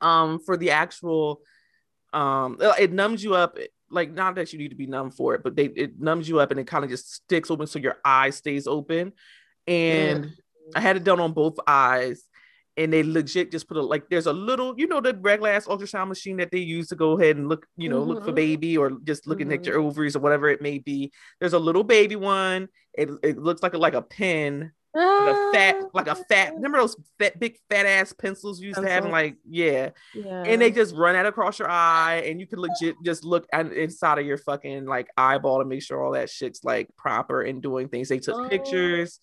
Um, 0.00 0.38
for 0.38 0.56
the 0.56 0.70
actual, 0.70 1.40
um, 2.12 2.58
it 2.60 2.92
numbs 2.92 3.24
you 3.24 3.34
up. 3.34 3.58
Like 3.90 4.12
not 4.12 4.34
that 4.34 4.52
you 4.52 4.58
need 4.58 4.68
to 4.68 4.76
be 4.76 4.86
numb 4.86 5.10
for 5.10 5.34
it, 5.34 5.42
but 5.42 5.56
they 5.56 5.64
it 5.64 5.98
numbs 5.98 6.28
you 6.28 6.40
up 6.40 6.50
and 6.50 6.60
it 6.60 6.66
kind 6.66 6.84
of 6.84 6.90
just 6.90 7.10
sticks 7.10 7.50
open 7.50 7.66
so 7.66 7.78
your 7.78 7.96
eye 8.04 8.30
stays 8.30 8.66
open. 8.66 9.12
And. 9.66 10.32
I 10.74 10.80
had 10.80 10.96
it 10.96 11.04
done 11.04 11.18
on 11.18 11.32
both 11.32 11.58
eyes 11.66 12.22
and 12.78 12.92
they 12.92 13.02
legit 13.02 13.50
just 13.50 13.68
put 13.68 13.76
a 13.76 13.82
like 13.82 14.08
there's 14.08 14.26
a 14.26 14.32
little 14.32 14.74
you 14.78 14.86
know 14.86 15.00
the 15.00 15.12
regular 15.20 15.50
ass 15.50 15.66
ultrasound 15.66 16.08
machine 16.08 16.36
that 16.36 16.50
they 16.50 16.58
use 16.58 16.88
to 16.88 16.96
go 16.96 17.18
ahead 17.18 17.36
and 17.36 17.48
look 17.48 17.66
you 17.76 17.88
know 17.88 18.00
mm-hmm. 18.00 18.10
look 18.10 18.20
for 18.20 18.26
mm-hmm. 18.26 18.36
baby 18.36 18.78
or 18.78 18.92
just 19.04 19.26
looking 19.26 19.48
mm-hmm. 19.48 19.60
at 19.60 19.66
your 19.66 19.78
ovaries 19.78 20.16
or 20.16 20.20
whatever 20.20 20.48
it 20.48 20.62
may 20.62 20.78
be 20.78 21.12
there's 21.40 21.52
a 21.52 21.58
little 21.58 21.84
baby 21.84 22.16
one 22.16 22.68
it, 22.94 23.10
it 23.22 23.38
looks 23.38 23.62
like 23.62 23.74
a, 23.74 23.78
like 23.78 23.94
a 23.94 24.02
pen 24.02 24.72
like 24.94 25.36
a 25.36 25.52
fat 25.52 25.76
like 25.92 26.06
a 26.08 26.14
fat 26.14 26.54
remember 26.54 26.78
those 26.78 26.96
fat 27.18 27.38
big 27.38 27.56
fat 27.68 27.86
ass 27.86 28.12
pencils 28.12 28.58
you 28.60 28.68
used 28.68 28.76
Pencil. 28.76 28.88
to 28.88 28.94
have 28.94 29.04
and 29.04 29.12
like 29.12 29.36
yeah. 29.48 29.90
yeah 30.14 30.42
and 30.44 30.60
they 30.60 30.70
just 30.70 30.94
run 30.94 31.12
that 31.12 31.26
across 31.26 31.58
your 31.58 31.70
eye 31.70 32.22
and 32.26 32.40
you 32.40 32.46
can 32.46 32.58
legit 32.58 32.96
just 33.04 33.22
look 33.22 33.46
at, 33.52 33.70
inside 33.72 34.18
of 34.18 34.26
your 34.26 34.38
fucking 34.38 34.86
like 34.86 35.08
eyeball 35.16 35.58
to 35.58 35.64
make 35.66 35.82
sure 35.82 36.02
all 36.02 36.12
that 36.12 36.30
shit's 36.30 36.64
like 36.64 36.88
proper 36.96 37.42
and 37.42 37.62
doing 37.62 37.88
things 37.88 38.08
they 38.08 38.18
took 38.18 38.36
oh. 38.36 38.48
pictures 38.48 39.20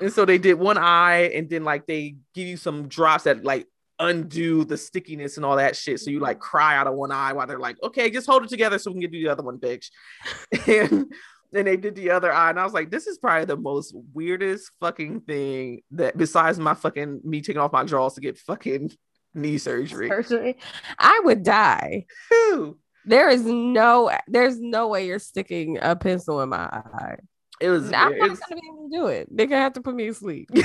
and 0.00 0.12
so 0.12 0.24
they 0.24 0.38
did 0.38 0.54
one 0.54 0.78
eye, 0.78 1.30
and 1.34 1.48
then 1.48 1.64
like 1.64 1.86
they 1.86 2.16
give 2.34 2.46
you 2.46 2.56
some 2.56 2.88
drops 2.88 3.24
that 3.24 3.44
like 3.44 3.66
undo 3.98 4.64
the 4.64 4.76
stickiness 4.76 5.36
and 5.36 5.46
all 5.46 5.56
that 5.56 5.76
shit. 5.76 6.00
So 6.00 6.10
you 6.10 6.20
like 6.20 6.40
cry 6.40 6.76
out 6.76 6.86
of 6.86 6.94
one 6.94 7.12
eye 7.12 7.32
while 7.32 7.46
they're 7.46 7.58
like, 7.58 7.76
okay, 7.82 8.10
just 8.10 8.26
hold 8.26 8.44
it 8.44 8.48
together 8.48 8.78
so 8.78 8.90
we 8.90 8.94
can 8.94 9.00
get 9.02 9.12
the 9.12 9.28
other 9.28 9.42
one, 9.42 9.58
bitch. 9.58 9.90
and 10.66 11.12
then 11.52 11.64
they 11.64 11.76
did 11.76 11.94
the 11.94 12.10
other 12.10 12.32
eye, 12.32 12.50
and 12.50 12.58
I 12.58 12.64
was 12.64 12.72
like, 12.72 12.90
this 12.90 13.06
is 13.06 13.18
probably 13.18 13.44
the 13.44 13.56
most 13.56 13.94
weirdest 14.12 14.70
fucking 14.80 15.20
thing 15.20 15.82
that 15.92 16.16
besides 16.16 16.58
my 16.58 16.74
fucking 16.74 17.20
me 17.24 17.40
taking 17.40 17.60
off 17.60 17.72
my 17.72 17.84
drawers 17.84 18.14
to 18.14 18.20
get 18.20 18.38
fucking 18.38 18.90
knee 19.34 19.58
surgery. 19.58 20.08
Surgery. 20.08 20.56
I 20.98 21.20
would 21.24 21.42
die. 21.42 22.06
Who? 22.30 22.78
There 23.06 23.28
is 23.28 23.44
no 23.44 24.10
there's 24.26 24.58
no 24.58 24.88
way 24.88 25.06
you're 25.06 25.18
sticking 25.18 25.78
a 25.80 25.94
pencil 25.94 26.40
in 26.40 26.48
my 26.48 26.64
eye. 26.64 27.18
It 27.60 27.70
was. 27.70 27.92
I'm 27.92 28.12
it, 28.12 28.18
not 28.18 28.38
gonna 28.48 28.60
be 28.60 28.68
able 28.68 28.88
to 28.88 28.96
do 28.96 29.06
it. 29.06 29.28
They're 29.30 29.46
gonna 29.46 29.62
have 29.62 29.74
to 29.74 29.80
put 29.80 29.94
me 29.94 30.08
asleep. 30.08 30.50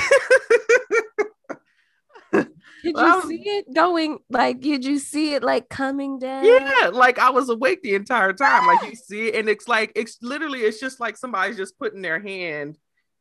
Did 2.83 2.95
you 2.95 3.21
see 3.27 3.43
it 3.43 3.73
going? 3.73 4.19
Like, 4.29 4.61
did 4.61 4.85
you 4.85 4.99
see 4.99 5.33
it 5.33 5.43
like 5.43 5.69
coming 5.69 6.19
down? 6.19 6.45
Yeah, 6.45 6.89
like 6.93 7.19
I 7.19 7.29
was 7.29 7.49
awake 7.49 7.81
the 7.81 7.95
entire 7.95 8.33
time. 8.33 8.65
Like 8.67 8.89
you 8.89 8.95
see 9.07 9.27
it, 9.27 9.35
and 9.35 9.49
it's 9.49 9.67
like 9.67 9.91
it's 9.95 10.17
literally 10.21 10.61
it's 10.61 10.79
just 10.79 10.99
like 10.99 11.17
somebody's 11.17 11.57
just 11.57 11.77
putting 11.77 12.01
their 12.01 12.19
hand 12.19 12.77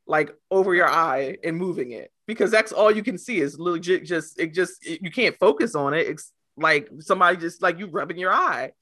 like 0.07 0.35
over 0.51 0.75
your 0.75 0.89
eye 0.89 1.37
and 1.45 1.57
moving 1.57 1.93
it 1.93 2.11
because 2.27 2.51
that's 2.51 2.73
all 2.73 2.91
you 2.91 3.03
can 3.03 3.19
see 3.19 3.41
is 3.41 3.59
legit. 3.59 4.05
Just 4.05 4.39
it 4.39 4.55
just 4.55 4.87
it, 4.87 5.03
you 5.03 5.11
can't 5.11 5.37
focus 5.39 5.75
on 5.75 5.95
it. 5.95 6.07
It's 6.07 6.33
like 6.57 6.89
somebody 7.01 7.37
just 7.37 7.63
like 7.63 7.79
you 7.79 7.87
rubbing 7.87 8.19
your 8.19 8.33
eye. 8.33 8.73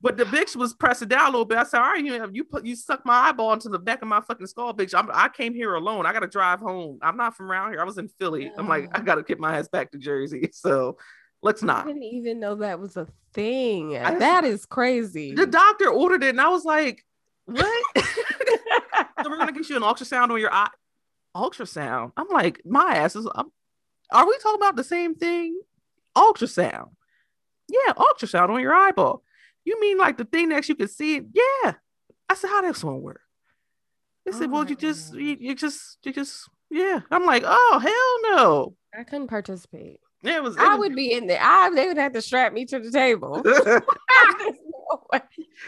But 0.00 0.16
the 0.16 0.24
bitch 0.24 0.54
was 0.54 0.74
pressing 0.74 1.08
down 1.08 1.26
a 1.26 1.30
little 1.30 1.44
bit. 1.44 1.58
I 1.58 1.64
said, 1.64 1.80
"All 1.80 1.90
right, 1.90 2.04
you 2.04 2.30
you 2.32 2.44
put 2.44 2.64
you 2.64 2.76
suck 2.76 3.04
my 3.04 3.28
eyeball 3.28 3.52
into 3.52 3.68
the 3.68 3.78
back 3.78 4.02
of 4.02 4.08
my 4.08 4.20
fucking 4.20 4.46
skull, 4.46 4.72
bitch. 4.72 4.94
I'm, 4.96 5.10
i 5.12 5.28
came 5.28 5.54
here 5.54 5.74
alone. 5.74 6.06
I 6.06 6.12
got 6.12 6.20
to 6.20 6.28
drive 6.28 6.60
home. 6.60 6.98
I'm 7.02 7.16
not 7.16 7.36
from 7.36 7.50
around 7.50 7.72
here. 7.72 7.80
I 7.80 7.84
was 7.84 7.98
in 7.98 8.08
Philly. 8.08 8.50
I'm 8.56 8.68
like, 8.68 8.96
I 8.96 9.00
got 9.00 9.16
to 9.16 9.22
get 9.22 9.40
my 9.40 9.58
ass 9.58 9.68
back 9.68 9.90
to 9.92 9.98
Jersey. 9.98 10.50
So 10.58 10.98
let's 11.42 11.62
not." 11.62 11.84
I 11.84 11.88
didn't 11.88 12.02
even 12.04 12.40
know 12.40 12.56
that 12.56 12.80
was 12.80 12.96
a 12.96 13.06
thing. 13.32 13.96
I, 13.96 14.18
that 14.18 14.44
is 14.44 14.66
crazy. 14.66 15.34
The 15.34 15.46
doctor 15.46 15.88
ordered 15.88 16.22
it, 16.22 16.30
and 16.30 16.40
I 16.40 16.48
was 16.48 16.64
like, 16.64 17.04
"What?" 17.46 17.84
so 17.96 19.30
we're 19.30 19.38
gonna 19.38 19.52
get 19.52 19.68
you 19.68 19.76
an 19.76 19.82
ultrasound 19.82 20.30
on 20.30 20.40
your 20.40 20.52
eye. 20.52 20.70
Ultrasound. 21.36 22.12
I'm 22.16 22.28
like, 22.28 22.62
my 22.64 22.94
ass 22.94 23.16
is. 23.16 23.28
I'm, 23.34 23.46
are 24.10 24.26
we 24.26 24.38
talking 24.38 24.60
about 24.60 24.76
the 24.76 24.84
same 24.84 25.14
thing? 25.14 25.60
Ultrasound. 26.16 26.90
Yeah, 27.68 27.92
ultrasound 27.94 28.50
on 28.50 28.60
your 28.60 28.74
eyeball. 28.74 29.22
You 29.64 29.80
mean 29.80 29.98
like 29.98 30.16
the 30.16 30.24
thing 30.24 30.48
that 30.50 30.68
you 30.68 30.74
can 30.74 30.88
see 30.88 31.16
it? 31.16 31.26
Yeah. 31.34 31.74
I 32.28 32.34
said, 32.34 32.48
how 32.48 32.62
that's 32.62 32.82
gonna 32.82 32.98
work? 32.98 33.20
They 34.24 34.32
said, 34.32 34.48
oh 34.48 34.52
well, 34.52 34.68
you 34.68 34.76
just, 34.76 35.14
you, 35.14 35.36
you, 35.38 35.54
just, 35.54 35.98
you 36.04 36.12
just, 36.12 36.48
yeah. 36.70 37.00
I'm 37.10 37.24
like, 37.24 37.42
oh 37.46 37.78
hell 37.78 38.36
no. 38.36 38.74
I 38.98 39.04
couldn't 39.04 39.28
participate. 39.28 40.00
Yeah, 40.22 40.36
it 40.36 40.42
was. 40.42 40.56
It 40.56 40.62
I 40.62 40.70
was, 40.70 40.78
would 40.80 40.96
be 40.96 41.12
in 41.12 41.26
there. 41.26 41.40
I 41.40 41.70
they 41.74 41.86
would 41.86 41.96
have 41.96 42.12
to 42.12 42.22
strap 42.22 42.52
me 42.52 42.64
to 42.66 42.80
the 42.80 42.90
table. 42.90 43.42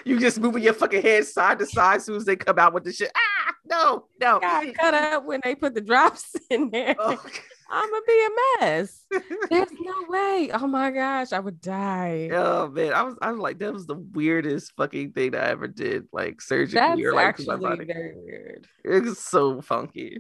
you 0.05 0.19
just 0.19 0.41
moving 0.41 0.63
your 0.63 0.75
fucking 0.75 1.03
head 1.03 1.27
side 1.27 1.59
to 1.59 1.67
side 1.67 1.97
as 1.97 2.07
soon 2.07 2.17
as 2.17 2.25
they 2.25 2.37
come 2.37 2.59
out 2.59 2.75
with 2.75 2.85
the 2.85 2.93
shit. 2.93 3.11
Ah, 3.15 3.55
no, 3.69 4.07
no. 4.21 4.41
Got 4.41 4.75
cut 4.75 4.95
up 4.95 5.25
when 5.25 5.41
they 5.45 5.55
put 5.55 5.75
the 5.75 5.81
drops 5.81 6.35
in 6.51 6.71
there. 6.71 6.97
Oh. 6.99 7.23
I'm 7.71 7.89
gonna 7.91 8.03
be 8.07 8.27
a 8.27 8.61
mess. 8.65 9.07
There's 9.49 9.69
no 9.81 9.95
way. 10.09 10.51
Oh 10.53 10.67
my 10.67 10.91
gosh, 10.91 11.33
I 11.33 11.39
would 11.39 11.61
die. 11.61 12.29
Oh 12.33 12.69
man, 12.69 12.93
I 12.93 13.03
was 13.03 13.17
I 13.23 13.31
was 13.31 13.41
like 13.41 13.59
that 13.61 13.73
was 13.73 13.87
the 13.87 13.95
weirdest 13.97 14.73
fucking 14.77 15.13
thing 15.13 15.35
I 15.35 15.51
ever 15.51 15.69
did, 15.69 16.07
like 16.13 16.41
surgically 16.41 16.81
That's 16.81 17.01
or 17.03 17.15
like 17.15 17.27
actually 17.27 17.47
my 17.47 17.57
body. 17.57 17.85
very 17.85 18.15
weird. 18.17 18.67
It's 18.85 19.21
so 19.25 19.61
funky. 19.61 20.19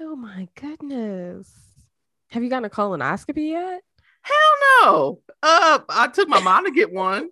Oh 0.00 0.16
my 0.16 0.48
goodness. 0.54 1.50
Have 2.30 2.42
you 2.42 2.50
gotten 2.50 2.64
a 2.66 2.70
colonoscopy 2.70 3.50
yet? 3.50 3.82
Hell 4.22 4.82
no. 4.82 5.20
Uh, 5.42 5.78
I 5.88 6.08
took 6.08 6.28
my 6.28 6.40
mom 6.40 6.64
to 6.66 6.70
get 6.70 6.92
one 6.92 7.30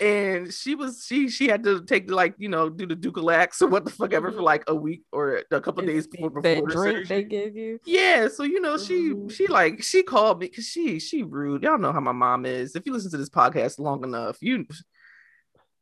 and 0.00 0.52
she 0.52 0.74
was 0.74 1.04
she 1.06 1.28
she 1.28 1.48
had 1.48 1.62
to 1.64 1.84
take 1.84 2.10
like 2.10 2.34
you 2.38 2.48
know 2.48 2.68
do 2.68 2.86
the 2.86 2.96
Ducalax 2.96 3.60
or 3.62 3.68
what 3.68 3.84
the 3.84 3.90
fuck 3.90 4.12
ever 4.12 4.30
for 4.30 4.36
mm-hmm. 4.36 4.44
like 4.44 4.64
a 4.66 4.74
week 4.74 5.02
or 5.12 5.42
a 5.50 5.60
couple 5.60 5.84
days 5.84 6.06
before 6.06 6.30
before 6.30 6.68
the 6.68 6.72
drink 6.72 7.08
they 7.08 7.22
give 7.22 7.56
you. 7.56 7.78
Yeah, 7.84 8.28
so 8.28 8.42
you 8.42 8.60
know 8.60 8.78
she 8.78 9.10
mm-hmm. 9.10 9.28
she 9.28 9.46
like 9.46 9.82
she 9.82 10.02
called 10.02 10.40
me 10.40 10.48
because 10.48 10.66
she 10.66 10.98
she 10.98 11.22
rude. 11.22 11.62
Y'all 11.62 11.78
know 11.78 11.92
how 11.92 12.00
my 12.00 12.12
mom 12.12 12.46
is. 12.46 12.74
If 12.74 12.86
you 12.86 12.92
listen 12.92 13.10
to 13.12 13.18
this 13.18 13.30
podcast 13.30 13.78
long 13.78 14.04
enough, 14.04 14.38
you 14.40 14.66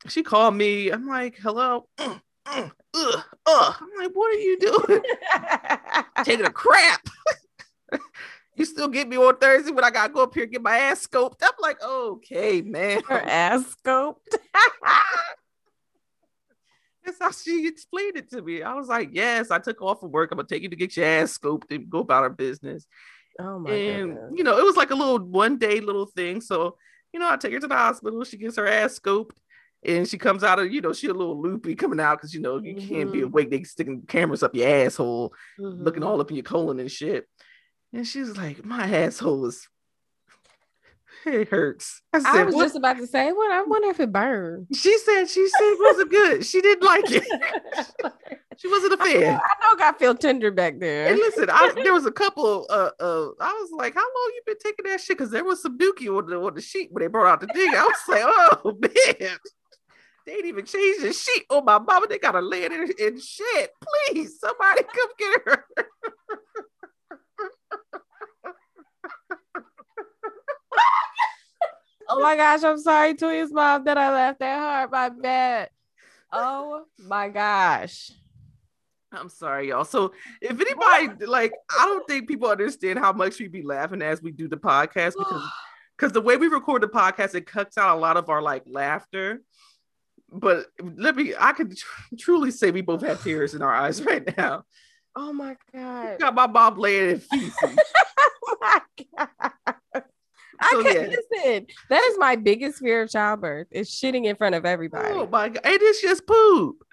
she 0.08 0.22
called 0.22 0.54
me. 0.54 0.90
I'm 0.90 1.06
like, 1.06 1.36
hello. 1.36 1.88
Mm, 1.98 2.20
mm, 2.46 2.72
uh, 2.94 3.22
uh. 3.46 3.72
I'm 3.80 3.88
like, 3.98 4.12
what 4.12 4.34
are 4.34 4.38
you 4.38 4.58
doing? 4.58 5.02
Taking 6.24 6.46
a 6.46 6.50
crap. 6.50 7.06
you 8.56 8.64
still 8.64 8.88
get 8.88 9.08
me 9.08 9.16
on 9.16 9.36
Thursday 9.36 9.70
when 9.70 9.84
I 9.84 9.90
gotta 9.90 10.12
go 10.12 10.22
up 10.22 10.34
here 10.34 10.42
and 10.44 10.52
get 10.52 10.62
my 10.62 10.76
ass 10.76 11.06
scoped. 11.06 11.42
I'm 11.42 11.50
like, 11.60 11.82
okay, 11.82 12.62
man. 12.62 13.02
Her 13.08 13.20
ass 13.20 13.76
scoped. 13.84 14.16
That's 17.04 17.18
how 17.18 17.30
she 17.30 17.66
explained 17.66 18.16
it 18.16 18.30
to 18.30 18.42
me. 18.42 18.62
I 18.62 18.74
was 18.74 18.88
like, 18.88 19.10
yes, 19.12 19.50
I 19.50 19.58
took 19.58 19.80
off 19.80 20.00
from 20.00 20.12
work. 20.12 20.30
I'm 20.30 20.36
gonna 20.36 20.48
take 20.48 20.62
you 20.62 20.68
to 20.68 20.76
get 20.76 20.96
your 20.96 21.06
ass 21.06 21.36
scoped 21.38 21.70
and 21.70 21.88
go 21.88 22.00
about 22.00 22.22
our 22.22 22.30
business. 22.30 22.86
Oh 23.38 23.58
my 23.58 23.70
God. 23.70 23.76
and 23.76 24.14
goodness. 24.14 24.32
you 24.36 24.44
know, 24.44 24.58
it 24.58 24.64
was 24.64 24.76
like 24.76 24.90
a 24.90 24.94
little 24.94 25.18
one 25.18 25.58
day 25.58 25.80
little 25.80 26.06
thing. 26.06 26.40
So, 26.40 26.76
you 27.12 27.20
know, 27.20 27.30
I 27.30 27.36
take 27.36 27.52
her 27.52 27.60
to 27.60 27.66
the 27.66 27.74
hospital, 27.74 28.24
she 28.24 28.36
gets 28.36 28.56
her 28.56 28.66
ass 28.66 28.98
scoped. 28.98 29.36
And 29.82 30.06
she 30.06 30.18
comes 30.18 30.44
out 30.44 30.58
of, 30.58 30.70
you 30.70 30.82
know, 30.82 30.92
she 30.92 31.06
a 31.06 31.14
little 31.14 31.40
loopy 31.40 31.74
coming 31.74 32.00
out 32.00 32.18
because 32.18 32.34
you 32.34 32.40
know 32.40 32.58
you 32.58 32.74
mm-hmm. 32.74 32.88
can't 32.88 33.10
be 33.10 33.20
mm-hmm. 33.20 33.28
awake. 33.28 33.50
They 33.50 33.62
sticking 33.62 34.02
cameras 34.02 34.42
up 34.42 34.54
your 34.54 34.68
asshole, 34.68 35.32
mm-hmm. 35.58 35.82
looking 35.82 36.02
all 36.02 36.20
up 36.20 36.28
in 36.28 36.36
your 36.36 36.42
colon 36.42 36.78
and 36.80 36.90
shit. 36.90 37.26
And 37.92 38.06
she's 38.06 38.36
like, 38.36 38.64
my 38.64 38.84
asshole 38.84 39.50
it 41.26 41.48
hurts. 41.48 42.02
I, 42.12 42.20
said, 42.20 42.34
I 42.34 42.44
was 42.44 42.54
what? 42.54 42.64
just 42.64 42.76
about 42.76 42.96
to 42.98 43.06
say, 43.06 43.32
what 43.32 43.50
I 43.50 43.62
wonder 43.62 43.88
if 43.88 44.00
it 44.00 44.12
burned. 44.12 44.68
She 44.74 44.96
said 44.98 45.26
she 45.26 45.48
said 45.48 45.62
it 45.62 45.78
wasn't 45.80 46.10
good. 46.10 46.46
She 46.46 46.60
didn't 46.60 46.84
like 46.84 47.04
it. 47.08 47.24
she 48.56 48.68
wasn't 48.68 48.94
a 48.94 48.96
fan. 48.96 49.16
I 49.16 49.20
know, 49.20 49.40
I 49.40 49.74
know 49.76 49.84
I 49.84 49.92
feel 49.98 50.14
tender 50.14 50.50
back 50.50 50.78
there. 50.78 51.08
And 51.08 51.18
listen, 51.18 51.50
I, 51.50 51.72
there 51.82 51.92
was 51.92 52.06
a 52.06 52.12
couple 52.12 52.66
uh 52.70 52.90
uh 53.00 53.28
I 53.40 53.52
was 53.52 53.70
like, 53.72 53.94
how 53.94 54.00
long 54.00 54.32
you 54.34 54.42
been 54.46 54.56
taking 54.62 54.90
that 54.90 55.00
shit? 55.00 55.18
Because 55.18 55.30
there 55.30 55.44
was 55.44 55.62
some 55.62 55.78
dookie 55.78 56.08
on 56.08 56.26
the 56.26 56.36
on 56.36 56.54
the 56.54 56.60
sheet 56.60 56.88
when 56.90 57.02
they 57.02 57.08
brought 57.08 57.26
out 57.26 57.40
the 57.40 57.48
dig. 57.48 57.74
I 57.74 57.84
was 57.84 57.96
like, 58.08 58.22
oh 58.24 58.78
man. 58.80 59.38
They 60.26 60.32
ain't 60.32 60.46
even 60.46 60.66
changed 60.66 61.02
the 61.02 61.12
sheet 61.12 61.44
on 61.50 61.64
my 61.64 61.78
mama. 61.78 62.06
They 62.06 62.18
gotta 62.18 62.40
lay 62.40 62.62
it 62.62 62.72
in, 62.72 62.82
in 62.98 63.20
shit. 63.20 63.70
Please, 64.08 64.38
somebody 64.38 64.82
come 64.82 65.10
get 65.18 65.40
her. 65.46 65.64
Oh 72.10 72.20
my 72.20 72.36
gosh, 72.36 72.62
I'm 72.62 72.78
sorry, 72.78 73.14
Toya's 73.14 73.52
mom, 73.52 73.84
that 73.84 73.96
I 73.96 74.12
laughed 74.12 74.40
that 74.40 74.58
hard. 74.58 74.90
My 74.90 75.08
bad. 75.08 75.70
Oh 76.32 76.84
my 76.98 77.28
gosh. 77.28 78.10
I'm 79.12 79.28
sorry, 79.28 79.68
y'all. 79.68 79.84
So 79.84 80.12
if 80.40 80.60
anybody 80.60 81.26
like, 81.26 81.52
I 81.76 81.86
don't 81.86 82.06
think 82.08 82.28
people 82.28 82.48
understand 82.48 82.98
how 82.98 83.12
much 83.12 83.40
we 83.40 83.48
be 83.48 83.62
laughing 83.62 84.02
as 84.02 84.22
we 84.22 84.30
do 84.30 84.48
the 84.48 84.56
podcast 84.56 85.14
because 85.18 85.42
because 85.96 86.12
the 86.12 86.20
way 86.20 86.36
we 86.36 86.48
record 86.48 86.82
the 86.82 86.88
podcast, 86.88 87.34
it 87.34 87.46
cuts 87.46 87.76
out 87.76 87.96
a 87.96 88.00
lot 88.00 88.16
of 88.16 88.28
our 88.28 88.40
like 88.40 88.62
laughter. 88.66 89.42
But 90.32 90.66
let 90.80 91.16
me, 91.16 91.34
I 91.38 91.52
could 91.52 91.76
tr- 91.76 92.14
truly 92.16 92.52
say 92.52 92.70
we 92.70 92.82
both 92.82 93.02
have 93.02 93.22
tears 93.22 93.54
in 93.54 93.62
our 93.62 93.74
eyes 93.74 94.02
right 94.04 94.36
now. 94.36 94.64
Oh 95.16 95.32
my 95.32 95.56
god! 95.74 96.20
got 96.20 96.34
my 96.36 96.46
mom 96.46 96.78
laying 96.78 97.10
in 97.10 97.18
feces. 97.18 97.52
oh 98.46 98.56
my 98.60 98.80
god! 99.16 100.04
I 100.60 100.82
can't 100.82 101.10
yeah. 101.10 101.16
Listen. 101.44 101.66
That 101.88 102.02
is 102.02 102.18
my 102.18 102.36
biggest 102.36 102.78
fear 102.78 103.02
of 103.02 103.10
childbirth 103.10 103.68
is 103.70 103.90
shitting 103.90 104.26
in 104.26 104.36
front 104.36 104.54
of 104.54 104.64
everybody. 104.64 105.08
Oh 105.12 105.26
my 105.26 105.48
god. 105.48 105.64
It 105.64 105.82
is 105.82 106.00
just 106.00 106.26
poop. 106.26 106.84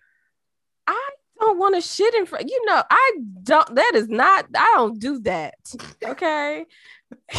I 0.87 1.09
don't 1.39 1.59
want 1.59 1.75
to 1.75 1.81
shit 1.81 2.13
in 2.15 2.25
front. 2.25 2.49
You 2.49 2.65
know, 2.65 2.81
I 2.89 3.11
don't 3.43 3.75
that 3.75 3.91
is 3.95 4.09
not 4.09 4.47
I 4.55 4.73
don't 4.75 4.99
do 4.99 5.19
that. 5.21 5.55
Okay. 6.03 6.65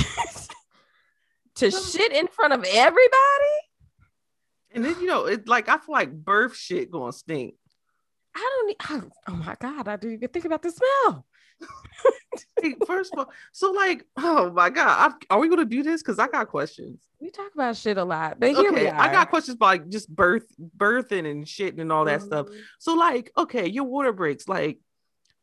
to 1.56 1.70
shit 1.70 2.12
in 2.12 2.28
front 2.28 2.52
of 2.52 2.64
everybody. 2.64 3.14
And 4.72 4.84
then 4.84 5.00
you 5.00 5.06
know, 5.06 5.26
it's 5.26 5.48
like 5.48 5.68
I 5.68 5.78
feel 5.78 5.94
like 5.94 6.12
birth 6.12 6.56
shit 6.56 6.90
gonna 6.90 7.12
stink. 7.12 7.54
I 8.36 8.40
don't 8.40 8.66
need 8.68 8.76
oh, 8.90 9.10
oh 9.28 9.36
my 9.36 9.56
god, 9.60 9.88
I 9.88 9.96
didn't 9.96 10.14
even 10.14 10.28
think 10.28 10.44
about 10.44 10.62
the 10.62 10.70
smell. 10.70 11.26
First 12.86 13.12
of 13.12 13.20
all, 13.20 13.30
so 13.52 13.72
like, 13.72 14.04
oh 14.16 14.50
my 14.50 14.70
god, 14.70 15.12
I, 15.30 15.34
are 15.34 15.40
we 15.40 15.48
gonna 15.48 15.64
do 15.64 15.82
this? 15.82 16.02
Because 16.02 16.18
I 16.18 16.28
got 16.28 16.48
questions. 16.48 17.00
We 17.20 17.30
talk 17.30 17.52
about 17.54 17.76
shit 17.76 17.98
a 17.98 18.04
lot, 18.04 18.38
but 18.38 18.50
here 18.50 18.70
okay, 18.70 18.84
we 18.84 18.88
are. 18.88 19.00
I 19.00 19.10
got 19.10 19.30
questions 19.30 19.56
about 19.56 19.66
like 19.66 19.88
just 19.88 20.08
birth, 20.08 20.46
birthing 20.76 21.28
and 21.28 21.48
shit 21.48 21.76
and 21.76 21.90
all 21.90 22.04
that 22.04 22.20
mm-hmm. 22.20 22.26
stuff. 22.26 22.46
So 22.78 22.94
like, 22.94 23.32
okay, 23.36 23.68
your 23.68 23.84
water 23.84 24.12
breaks. 24.12 24.46
Like, 24.46 24.78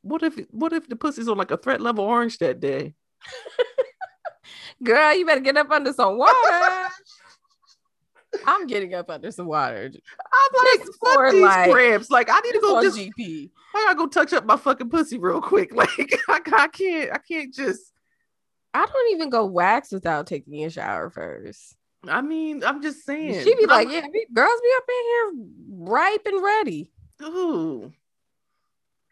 what 0.02 0.24
if 0.24 0.40
what 0.52 0.72
if 0.74 0.88
the 0.88 0.96
pussy's 0.96 1.28
on 1.28 1.38
like 1.38 1.52
a 1.52 1.58
threat 1.58 1.82
level 1.82 2.06
orange 2.06 2.38
that 2.38 2.60
day? 2.60 2.94
Girl, 4.84 5.16
you 5.16 5.26
better 5.26 5.42
get 5.42 5.58
up 5.58 5.72
under 5.72 5.94
some 5.94 6.18
water. 6.18 6.34
I'm 8.46 8.68
getting 8.68 8.94
up 8.94 9.10
under 9.10 9.32
some 9.32 9.46
water. 9.46 9.92
I'm 9.92 10.80
like, 10.80 10.88
fuck 11.04 11.32
these 11.32 11.42
like, 11.42 11.72
cramps. 11.72 12.10
Like, 12.10 12.30
I 12.30 12.40
need 12.42 12.54
to 12.54 12.60
go 12.60 12.82
just 12.82 12.98
GP. 12.98 13.50
I 13.74 13.84
gotta 13.86 13.98
go 13.98 14.08
touch 14.08 14.34
up 14.34 14.46
my 14.46 14.58
fucking 14.58 14.90
pussy 14.90 15.18
real 15.18 15.42
quick. 15.42 15.72
Like, 15.76 16.14
I, 16.30 16.40
I 16.64 16.68
can't, 16.68 17.12
I 17.14 17.18
can't 17.18 17.54
just. 17.54 17.92
I 18.74 18.86
don't 18.86 19.12
even 19.16 19.30
go 19.30 19.46
wax 19.46 19.92
without 19.92 20.28
taking 20.28 20.64
a 20.66 20.70
shower 20.70 21.10
first. 21.10 21.76
I 22.08 22.22
mean, 22.22 22.64
I'm 22.64 22.82
just 22.82 23.06
saying. 23.06 23.44
She'd 23.44 23.58
be 23.58 23.66
like, 23.66 23.88
I'm, 23.88 23.94
yeah, 23.94 24.02
girls 24.34 24.62
be 24.62 24.70
up 24.78 24.84
in 24.90 25.06
here 25.06 25.48
ripe 25.70 26.26
and 26.26 26.44
ready. 26.44 26.92
Ooh, 27.24 27.94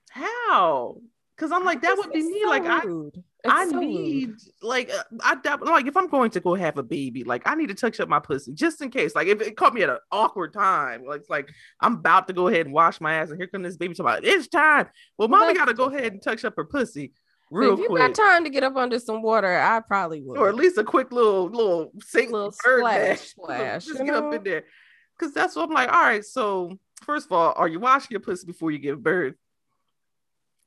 how? 0.10 0.98
Because 1.36 1.52
I'm 1.52 1.66
like, 1.66 1.82
that 1.82 1.98
would 1.98 2.12
be 2.12 2.24
me. 2.24 2.42
So 2.44 2.50
like, 2.50 2.86
rude. 2.86 3.18
I 3.18 3.22
it's 3.44 3.54
I 3.54 3.68
so 3.68 3.80
need 3.80 4.30
rude. 4.30 4.40
like 4.62 4.90
uh, 4.90 5.04
I 5.22 5.36
like 5.58 5.86
if 5.88 5.98
I'm 5.98 6.08
going 6.08 6.32
to 6.32 6.40
go 6.40 6.56
have 6.56 6.78
a 6.78 6.84
baby, 6.84 7.24
like 7.24 7.44
I 7.46 7.56
need 7.56 7.68
to 7.68 7.74
touch 7.74 8.00
up 8.00 8.08
my 8.08 8.20
pussy 8.20 8.54
just 8.54 8.82
in 8.82 8.90
case. 8.90 9.16
Like 9.16 9.28
if 9.28 9.42
it 9.42 9.58
caught 9.58 9.74
me 9.74 9.84
at 9.84 9.90
an 9.90 9.98
awkward 10.12 10.54
time, 10.54 11.06
like 11.06 11.22
it's 11.22 11.30
like 11.30 11.50
I'm 11.82 11.96
about 11.96 12.28
to 12.28 12.34
go 12.34 12.48
ahead 12.48 12.66
and 12.66 12.74
wash 12.74 13.02
my 13.02 13.16
ass, 13.16 13.30
and 13.30 13.38
here 13.40 13.48
comes 13.48 13.66
this 13.66 13.78
baby 13.78 13.96
talking 13.96 14.06
about 14.12 14.24
it's 14.24 14.48
time. 14.48 14.88
Well, 15.18 15.28
mommy 15.28 15.56
got 15.56 15.66
to 15.66 15.74
go 15.74 15.86
ahead 15.86 16.14
and 16.14 16.22
touch 16.22 16.46
up 16.46 16.56
her 16.56 16.64
pussy 16.64 17.12
real 17.52 17.74
if 17.74 17.80
you 17.80 17.88
quick. 17.88 18.02
got 18.02 18.16
time 18.16 18.44
to 18.44 18.50
get 18.50 18.64
up 18.64 18.76
under 18.76 19.00
some 19.00 19.22
water, 19.22 19.54
I 19.60 19.80
probably 19.82 20.22
would, 20.22 20.38
or 20.38 20.50
at 20.50 20.56
least 20.56 20.78
a 20.78 20.84
quick 20.84 21.12
little 21.12 21.46
little 21.50 21.92
sink 22.02 22.32
little 22.32 22.52
splash, 22.52 23.20
splash. 23.30 23.86
Just 23.86 23.98
get 23.98 24.08
know? 24.08 24.30
up 24.30 24.34
in 24.34 24.44
there, 24.44 24.64
because 25.18 25.34
that's 25.34 25.56
what 25.56 25.68
I'm 25.68 25.74
like. 25.74 25.92
All 25.92 26.02
right, 26.02 26.24
so 26.24 26.78
first 27.04 27.26
of 27.26 27.34
all, 27.34 27.54
are 27.56 27.68
you 27.68 27.80
washing 27.80 28.10
your 28.12 28.22
pussy 28.22 28.46
before 28.48 28.72
you 28.72 28.80
give 28.80 29.04
birth? 29.04 29.36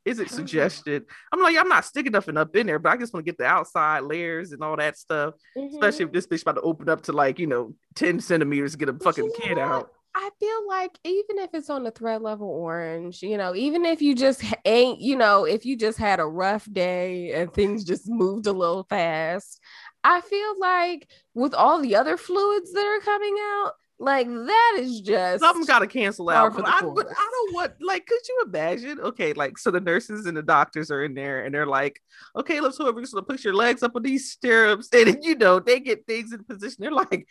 Is 0.06 0.20
it 0.20 0.30
suggested? 0.30 1.04
I'm 1.32 1.42
like, 1.42 1.56
I'm 1.58 1.68
not 1.68 1.84
sticking 1.84 2.12
nothing 2.12 2.36
up 2.36 2.54
in 2.54 2.68
there, 2.68 2.78
but 2.78 2.92
I 2.92 2.96
just 2.96 3.12
want 3.12 3.26
to 3.26 3.30
get 3.30 3.38
the 3.38 3.44
outside 3.44 4.04
layers 4.04 4.52
and 4.52 4.62
all 4.62 4.76
that 4.76 4.96
stuff. 4.96 5.34
Mm-hmm. 5.58 5.74
Especially 5.74 6.04
if 6.04 6.12
this 6.12 6.28
bitch 6.28 6.42
about 6.42 6.54
to 6.54 6.60
open 6.60 6.88
up 6.88 7.02
to 7.02 7.12
like, 7.12 7.40
you 7.40 7.48
know, 7.48 7.74
10 7.96 8.20
centimeters 8.20 8.72
to 8.72 8.78
get 8.78 8.88
a 8.88 8.94
fucking 8.94 9.24
you 9.24 9.34
kid 9.42 9.58
out. 9.58 9.90
I 10.14 10.30
feel 10.40 10.66
like 10.66 10.98
even 11.04 11.38
if 11.40 11.50
it's 11.52 11.68
on 11.68 11.84
the 11.84 11.90
threat 11.90 12.22
level 12.22 12.48
orange, 12.48 13.22
you 13.22 13.36
know, 13.36 13.54
even 13.54 13.84
if 13.84 14.00
you 14.00 14.14
just 14.14 14.42
ain't, 14.64 15.00
you 15.00 15.16
know, 15.16 15.44
if 15.44 15.66
you 15.66 15.76
just 15.76 15.98
had 15.98 16.20
a 16.20 16.24
rough 16.24 16.66
day 16.72 17.32
and 17.32 17.52
things 17.52 17.84
just 17.84 18.08
moved 18.08 18.46
a 18.46 18.52
little 18.52 18.84
fast, 18.84 19.60
I 20.04 20.22
feel 20.22 20.58
like 20.58 21.10
with 21.34 21.52
all 21.52 21.82
the 21.82 21.96
other 21.96 22.16
fluids 22.16 22.72
that 22.72 22.86
are 22.86 23.00
coming 23.00 23.36
out, 23.38 23.72
like 23.98 24.28
that 24.28 24.76
is 24.78 25.00
just 25.00 25.40
something 25.40 25.64
got 25.64 25.78
to 25.78 25.86
cancel 25.86 26.28
out. 26.28 26.54
But 26.54 26.68
I, 26.68 26.82
but 26.82 27.06
I 27.08 27.30
don't 27.32 27.54
want 27.54 27.72
like. 27.80 28.06
Could 28.06 28.20
you 28.28 28.44
imagine? 28.46 29.00
Okay, 29.00 29.32
like 29.32 29.56
so 29.56 29.70
the 29.70 29.80
nurses 29.80 30.26
and 30.26 30.36
the 30.36 30.42
doctors 30.42 30.90
are 30.90 31.02
in 31.02 31.14
there 31.14 31.44
and 31.44 31.54
they're 31.54 31.66
like, 31.66 31.98
okay, 32.36 32.60
let's 32.60 32.76
whoever 32.76 33.00
just 33.00 33.16
put 33.26 33.42
your 33.42 33.54
legs 33.54 33.82
up 33.82 33.96
on 33.96 34.02
these 34.02 34.30
stirrups, 34.30 34.90
and 34.92 35.24
you 35.24 35.34
know 35.34 35.60
they 35.60 35.80
get 35.80 36.06
things 36.06 36.34
in 36.34 36.44
position. 36.44 36.76
They're 36.80 36.92
like, 36.92 37.26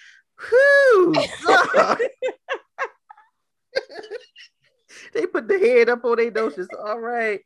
whoo. 0.51 1.13
they 5.13 5.27
put 5.27 5.47
the 5.47 5.59
head 5.59 5.89
up 5.89 6.03
on 6.03 6.17
their 6.17 6.31
noses. 6.31 6.67
All 6.83 6.99
right. 6.99 7.41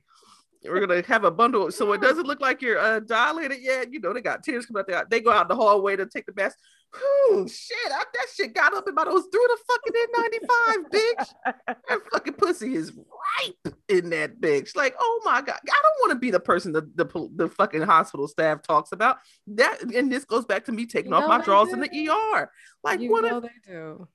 We're 0.63 0.85
gonna 0.85 1.01
have 1.07 1.23
a 1.23 1.31
bundle, 1.31 1.71
so 1.71 1.91
it 1.93 2.01
doesn't 2.01 2.27
look 2.27 2.41
like 2.41 2.61
you're 2.61 2.79
uh, 2.79 2.99
dilated 2.99 3.59
yet. 3.61 3.93
You 3.93 3.99
know, 4.01 4.13
they 4.13 4.21
got 4.21 4.43
tears 4.43 4.65
coming 4.65 4.81
out 4.81 4.87
there. 4.87 5.05
They 5.09 5.21
go 5.21 5.31
out 5.31 5.43
in 5.43 5.47
the 5.47 5.55
hallway 5.55 5.95
to 5.95 6.05
take 6.05 6.25
the 6.25 6.33
bath. 6.33 6.53
Whew, 6.91 7.47
shit, 7.47 7.77
I, 7.91 8.03
that 8.13 8.27
shit 8.33 8.55
got 8.55 8.73
up 8.73 8.87
in 8.87 8.95
my 8.95 9.03
nose 9.03 9.25
through 9.31 9.47
the 9.47 9.57
fucking 9.67 10.41
N95, 10.41 10.89
bitch. 10.89 11.75
That 11.87 11.99
fucking 12.11 12.33
pussy 12.33 12.75
is 12.75 12.91
ripe 12.91 13.75
in 13.87 14.09
that 14.09 14.41
bitch. 14.41 14.75
Like, 14.75 14.95
oh 14.99 15.21
my 15.23 15.41
god, 15.41 15.59
I 15.63 15.81
don't 15.83 15.99
want 16.01 16.11
to 16.11 16.19
be 16.19 16.31
the 16.31 16.39
person 16.39 16.71
the, 16.71 16.89
the 16.95 17.29
the 17.35 17.49
fucking 17.49 17.83
hospital 17.83 18.27
staff 18.27 18.63
talks 18.63 18.91
about. 18.91 19.17
That 19.47 19.81
and 19.93 20.11
this 20.11 20.25
goes 20.25 20.45
back 20.45 20.65
to 20.65 20.71
me 20.71 20.87
taking 20.87 21.11
you 21.11 21.17
off 21.17 21.27
my 21.27 21.41
drawers 21.41 21.69
do. 21.69 21.75
in 21.75 21.81
the 21.81 22.09
ER. 22.09 22.51
Like, 22.83 23.01
you 23.01 23.11
what 23.11 23.23
know 23.23 23.37
if, 23.37 23.43
they 23.43 23.71
do. 23.71 24.07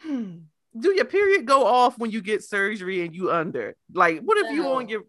Hmm, 0.00 0.36
do 0.78 0.92
your 0.92 1.06
period 1.06 1.44
go 1.44 1.66
off 1.66 1.98
when 1.98 2.12
you 2.12 2.20
get 2.20 2.44
surgery 2.44 3.04
and 3.04 3.14
you 3.14 3.32
under? 3.32 3.76
Like, 3.92 4.20
what 4.20 4.38
if 4.38 4.44
no. 4.44 4.52
you 4.52 4.66
on 4.68 4.88
your 4.88 5.02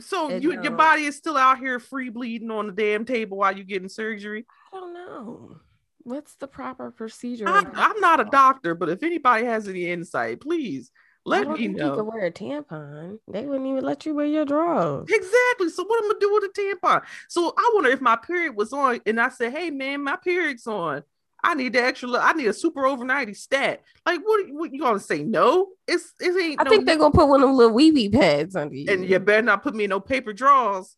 so 0.00 0.28
you, 0.28 0.60
your 0.60 0.72
body 0.72 1.04
is 1.04 1.16
still 1.16 1.36
out 1.36 1.58
here 1.58 1.78
free 1.78 2.10
bleeding 2.10 2.50
on 2.50 2.66
the 2.66 2.72
damn 2.72 3.04
table 3.04 3.38
while 3.38 3.54
you're 3.54 3.64
getting 3.64 3.88
surgery? 3.88 4.44
I 4.72 4.76
don't 4.76 4.94
know. 4.94 5.56
What's 6.04 6.34
the 6.36 6.46
proper 6.46 6.90
procedure? 6.90 7.48
I, 7.48 7.60
am 7.60 8.00
not 8.00 8.20
a 8.20 8.24
doctor, 8.24 8.74
but 8.74 8.88
if 8.90 9.02
anybody 9.02 9.46
has 9.46 9.68
any 9.68 9.90
insight, 9.90 10.40
please 10.40 10.90
let 11.24 11.48
me 11.48 11.68
know. 11.68 11.86
You 11.86 11.94
could 11.94 12.06
wear 12.06 12.26
a 12.26 12.30
tampon. 12.30 13.18
They 13.26 13.46
wouldn't 13.46 13.66
even 13.66 13.82
let 13.82 14.04
you 14.04 14.14
wear 14.14 14.26
your 14.26 14.44
drawers. 14.44 15.08
Exactly. 15.08 15.70
So 15.70 15.84
what 15.84 16.04
am 16.04 16.10
I 16.10 16.14
gonna 16.14 16.20
do 16.20 16.32
with 16.34 16.44
a 16.44 16.60
tampon? 16.60 17.02
So 17.28 17.54
I 17.56 17.72
wonder 17.74 17.90
if 17.90 18.02
my 18.02 18.16
period 18.16 18.54
was 18.54 18.72
on, 18.72 19.00
and 19.06 19.18
I 19.18 19.30
said, 19.30 19.52
"Hey 19.52 19.70
man, 19.70 20.04
my 20.04 20.16
period's 20.16 20.66
on. 20.66 21.02
I 21.42 21.54
need 21.54 21.74
the 21.74 21.82
extra. 21.82 22.10
I 22.10 22.32
need 22.32 22.46
a 22.46 22.52
super 22.52 22.82
overnighty 22.82 23.36
stat. 23.36 23.82
Like, 24.06 24.20
what? 24.24 24.46
What 24.50 24.72
you 24.72 24.80
gonna 24.80 24.98
say? 24.98 25.22
No, 25.22 25.68
it's 25.86 26.12
it 26.20 26.36
ain't. 26.42 26.60
I 26.60 26.64
no, 26.64 26.70
think 26.70 26.86
they're 26.86 26.96
gonna 26.96 27.12
put 27.12 27.28
one 27.28 27.42
of 27.42 27.48
them 27.48 27.56
little 27.56 27.74
wee 27.74 27.90
wee 27.90 28.08
pads 28.08 28.56
under 28.56 28.74
you, 28.74 28.90
and 28.90 29.08
you 29.08 29.18
better 29.18 29.42
not 29.42 29.62
put 29.62 29.74
me 29.74 29.84
in 29.84 29.90
no 29.90 30.00
paper 30.00 30.32
drawers. 30.32 30.96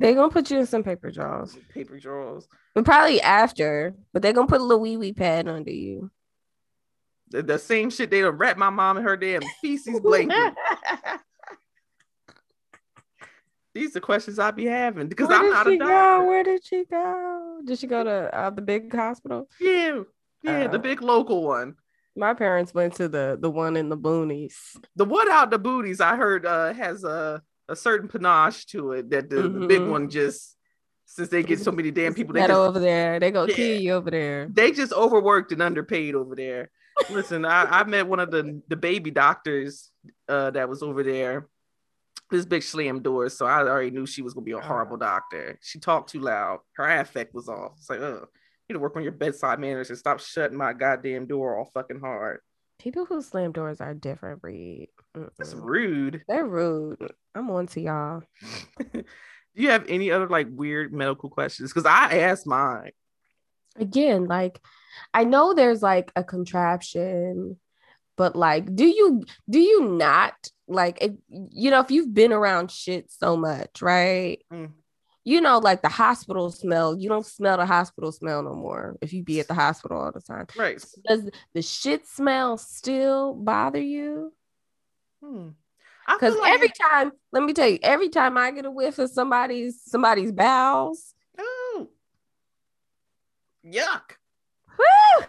They're 0.00 0.14
gonna 0.14 0.30
put 0.30 0.50
you 0.50 0.58
in 0.58 0.66
some 0.66 0.82
paper 0.82 1.10
drawers. 1.10 1.54
Paper 1.74 1.98
drawers. 1.98 2.48
But 2.74 2.86
probably 2.86 3.20
after, 3.20 3.94
but 4.14 4.22
they're 4.22 4.32
gonna 4.32 4.46
put 4.46 4.62
a 4.62 4.64
little 4.64 4.80
wee 4.80 4.96
wee 4.96 5.12
pad 5.12 5.46
under 5.46 5.70
you. 5.70 6.10
The, 7.28 7.42
the 7.42 7.58
same 7.58 7.90
shit 7.90 8.10
they 8.10 8.22
wrap 8.22 8.56
my 8.56 8.70
mom 8.70 8.96
in 8.96 9.04
her 9.04 9.18
damn 9.18 9.42
feces 9.60 10.00
blanket. 10.02 10.54
These 13.74 13.94
are 13.94 14.00
questions 14.00 14.38
I 14.38 14.50
be 14.52 14.64
having 14.64 15.08
because 15.08 15.28
Where 15.28 15.38
I'm 15.38 15.50
not 15.50 15.66
a 15.66 15.76
doctor. 15.76 15.94
Go? 15.94 16.24
Where 16.26 16.44
did 16.44 16.64
she 16.64 16.86
go? 16.90 17.60
Did 17.62 17.78
she 17.78 17.86
go 17.86 18.02
to 18.02 18.34
uh, 18.34 18.50
the 18.50 18.62
big 18.62 18.92
hospital? 18.94 19.50
Yeah, 19.60 20.00
yeah, 20.42 20.64
uh, 20.64 20.68
the 20.68 20.78
big 20.78 21.02
local 21.02 21.44
one. 21.44 21.74
My 22.16 22.32
parents 22.32 22.72
went 22.72 22.94
to 22.94 23.06
the 23.06 23.36
the 23.38 23.50
one 23.50 23.76
in 23.76 23.90
the 23.90 23.98
boonies. 23.98 24.54
The 24.96 25.04
one 25.04 25.30
out 25.30 25.50
the 25.50 25.58
boonies, 25.58 26.00
I 26.00 26.16
heard, 26.16 26.46
uh, 26.46 26.72
has 26.72 27.04
a 27.04 27.42
a 27.70 27.76
certain 27.76 28.08
panache 28.08 28.66
to 28.66 28.92
it 28.92 29.10
that 29.10 29.30
the, 29.30 29.36
mm-hmm. 29.36 29.60
the 29.60 29.66
big 29.66 29.80
mm-hmm. 29.80 29.90
one 29.90 30.10
just 30.10 30.56
since 31.06 31.28
they 31.28 31.42
get 31.42 31.58
so 31.58 31.72
many 31.72 31.90
damn 31.90 32.14
people. 32.14 32.34
They 32.34 32.40
just, 32.40 32.52
over 32.52 32.78
there. 32.78 33.18
They 33.18 33.30
go 33.30 33.46
yeah, 33.46 33.54
kill 33.54 33.80
you 33.80 33.92
over 33.94 34.10
there. 34.10 34.48
They 34.50 34.72
just 34.72 34.92
overworked 34.92 35.52
and 35.52 35.62
underpaid 35.62 36.14
over 36.14 36.36
there. 36.36 36.70
Listen, 37.08 37.44
I, 37.44 37.64
I 37.64 37.84
met 37.84 38.06
one 38.06 38.20
of 38.20 38.30
the 38.30 38.60
the 38.68 38.76
baby 38.76 39.10
doctors 39.10 39.90
uh, 40.28 40.50
that 40.50 40.68
was 40.68 40.82
over 40.82 41.02
there. 41.02 41.48
This 42.30 42.44
big 42.44 42.62
slam 42.62 43.02
doors, 43.02 43.36
so 43.36 43.46
I 43.46 43.58
already 43.58 43.90
knew 43.90 44.06
she 44.06 44.22
was 44.22 44.34
gonna 44.34 44.44
be 44.44 44.52
a 44.52 44.60
horrible 44.60 44.96
doctor. 44.96 45.58
She 45.62 45.80
talked 45.80 46.10
too 46.10 46.20
loud. 46.20 46.60
Her 46.74 46.88
affect 47.00 47.34
was 47.34 47.48
off. 47.48 47.72
It's 47.78 47.90
like, 47.90 48.00
oh, 48.00 48.28
you 48.68 48.74
need 48.74 48.74
to 48.74 48.78
work 48.78 48.94
on 48.94 49.02
your 49.02 49.12
bedside 49.12 49.58
manners 49.58 49.88
and 49.88 49.98
stop 49.98 50.20
shutting 50.20 50.56
my 50.56 50.72
goddamn 50.72 51.26
door 51.26 51.56
all 51.58 51.70
fucking 51.74 51.98
hard. 51.98 52.40
People 52.78 53.04
who 53.04 53.20
slam 53.20 53.50
doors 53.50 53.80
are 53.80 53.94
different 53.94 54.42
breed. 54.42 54.90
That's 55.14 55.54
rude. 55.54 56.22
They're 56.28 56.46
rude. 56.46 57.12
I'm 57.34 57.50
on 57.50 57.66
to 57.68 57.80
y'all. 57.80 58.22
Do 58.92 59.62
you 59.62 59.70
have 59.70 59.88
any 59.88 60.10
other 60.10 60.28
like 60.28 60.46
weird 60.50 60.92
medical 60.92 61.28
questions? 61.28 61.72
Because 61.72 61.86
I 61.86 62.18
asked 62.18 62.46
mine. 62.46 62.92
Again, 63.76 64.26
like 64.26 64.60
I 65.12 65.24
know 65.24 65.54
there's 65.54 65.82
like 65.82 66.12
a 66.14 66.22
contraption, 66.22 67.56
but 68.16 68.36
like, 68.36 68.74
do 68.74 68.86
you 68.86 69.24
do 69.48 69.58
you 69.58 69.88
not 69.88 70.34
like 70.68 70.98
if 71.00 71.12
you 71.28 71.70
know 71.70 71.80
if 71.80 71.90
you've 71.90 72.14
been 72.14 72.32
around 72.32 72.70
shit 72.70 73.10
so 73.10 73.36
much, 73.36 73.82
right? 73.82 74.38
Mm. 74.52 74.72
You 75.24 75.40
know, 75.40 75.58
like 75.58 75.82
the 75.82 75.88
hospital 75.88 76.50
smell, 76.50 76.98
you 76.98 77.08
don't 77.08 77.26
smell 77.26 77.58
the 77.58 77.66
hospital 77.66 78.10
smell 78.10 78.42
no 78.42 78.54
more 78.54 78.96
if 79.02 79.12
you 79.12 79.22
be 79.22 79.38
at 79.40 79.48
the 79.48 79.54
hospital 79.54 80.00
all 80.00 80.12
the 80.12 80.20
time. 80.20 80.46
Right. 80.56 80.82
Does 81.06 81.28
the 81.52 81.62
shit 81.62 82.06
smell 82.06 82.56
still 82.56 83.34
bother 83.34 83.80
you? 83.80 84.32
Hmm. 85.22 85.48
Because 86.08 86.36
like 86.36 86.54
every 86.54 86.70
time, 86.70 87.12
let 87.32 87.42
me 87.42 87.52
tell 87.52 87.68
you, 87.68 87.78
every 87.82 88.08
time 88.08 88.36
I 88.36 88.50
get 88.50 88.64
a 88.64 88.70
whiff 88.70 88.98
of 88.98 89.10
somebody's 89.10 89.80
somebody's 89.84 90.32
bowels, 90.32 91.14
oh, 91.38 91.88
Yuck. 93.64 94.16
Woo! 94.78 95.26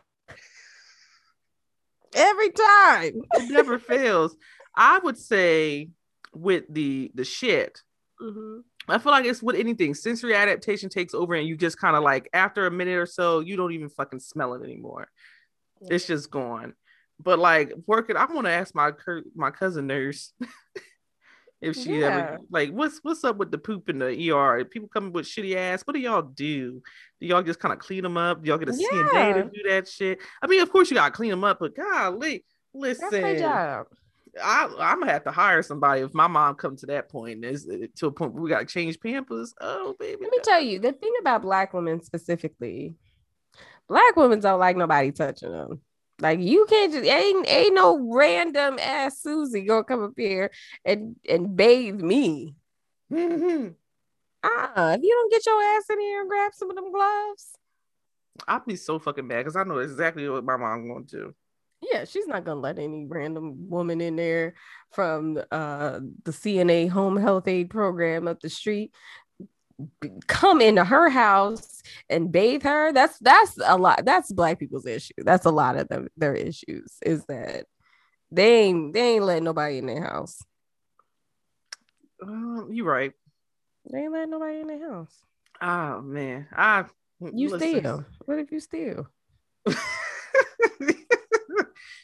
Every 2.16 2.52
time. 2.52 3.22
It 3.36 3.52
never 3.52 3.80
fails. 3.80 4.36
I 4.76 5.00
would 5.00 5.18
say 5.18 5.90
with 6.34 6.64
the 6.70 7.12
the 7.14 7.26
shit. 7.26 7.82
Mm-hmm. 8.22 8.60
I 8.88 8.98
feel 8.98 9.12
like 9.12 9.26
it's 9.26 9.44
with 9.44 9.56
anything. 9.56 9.94
Sensory 9.94 10.36
adaptation 10.36 10.90
takes 10.90 11.14
over, 11.14 11.34
and 11.36 11.48
you 11.48 11.56
just 11.56 11.80
kind 11.80 11.96
of 11.96 12.04
like 12.04 12.30
after 12.34 12.66
a 12.66 12.72
minute 12.72 12.98
or 12.98 13.06
so, 13.06 13.40
you 13.40 13.56
don't 13.56 13.74
even 13.74 13.90
fucking 13.90 14.20
smell 14.20 14.54
it 14.54 14.64
anymore. 14.64 15.08
Yeah. 15.82 15.96
It's 15.96 16.08
just 16.08 16.32
gone. 16.32 16.74
But 17.22 17.40
like 17.40 17.74
working, 17.86 18.18
I 18.18 18.26
want 18.26 18.46
to 18.46 18.52
ask 18.52 18.74
my 18.76 18.92
my 19.36 19.52
cousin 19.52 19.88
nurse 19.88 20.34
if 21.62 21.76
she 21.76 22.00
yeah. 22.00 22.08
ever 22.08 22.40
like 22.50 22.72
what's 22.72 23.00
what's 23.04 23.24
up 23.24 23.38
with 23.38 23.52
the 23.52 23.58
poop 23.58 23.90
in 23.90 24.00
the 24.00 24.32
ER? 24.32 24.66
People 24.66 24.90
coming 24.90 25.14
with 25.14 25.26
shitty 25.26 25.56
ass. 25.56 25.84
What 25.84 25.94
do 25.94 26.00
y'all 26.00 26.22
do? 26.22 26.82
Do 27.20 27.28
y'all 27.28 27.44
just 27.44 27.60
kind 27.60 27.74
of 27.74 27.80
clean 27.80 28.04
them 28.04 28.18
up? 28.18 28.42
Do 28.42 28.50
y'all 28.50 28.58
get 28.58 28.70
a 28.70 28.76
yeah. 28.76 28.88
CNA 28.88 29.34
to 29.36 29.44
do 29.44 29.70
that 29.70 29.88
shit? 29.88 30.20
I 30.42 30.48
mean, 30.48 30.62
of 30.62 30.72
course 30.72 30.90
you 30.90 30.96
gotta 30.96 31.12
clean 31.12 31.32
them 31.32 31.44
up, 31.44 31.60
but 31.60 31.76
golly, 31.76 32.44
listen. 32.74 33.86
I, 34.42 34.64
I'm 34.80 35.00
gonna 35.00 35.12
have 35.12 35.26
to 35.26 35.32
hire 35.32 35.62
somebody 35.62 36.02
if 36.02 36.14
my 36.14 36.28
mom 36.28 36.56
comes 36.56 36.82
to 36.82 36.88
that 36.88 37.10
point. 37.10 37.44
Is 37.44 37.68
to 37.98 38.08
a 38.08 38.12
point 38.12 38.34
where 38.34 38.44
we 38.44 38.50
gotta 38.50 38.66
change 38.66 39.00
pampers. 39.00 39.54
Oh 39.60 39.96
baby. 40.00 40.20
Let 40.22 40.32
me 40.32 40.40
tell 40.44 40.62
you 40.62 40.80
the 40.80 40.94
thing 40.94 41.12
about 41.20 41.42
black 41.42 41.74
women 41.74 42.02
specifically. 42.02 42.96
Black 43.88 44.16
women 44.16 44.40
don't 44.40 44.60
like 44.60 44.78
nobody 44.78 45.12
touching 45.12 45.52
them. 45.52 45.82
Like 46.22 46.40
you 46.40 46.66
can't 46.70 46.94
just 46.94 47.10
ain't 47.10 47.50
ain't 47.50 47.76
no 47.76 48.00
random 48.14 48.78
ass 48.80 49.22
Susie 49.22 49.64
gonna 49.64 49.84
come 49.84 50.04
up 50.04 50.14
here 50.16 50.52
and 50.86 51.16
and 51.28 51.56
bathe 51.56 52.00
me. 52.00 52.56
Mm-hmm. 53.12 53.70
Uh, 54.44 54.96
if 54.98 55.04
you 55.04 55.12
don't 55.12 55.32
get 55.32 55.46
your 55.46 55.62
ass 55.62 55.84
in 55.92 56.00
here 56.00 56.22
and 56.22 56.28
grab 56.28 56.52
some 56.52 56.72
of 56.72 56.76
them 56.76 56.92
gloves, 56.92 57.52
I'd 58.48 58.66
be 58.66 58.76
so 58.76 58.98
fucking 58.98 59.28
mad 59.28 59.42
because 59.42 59.56
I 59.56 59.64
know 59.64 59.78
exactly 59.78 60.28
what 60.28 60.44
my 60.44 60.58
mom 60.58 61.06
to. 61.10 61.16
Do. 61.16 61.36
Yeah, 61.82 62.06
she's 62.06 62.28
not 62.28 62.44
gonna 62.44 62.60
let 62.60 62.78
any 62.78 63.06
random 63.08 63.70
woman 63.70 64.02
in 64.02 64.16
there 64.16 64.54
from 64.92 65.38
uh 65.52 66.00
the 66.24 66.32
CNA 66.32 66.90
home 66.90 67.18
health 67.18 67.48
aid 67.48 67.70
program 67.70 68.28
up 68.28 68.40
the 68.40 68.50
street 68.50 68.94
come 70.28 70.62
into 70.62 70.84
her 70.84 71.10
house 71.10 71.84
and 72.10 72.32
bathe 72.32 72.64
her 72.64 72.92
that's 72.92 73.18
that's 73.20 73.58
a 73.66 73.78
lot 73.78 74.04
that's 74.06 74.32
black 74.32 74.60
people's 74.60 74.86
issue. 74.86 75.14
That's 75.18 75.46
a 75.46 75.52
lot 75.52 75.78
of 75.78 75.88
them, 75.88 76.08
their 76.18 76.36
issues 76.36 76.98
is 77.06 77.26
that 77.26 77.66
they 78.32 78.62
ain't 78.64 78.94
they 78.94 79.16
ain't 79.16 79.26
letting 79.26 79.44
nobody 79.44 79.78
in 79.78 79.86
their 79.86 80.04
house. 80.04 80.42
Uh, 82.22 82.68
you 82.70 82.84
right. 82.86 83.14
They 83.92 84.00
ain't 84.00 84.14
letting 84.14 84.32
nobody 84.32 84.62
in 84.62 84.68
their 84.68 84.88
house. 84.90 85.14
Oh 85.62 86.02
man. 86.02 86.48
I 86.56 86.86
you 87.34 87.50
listen. 87.50 87.80
steal 87.80 88.06
what 88.26 88.40
if 88.40 88.52
you 88.52 88.60
steal 88.60 89.08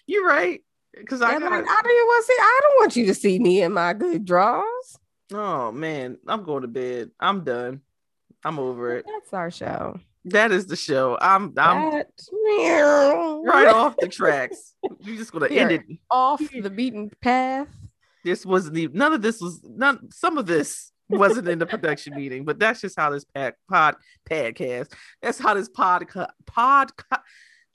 you're 0.05 0.27
right. 0.27 0.61
Because 0.95 1.21
I, 1.21 1.31
got, 1.39 1.51
like, 1.51 1.65
I 1.67 1.81
don't 1.83 2.07
want 2.07 2.25
to 2.25 2.27
see 2.27 2.37
I 2.39 2.59
don't 2.63 2.81
want 2.81 2.95
you 2.95 3.05
to 3.07 3.13
see 3.13 3.39
me 3.39 3.61
in 3.61 3.73
my 3.73 3.93
good 3.93 4.25
draws. 4.25 4.97
Oh 5.33 5.71
man, 5.71 6.17
I'm 6.27 6.43
going 6.43 6.61
to 6.61 6.67
bed. 6.67 7.11
I'm 7.19 7.43
done. 7.43 7.81
I'm 8.43 8.59
over 8.59 8.95
it. 8.95 9.05
That's 9.05 9.33
our 9.33 9.51
show. 9.51 9.99
That 10.25 10.51
is 10.51 10.65
the 10.67 10.75
show. 10.75 11.17
I'm 11.21 11.53
I'm 11.57 11.91
that, 11.91 12.09
right 13.45 13.67
off 13.67 13.95
the 13.97 14.07
tracks. 14.11 14.73
You're 14.99 15.17
just 15.17 15.31
gonna 15.31 15.47
end 15.47 15.71
it 15.71 15.83
off 16.11 16.41
the 16.51 16.69
beaten 16.69 17.11
path. 17.21 17.69
This 18.25 18.45
wasn't 18.45 18.77
even 18.77 18.97
none 18.97 19.13
of 19.13 19.21
this 19.21 19.39
was 19.39 19.61
none 19.63 20.11
some 20.11 20.37
of 20.37 20.45
this 20.45 20.91
wasn't 21.09 21.47
in 21.47 21.59
the 21.59 21.65
production 21.65 22.13
meeting, 22.17 22.43
but 22.43 22.59
that's 22.59 22.81
just 22.81 22.99
how 22.99 23.09
this 23.09 23.23
pod 23.23 23.53
pod 23.69 23.95
podcast. 24.29 24.91
That's 25.21 25.39
how 25.39 25.53
this 25.53 25.69
pod 25.69 26.07
pod 26.45 26.91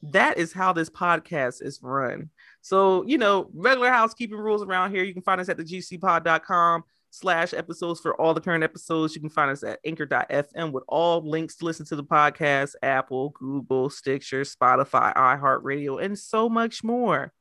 that 0.03 0.37
is 0.37 0.53
how 0.53 0.73
this 0.73 0.91
podcast 0.91 1.65
is 1.65 1.81
run. 1.83 2.29
So, 2.61 3.05
you 3.07 3.19
know, 3.19 3.51
regular 3.55 3.91
housekeeping 3.91 4.37
rules 4.37 4.63
around 4.63 4.93
here. 4.93 5.05
You 5.05 5.15
can 5.15 5.23
find 5.23 5.41
us 5.41 5.49
at 5.49 5.57
the 5.57 5.65
gcpod.com 5.65 6.85
slash 7.13 7.53
episodes 7.53 8.01
for 8.01 8.19
all 8.19 8.33
the 8.33 8.41
current 8.41 8.65
episodes. 8.65 9.15
You 9.15 9.21
can 9.21 9.31
find 9.31 9.51
us 9.51 9.63
at 9.63 9.79
anchor.fm 9.85 10.73
with 10.73 10.83
all 10.89 11.21
links 11.21 11.57
to 11.57 11.67
listen 11.67 11.85
to 11.87 11.97
the 11.97 12.03
podcast, 12.03 12.75
Apple, 12.83 13.31
Google, 13.31 13.91
Stitcher, 13.91 14.43
Spotify, 14.43 15.15
iHeartRadio, 15.15 16.03
and 16.03 16.19
so 16.19 16.49
much 16.49 16.83
more. 16.83 17.33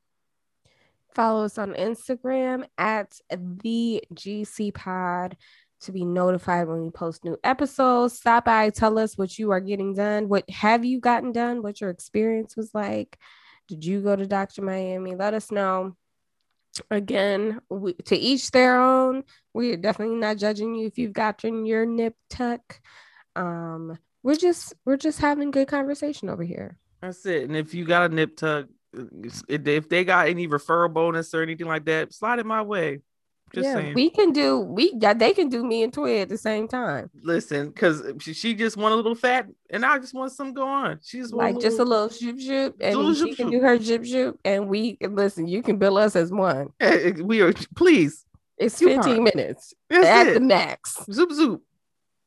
Follow 1.16 1.46
us 1.46 1.58
on 1.58 1.74
Instagram 1.74 2.66
at 2.78 3.18
the 3.32 4.04
GC 4.14 4.74
Pod 4.74 5.38
to 5.82 5.92
be 5.92 6.06
notified 6.06 6.68
when 6.68 6.84
we 6.84 6.90
post 6.90 7.24
new 7.24 7.38
episodes. 7.44 8.18
Stop 8.18 8.46
by, 8.46 8.70
tell 8.70 9.00
us 9.00 9.18
what 9.18 9.40
you 9.40 9.52
are 9.52 9.60
getting 9.62 9.96
done. 9.96 10.28
What 10.28 10.50
have 10.50 10.86
you 10.86 11.00
gotten 11.00 11.32
done? 11.32 11.64
What 11.64 11.82
your 11.82 11.90
experience 11.90 12.56
was 12.56 12.74
like? 12.74 13.18
Did 13.68 13.86
you 13.86 14.02
go 14.02 14.16
to 14.16 14.28
Dr. 14.28 14.62
Miami? 14.62 15.16
Let 15.16 15.34
us 15.34 15.50
know 15.50 15.96
again 16.90 17.60
we, 17.70 17.94
to 17.94 18.16
each 18.16 18.52
their 18.52 18.80
own. 18.80 19.24
We 19.54 19.74
are 19.74 19.78
definitely 19.78 20.16
not 20.16 20.38
judging 20.38 20.76
you 20.76 20.88
if 20.88 20.98
you've 20.98 21.14
gotten 21.14 21.66
your 21.66 21.86
nip 21.86 22.16
tuck. 22.30 22.80
Um 23.36 23.98
we're 24.24 24.36
just 24.36 24.74
we're 24.86 24.98
just 24.98 25.20
having 25.20 25.52
good 25.52 25.68
conversation 25.68 26.30
over 26.30 26.44
here. 26.44 26.78
That's 27.02 27.26
it. 27.26 27.44
And 27.44 27.56
if 27.56 27.74
you 27.74 27.86
got 27.86 28.12
a 28.12 28.14
nip 28.14 28.38
tuck 28.38 28.68
if 28.94 29.90
they 29.90 30.04
got 30.04 30.28
any 30.28 30.48
referral 30.48 30.92
bonus 30.92 31.34
or 31.34 31.42
anything 31.42 31.68
like 31.68 31.86
that 31.86 32.14
slide 32.14 32.40
it 32.40 32.46
my 32.46 32.62
way 32.62 33.00
just 33.54 33.66
yeah, 33.66 33.74
saying. 33.76 33.94
we 33.94 34.10
can 34.10 34.32
do 34.32 34.60
we 34.60 34.94
they 34.98 35.34
can 35.34 35.50
do 35.50 35.64
me 35.64 35.84
and 35.84 35.94
Toy 35.94 36.20
at 36.20 36.30
the 36.30 36.38
same 36.38 36.68
time. 36.68 37.10
Listen, 37.22 37.70
because 37.70 38.02
she, 38.20 38.54
just 38.54 38.78
want 38.78 38.94
a 38.94 38.96
little 38.96 39.16
fat, 39.16 39.48
and 39.70 39.86
I 39.86 39.98
just 40.00 40.14
want 40.14 40.32
some 40.32 40.54
go 40.54 40.68
on. 40.68 41.00
She's 41.04 41.34
like 41.34 41.60
just 41.60 41.80
a 41.80 41.84
little 41.84 42.10
shoop 42.10 42.40
shoop, 42.40 42.76
and 42.80 43.18
she 43.18 43.36
can 43.36 43.50
do 43.50 43.60
her 43.60 43.78
jip 43.78 44.06
shoop, 44.06 44.40
and 44.46 44.68
we 44.68 44.98
listen. 45.02 45.48
You 45.48 45.62
can 45.62 45.78
bill 45.78 45.98
us 45.98 46.16
as 46.16 46.32
one. 46.32 46.70
Eh, 46.80 47.10
eh, 47.10 47.22
we 47.22 47.42
are 47.42 47.54
please. 47.76 48.26
It's 48.58 48.78
fifteen 48.78 49.24
minutes 49.24 49.74
That's 49.90 50.06
at 50.06 50.28
it. 50.28 50.34
the 50.36 50.40
max. 50.40 51.04
Zoop 51.12 51.32
zoop. 51.32 51.64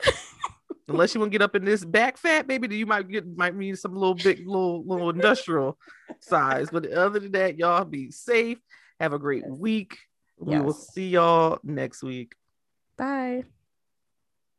Unless 0.89 1.14
you 1.14 1.20
want 1.20 1.33
to 1.33 1.39
get 1.39 1.43
up 1.43 1.57
in 1.57 1.64
this 1.64 1.83
back 1.83 2.18
fat, 2.18 2.47
baby, 2.47 2.77
you 2.77 2.85
might 2.85 3.09
get 3.09 3.27
might 3.37 3.55
need 3.55 3.79
some 3.79 3.95
little 3.95 4.14
big 4.14 4.47
little 4.47 4.85
little 4.85 5.11
industrial 5.14 5.79
size. 6.20 6.68
But 6.70 6.91
other 6.91 7.20
than 7.20 7.33
that, 7.33 7.59
y'all 7.59 7.85
be 7.85 8.11
safe. 8.11 8.59
Have 9.01 9.12
a 9.12 9.18
great 9.18 9.47
week. 9.47 9.99
We 10.39 10.59
will 10.61 10.72
see 10.72 11.09
y'all 11.09 11.59
next 11.62 12.03
week. 12.03 12.35
Bye. 12.97 13.45